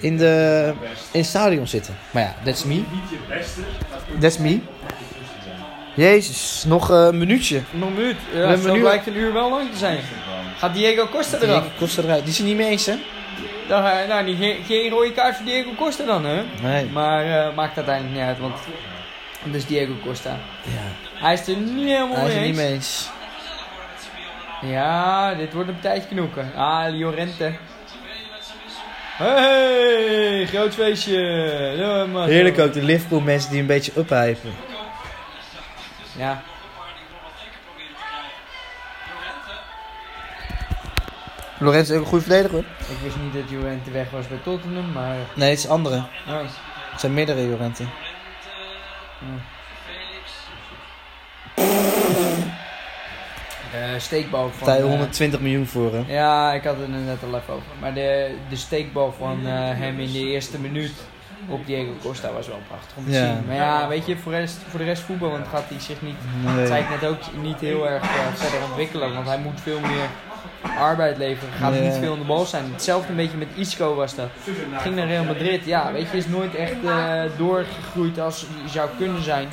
in, 0.00 0.16
de, 0.16 0.72
in 1.12 1.20
het 1.20 1.28
stadion 1.28 1.66
zitten. 1.66 1.96
Maar 2.10 2.22
ja, 2.22 2.34
that's 2.44 2.64
me. 2.64 2.82
That's 4.20 4.38
me. 4.38 4.60
Jezus, 5.94 6.64
nog 6.66 6.88
een 6.88 7.18
minuutje. 7.18 7.60
nog 7.72 7.88
een 7.88 7.94
minuut. 7.94 8.16
Ja, 8.34 8.56
zo 8.56 8.74
blijkt 8.74 9.06
een 9.06 9.16
uur 9.16 9.32
wel 9.32 9.50
lang 9.50 9.70
te 9.70 9.78
zijn. 9.78 9.98
Gaat 10.58 10.74
Diego 10.74 11.08
Costa 11.08 11.38
eraf? 11.40 11.62
Diego 11.62 11.76
Costa 11.78 12.02
eruit. 12.02 12.20
Die 12.22 12.32
is 12.32 12.38
niet 12.38 12.56
mee 12.56 12.68
eens, 12.68 12.86
hè? 12.86 12.94
Dan, 13.68 13.84
je- 13.84 14.04
nou, 14.08 14.24
die, 14.24 14.36
geen, 14.36 14.64
geen 14.64 14.90
rode 14.90 15.12
kaart 15.12 15.36
voor 15.36 15.44
Diego 15.44 15.70
Costa 15.76 16.04
dan, 16.04 16.24
hè? 16.24 16.42
Nee. 16.62 16.84
Maar 16.86 17.24
eh, 17.24 17.54
maakt 17.54 17.76
uiteindelijk 17.76 18.14
niet 18.16 18.24
uit, 18.24 18.38
want 18.38 18.54
het 19.44 19.54
is 19.54 19.66
Diego 19.66 19.92
Costa. 20.04 20.30
Ja. 20.62 21.16
Hij 21.24 21.32
is 21.32 21.48
er 21.48 21.56
niet 21.56 21.86
helemaal 21.86 22.16
Hij 22.16 22.26
is 22.28 22.34
mee 22.34 22.40
niet 22.48 22.48
eens. 22.48 22.58
mee 22.58 22.72
eens. 22.72 23.10
Ja, 24.62 25.34
dit 25.34 25.52
wordt 25.52 25.68
een 25.68 25.80
tijdje 25.80 26.08
knoeken. 26.08 26.52
Ah, 26.56 26.84
Llorente. 26.92 27.52
Hey, 29.16 30.46
groot 30.46 30.74
feestje. 30.74 31.18
Ja, 31.76 32.24
Heerlijk 32.24 32.58
ook, 32.58 32.72
de 32.72 32.82
Liverpool 32.82 33.20
mensen 33.20 33.50
die 33.50 33.60
een 33.60 33.66
beetje 33.66 33.92
uphypen. 33.96 34.54
Ja. 36.16 36.42
Lorenzo 41.60 41.92
is 41.92 41.98
ook 41.98 42.04
een 42.04 42.10
goede 42.10 42.24
verdediger 42.24 42.54
hoor. 42.56 42.64
Ik 42.78 42.96
wist 43.02 43.16
niet 43.22 43.32
dat 43.32 43.50
Jorente 43.50 43.90
weg 43.90 44.10
was 44.10 44.28
bij 44.28 44.38
Tottenham, 44.42 44.92
maar... 44.92 45.16
Nee, 45.34 45.50
het 45.50 45.58
is 45.58 45.68
andere. 45.68 45.96
Oh. 46.28 46.38
Het 46.90 47.00
zijn 47.00 47.14
meerdere 47.14 47.48
Jorente. 47.48 47.84
De 53.72 53.94
steekbal 53.98 54.50
van... 54.56 54.68
Eh, 54.68 54.82
120 54.82 55.40
miljoen 55.40 55.66
voor 55.66 55.92
hè? 55.94 56.02
Ja, 56.14 56.52
ik 56.52 56.64
had 56.64 56.74
het 56.76 56.82
er 56.82 56.88
net 56.88 57.22
al 57.22 57.38
even 57.38 57.54
over. 57.54 57.66
Maar 57.80 57.94
de, 57.94 58.34
de 58.48 58.56
steekbal 58.56 59.14
van 59.18 59.46
eh, 59.46 59.52
hem 59.54 59.98
in 60.00 60.12
de 60.12 60.18
eerste 60.18 60.58
minuut 60.60 60.92
op 61.48 61.66
Diego 61.66 61.90
Costa 62.02 62.32
was 62.32 62.48
wel 62.48 62.60
prachtig 62.68 62.96
om 62.96 63.04
te 63.04 63.10
Ja. 63.10 63.26
zien. 63.26 63.44
Maar 63.46 63.56
ja, 63.56 63.88
weet 63.88 64.06
je, 64.06 64.16
voor, 64.16 64.32
rest, 64.32 64.58
voor 64.68 64.78
de 64.78 64.84
rest 64.84 65.02
voetbal 65.02 65.30
want 65.30 65.48
gaat 65.48 65.64
hij 65.68 65.80
zich 65.80 66.02
niet, 66.02 66.16
Nee. 66.56 66.66
zei 66.66 66.82
ik 66.82 66.88
net 66.88 67.10
ook, 67.10 67.18
niet 67.42 67.60
heel 67.60 67.88
erg 67.88 68.02
eh, 68.02 68.08
verder 68.34 68.68
ontwikkelen. 68.68 69.14
Want 69.14 69.26
hij 69.26 69.38
moet 69.38 69.60
veel 69.60 69.80
meer 69.80 70.08
arbeid 70.78 71.18
leveren. 71.18 71.52
Gaat 71.52 71.74
Ja. 71.74 71.80
niet 71.80 71.94
veel 72.00 72.12
aan 72.12 72.18
de 72.18 72.24
bal 72.24 72.44
zijn. 72.44 72.72
Hetzelfde 72.72 73.08
een 73.10 73.16
beetje 73.16 73.36
met 73.36 73.48
Isco 73.54 73.94
was 73.94 74.14
dat. 74.14 74.28
Ging 74.76 74.94
naar 74.94 75.06
Real 75.06 75.24
Madrid. 75.24 75.64
Ja, 75.64 75.92
weet 75.92 76.10
je, 76.10 76.16
is 76.16 76.26
nooit 76.26 76.54
echt 76.54 76.84
eh, 76.84 77.22
doorgegroeid 77.36 78.18
als 78.20 78.40
hij 78.40 78.70
zou 78.70 78.88
kunnen 78.98 79.22
zijn. 79.22 79.48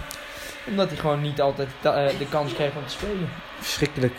Omdat 0.69 0.87
hij 0.89 0.97
gewoon 0.97 1.21
niet 1.21 1.41
altijd 1.41 1.69
eh, 1.81 1.93
de 1.93 2.27
kans 2.29 2.53
kreeg 2.53 2.75
om 2.75 2.85
te 2.85 2.91
spelen. 2.91 3.29
Verschrikkelijk. 3.59 4.13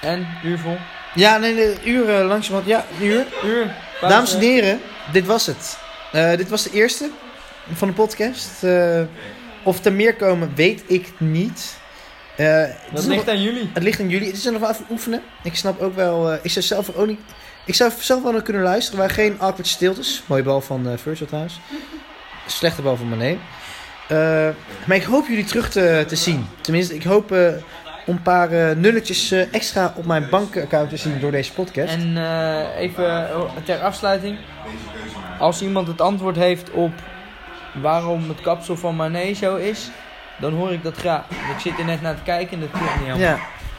En, 0.00 0.26
uurvol. 0.44 0.76
Ja, 1.14 1.36
nee, 1.36 1.54
de 1.54 1.76
uur 1.84 2.08
eh, 2.08 2.26
langzamerhand. 2.26 2.66
Ja, 2.66 2.84
uur. 3.06 3.24
Uur. 3.44 3.74
Dames 4.00 4.34
en 4.34 4.40
heren, 4.40 4.80
dit 5.12 5.26
was 5.26 5.46
het. 5.46 5.78
Dit 6.36 6.48
was 6.48 6.62
de 6.62 6.70
eerste 6.70 7.10
van 7.72 7.88
de 7.88 7.94
podcast. 7.94 8.64
Of 9.62 9.84
er 9.84 9.92
meer 9.92 10.14
komen, 10.14 10.52
weet 10.54 10.82
ik 10.86 11.12
niet. 11.18 11.78
Eh, 12.36 12.46
het, 12.62 12.76
Dat 12.92 13.04
ligt 13.06 13.28
aan 13.28 13.42
jullie. 13.42 13.70
het 13.74 13.82
ligt 13.82 14.00
aan 14.00 14.08
jullie. 14.08 14.26
Het 14.26 14.36
is 14.36 14.46
er 14.46 14.52
nog 14.52 14.60
wel 14.60 14.70
even 14.70 14.84
oefenen. 14.90 15.22
Ik 15.42 15.56
snap 15.56 15.80
ook 15.80 15.94
wel. 15.94 16.32
eh, 16.32 16.38
ik 16.42 16.50
zou 16.50 16.64
zelf 16.64 16.94
ook 16.96 17.06
niet. 17.06 17.20
Ik 17.66 17.74
zou 17.74 17.90
zelf 17.98 18.22
wel 18.22 18.32
nog 18.32 18.42
kunnen 18.42 18.62
luisteren. 18.62 19.00
Er 19.00 19.06
waren 19.06 19.22
geen 19.24 19.40
awkward 19.40 19.66
stiltes. 19.68 20.22
Mooie 20.26 20.42
bal 20.42 20.60
van 20.60 20.88
eh 20.88 20.96
Virgil 20.98 21.26
trouwens. 21.26 21.60
Slechte 22.46 22.82
bal 22.82 22.96
van 22.96 23.08
Mané. 23.08 23.36
Eh, 24.08 24.48
maar 24.86 24.96
ik 24.96 25.02
hoop 25.02 25.26
jullie 25.28 25.44
terug 25.44 25.70
te, 25.70 26.04
te 26.08 26.16
zien. 26.16 26.46
Tenminste, 26.60 26.94
ik 26.94 27.02
hoop 27.02 27.30
om 28.06 28.14
een 28.16 28.22
paar 28.22 28.76
nulletjes 28.76 29.32
extra 29.32 29.92
op 29.96 30.06
mijn 30.06 30.26
bankaccount 30.30 30.90
te 30.90 30.96
zien 30.96 31.20
door 31.20 31.30
deze 31.30 31.52
podcast. 31.52 31.94
En 31.94 32.16
even 32.78 33.28
ter 33.64 33.80
afsluiting. 33.80 34.38
Als 35.38 35.62
iemand 35.62 35.86
het 35.86 36.00
antwoord 36.00 36.36
heeft 36.36 36.70
op 36.70 36.92
waarom 37.82 38.28
het 38.28 38.40
kapsel 38.40 38.76
van 38.76 38.96
Mané 38.96 39.34
zo 39.34 39.56
is, 39.56 39.88
dan 40.40 40.52
hoor 40.52 40.72
ik 40.72 40.82
dat 40.82 40.96
graag. 40.96 41.24
Ik 41.30 41.60
zit 41.60 41.78
er 41.78 41.84
net 41.84 42.02
naar 42.02 42.16
te 42.16 42.22
kijken 42.22 42.52
en 42.52 42.60
dat 42.60 42.70
klopt 42.70 42.84
niet 42.84 43.06
helemaal. 43.06 43.18
Ja. 43.18 43.38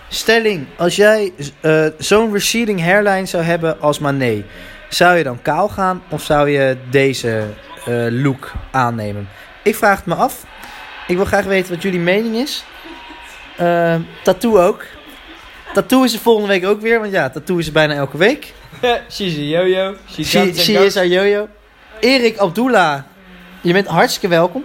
Stelling, 0.10 0.68
als 0.78 0.96
jij 0.96 1.34
eh, 1.60 1.86
zo'n 1.98 2.34
receding 2.34 2.82
hairline 2.82 3.26
zou 3.26 3.44
hebben 3.44 3.82
als 3.82 4.00
Mané, 4.00 4.44
zou 4.90 5.18
je 5.18 5.24
dan 5.24 5.42
kaal 5.42 5.70
gaan 5.70 6.04
of 6.10 6.24
zou 6.24 6.50
je 6.50 6.78
deze 6.90 7.44
eh, 7.86 8.06
look 8.10 8.52
aannemen? 8.72 9.30
Ik 9.64 9.76
vraag 9.76 9.98
het 9.98 10.06
me 10.06 10.16
af. 10.16 10.46
Ik 11.08 11.16
wil 11.16 11.26
graag 11.26 11.46
weten 11.46 11.74
wat 11.74 11.82
jullie 11.82 12.00
mening 12.00 12.36
is. 12.36 12.64
Eh, 13.58 13.96
tattoo 14.24 14.60
ook. 14.60 14.86
Tattoo 15.74 16.04
is 16.04 16.14
er 16.14 16.20
volgende 16.20 16.48
week 16.48 16.66
ook 16.66 16.82
weer, 16.82 17.00
want 17.00 17.12
ja, 17.12 17.30
tattoo 17.30 17.58
is 17.58 17.68
er 17.68 17.74
bijna 17.74 17.94
elke 17.94 18.18
week. 18.18 18.54
She's 19.12 19.38
a 19.38 19.42
yo-yo. 19.42 19.96
She 20.10 20.24
She, 20.24 20.86
is. 20.86 20.96
Erik 22.00 22.38
Abdullah, 22.38 23.04
je 23.62 23.74
bent 23.74 23.88
hartstikke 23.88 24.28
welkom. 24.28 24.64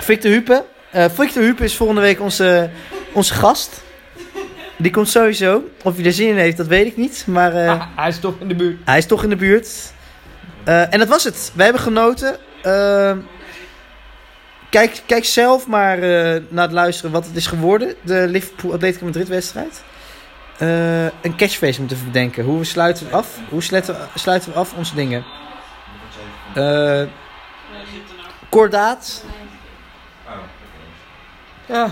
Victor 0.00 0.30
Hupe. 0.30 0.64
Eh, 0.90 1.04
Victor 1.12 1.42
Hupe 1.42 1.64
is 1.64 1.76
volgende 1.76 2.00
week 2.00 2.20
onze, 2.20 2.70
onze 3.12 3.34
gast. 3.34 3.82
Die 4.78 4.90
komt 4.92 5.08
sowieso. 5.08 5.62
Of 5.82 5.96
hij 5.96 6.04
er 6.04 6.12
zin 6.12 6.28
in 6.28 6.36
heeft, 6.36 6.56
dat 6.56 6.66
weet 6.66 6.86
ik 6.86 6.96
niet. 6.96 7.24
Maar 7.26 7.54
eh, 7.54 7.68
Ah, 7.70 7.82
hij 7.96 8.08
is 8.08 8.18
toch 8.20 8.34
in 8.40 8.48
de 8.48 8.54
buurt. 8.54 8.76
hij 8.84 8.98
is 8.98 9.06
toch 9.06 9.22
in 9.22 9.28
de 9.28 9.36
buurt. 9.36 9.92
Eh, 10.64 10.92
en 10.92 10.98
dat 10.98 11.08
was 11.08 11.24
het. 11.24 11.52
Wij 11.54 11.64
hebben 11.64 11.82
genoten. 11.82 12.36
Eh, 12.62 13.12
kijk, 14.70 15.02
kijk 15.06 15.24
zelf 15.24 15.66
maar 15.66 15.98
eh, 15.98 16.40
naar 16.48 16.64
het 16.64 16.72
luisteren 16.72 17.10
wat 17.10 17.26
het 17.26 17.36
is 17.36 17.46
geworden. 17.46 17.94
De 18.02 18.26
Liverpool 18.28 18.72
Atletico 18.72 19.04
Madrid 19.04 19.28
wedstrijd. 19.28 19.82
Eh, 20.58 21.04
een 21.04 21.36
catchphrase 21.36 21.78
moeten 21.80 21.98
we 21.98 22.04
bedenken. 22.04 22.44
Hoe 22.44 22.58
we 22.58 22.64
sluiten 22.64 23.06
we 23.08 23.12
af? 23.16 23.38
Hoe 23.48 23.62
sluiten 23.62 23.94
we, 23.94 24.18
sluiten 24.18 24.52
we 24.52 24.58
af 24.58 24.72
onze 24.76 24.94
dingen? 24.94 25.24
Eh 26.54 27.02
kordaat. 28.48 29.24
Ja, 31.70 31.90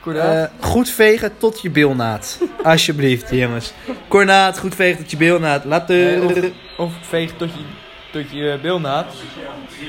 goed 0.00 0.16
Eh, 0.16 0.44
goed 0.60 0.90
vegen 0.90 1.38
tot 1.38 1.60
je 1.62 1.70
bilnaad. 1.70 2.38
Alsjeblieft, 2.62 3.30
jongens. 3.30 3.72
Kordaat, 4.08 4.58
goed 4.58 4.74
vegen 4.74 4.98
tot 4.98 5.10
je 5.10 5.16
bilnaad. 5.16 5.64
Later. 5.64 6.24
Of, 6.24 6.32
of 6.76 6.92
veeg 7.00 7.32
tot 7.36 7.50
je, 7.52 7.60
tot 8.12 8.30
je 8.30 8.54
uh, 8.56 8.60
bilnaad. 8.60 9.06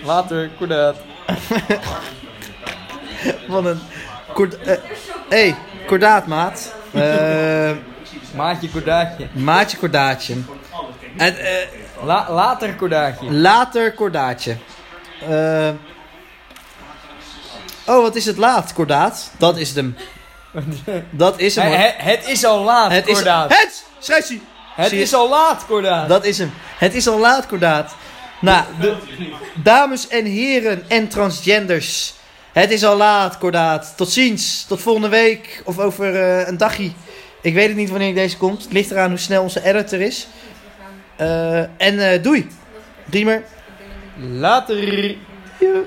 Later, 0.06 0.50
kordaat. 0.58 0.96
Wat 3.48 3.66
een... 3.66 3.80
Kord, 4.34 4.58
eh, 4.58 4.78
hey, 5.30 5.56
kordaat, 5.88 6.28
maat. 6.28 6.76
Eh, 6.92 7.72
Maatje, 8.36 8.70
kordaatje. 8.70 9.28
maatje 9.34 9.78
kordaatje. 9.78 10.36
En, 11.18 11.36
La, 12.04 12.26
later, 12.30 12.76
kordaatje. 12.76 13.32
later 13.32 13.94
kordaatje. 13.94 14.56
Eh, 15.30 15.70
oh, 17.86 18.02
wat 18.02 18.16
is 18.16 18.26
het 18.26 18.38
laat, 18.38 18.74
kordaat? 18.74 19.32
Dat 19.38 19.58
is 19.58 19.68
het 19.68 19.78
hem. 19.78 19.96
Dat 21.10 21.40
is 21.40 21.56
hem. 21.56 21.68
Hoor. 21.68 21.78
het, 21.78 21.94
het 21.98 22.28
is 22.28 22.46
al 22.46 22.64
laat, 22.64 22.92
Het 22.92 23.08
is... 23.08 23.14
kordaat. 23.14 23.50
Het! 23.50 23.84
Schrijfie! 24.00 24.42
Het 24.76 24.90
zie 24.90 24.98
je- 24.98 25.04
is 25.04 25.14
al 25.14 25.30
laat, 25.30 25.66
kordaat. 25.66 26.10
Dat 26.10 26.26
is 26.26 26.38
hem. 26.38 26.52
Het 26.78 26.94
is 26.94 27.08
al 27.08 27.20
laat, 27.20 27.48
kordaat. 27.48 27.96
Nou, 28.42 28.64
de, 28.80 28.96
dames 29.64 30.08
en 30.08 30.26
heren 30.26 30.84
en 30.88 31.08
transgenders. 31.08 32.14
Het 32.52 32.72
is 32.72 32.84
al 32.84 32.98
laat, 32.98 33.38
kordaat. 33.38 33.94
Tot 33.96 34.10
ziens. 34.10 34.66
Tot 34.68 34.82
volgende 34.82 35.10
week. 35.10 35.62
Of 35.66 35.80
over 35.80 36.16
eh, 36.16 36.48
een 36.48 36.58
dagje. 36.58 36.92
Ik 37.42 37.54
weet 37.54 37.68
het 37.68 37.78
niet 37.78 37.90
wanneer 37.90 38.14
deze 38.14 38.38
komt. 38.38 38.64
Het 38.64 38.74
ligt 38.74 38.92
eraan 38.92 39.10
hoe 39.10 39.20
snel 39.20 39.42
onze 39.42 39.64
editor 39.64 40.02
is. 40.02 40.28
Eh, 41.16 41.60
en 41.60 42.12
eh, 42.12 42.24
doei. 42.24 42.48
Riemer. 43.10 43.44
Later. 44.18 45.16
Joe. 45.60 45.86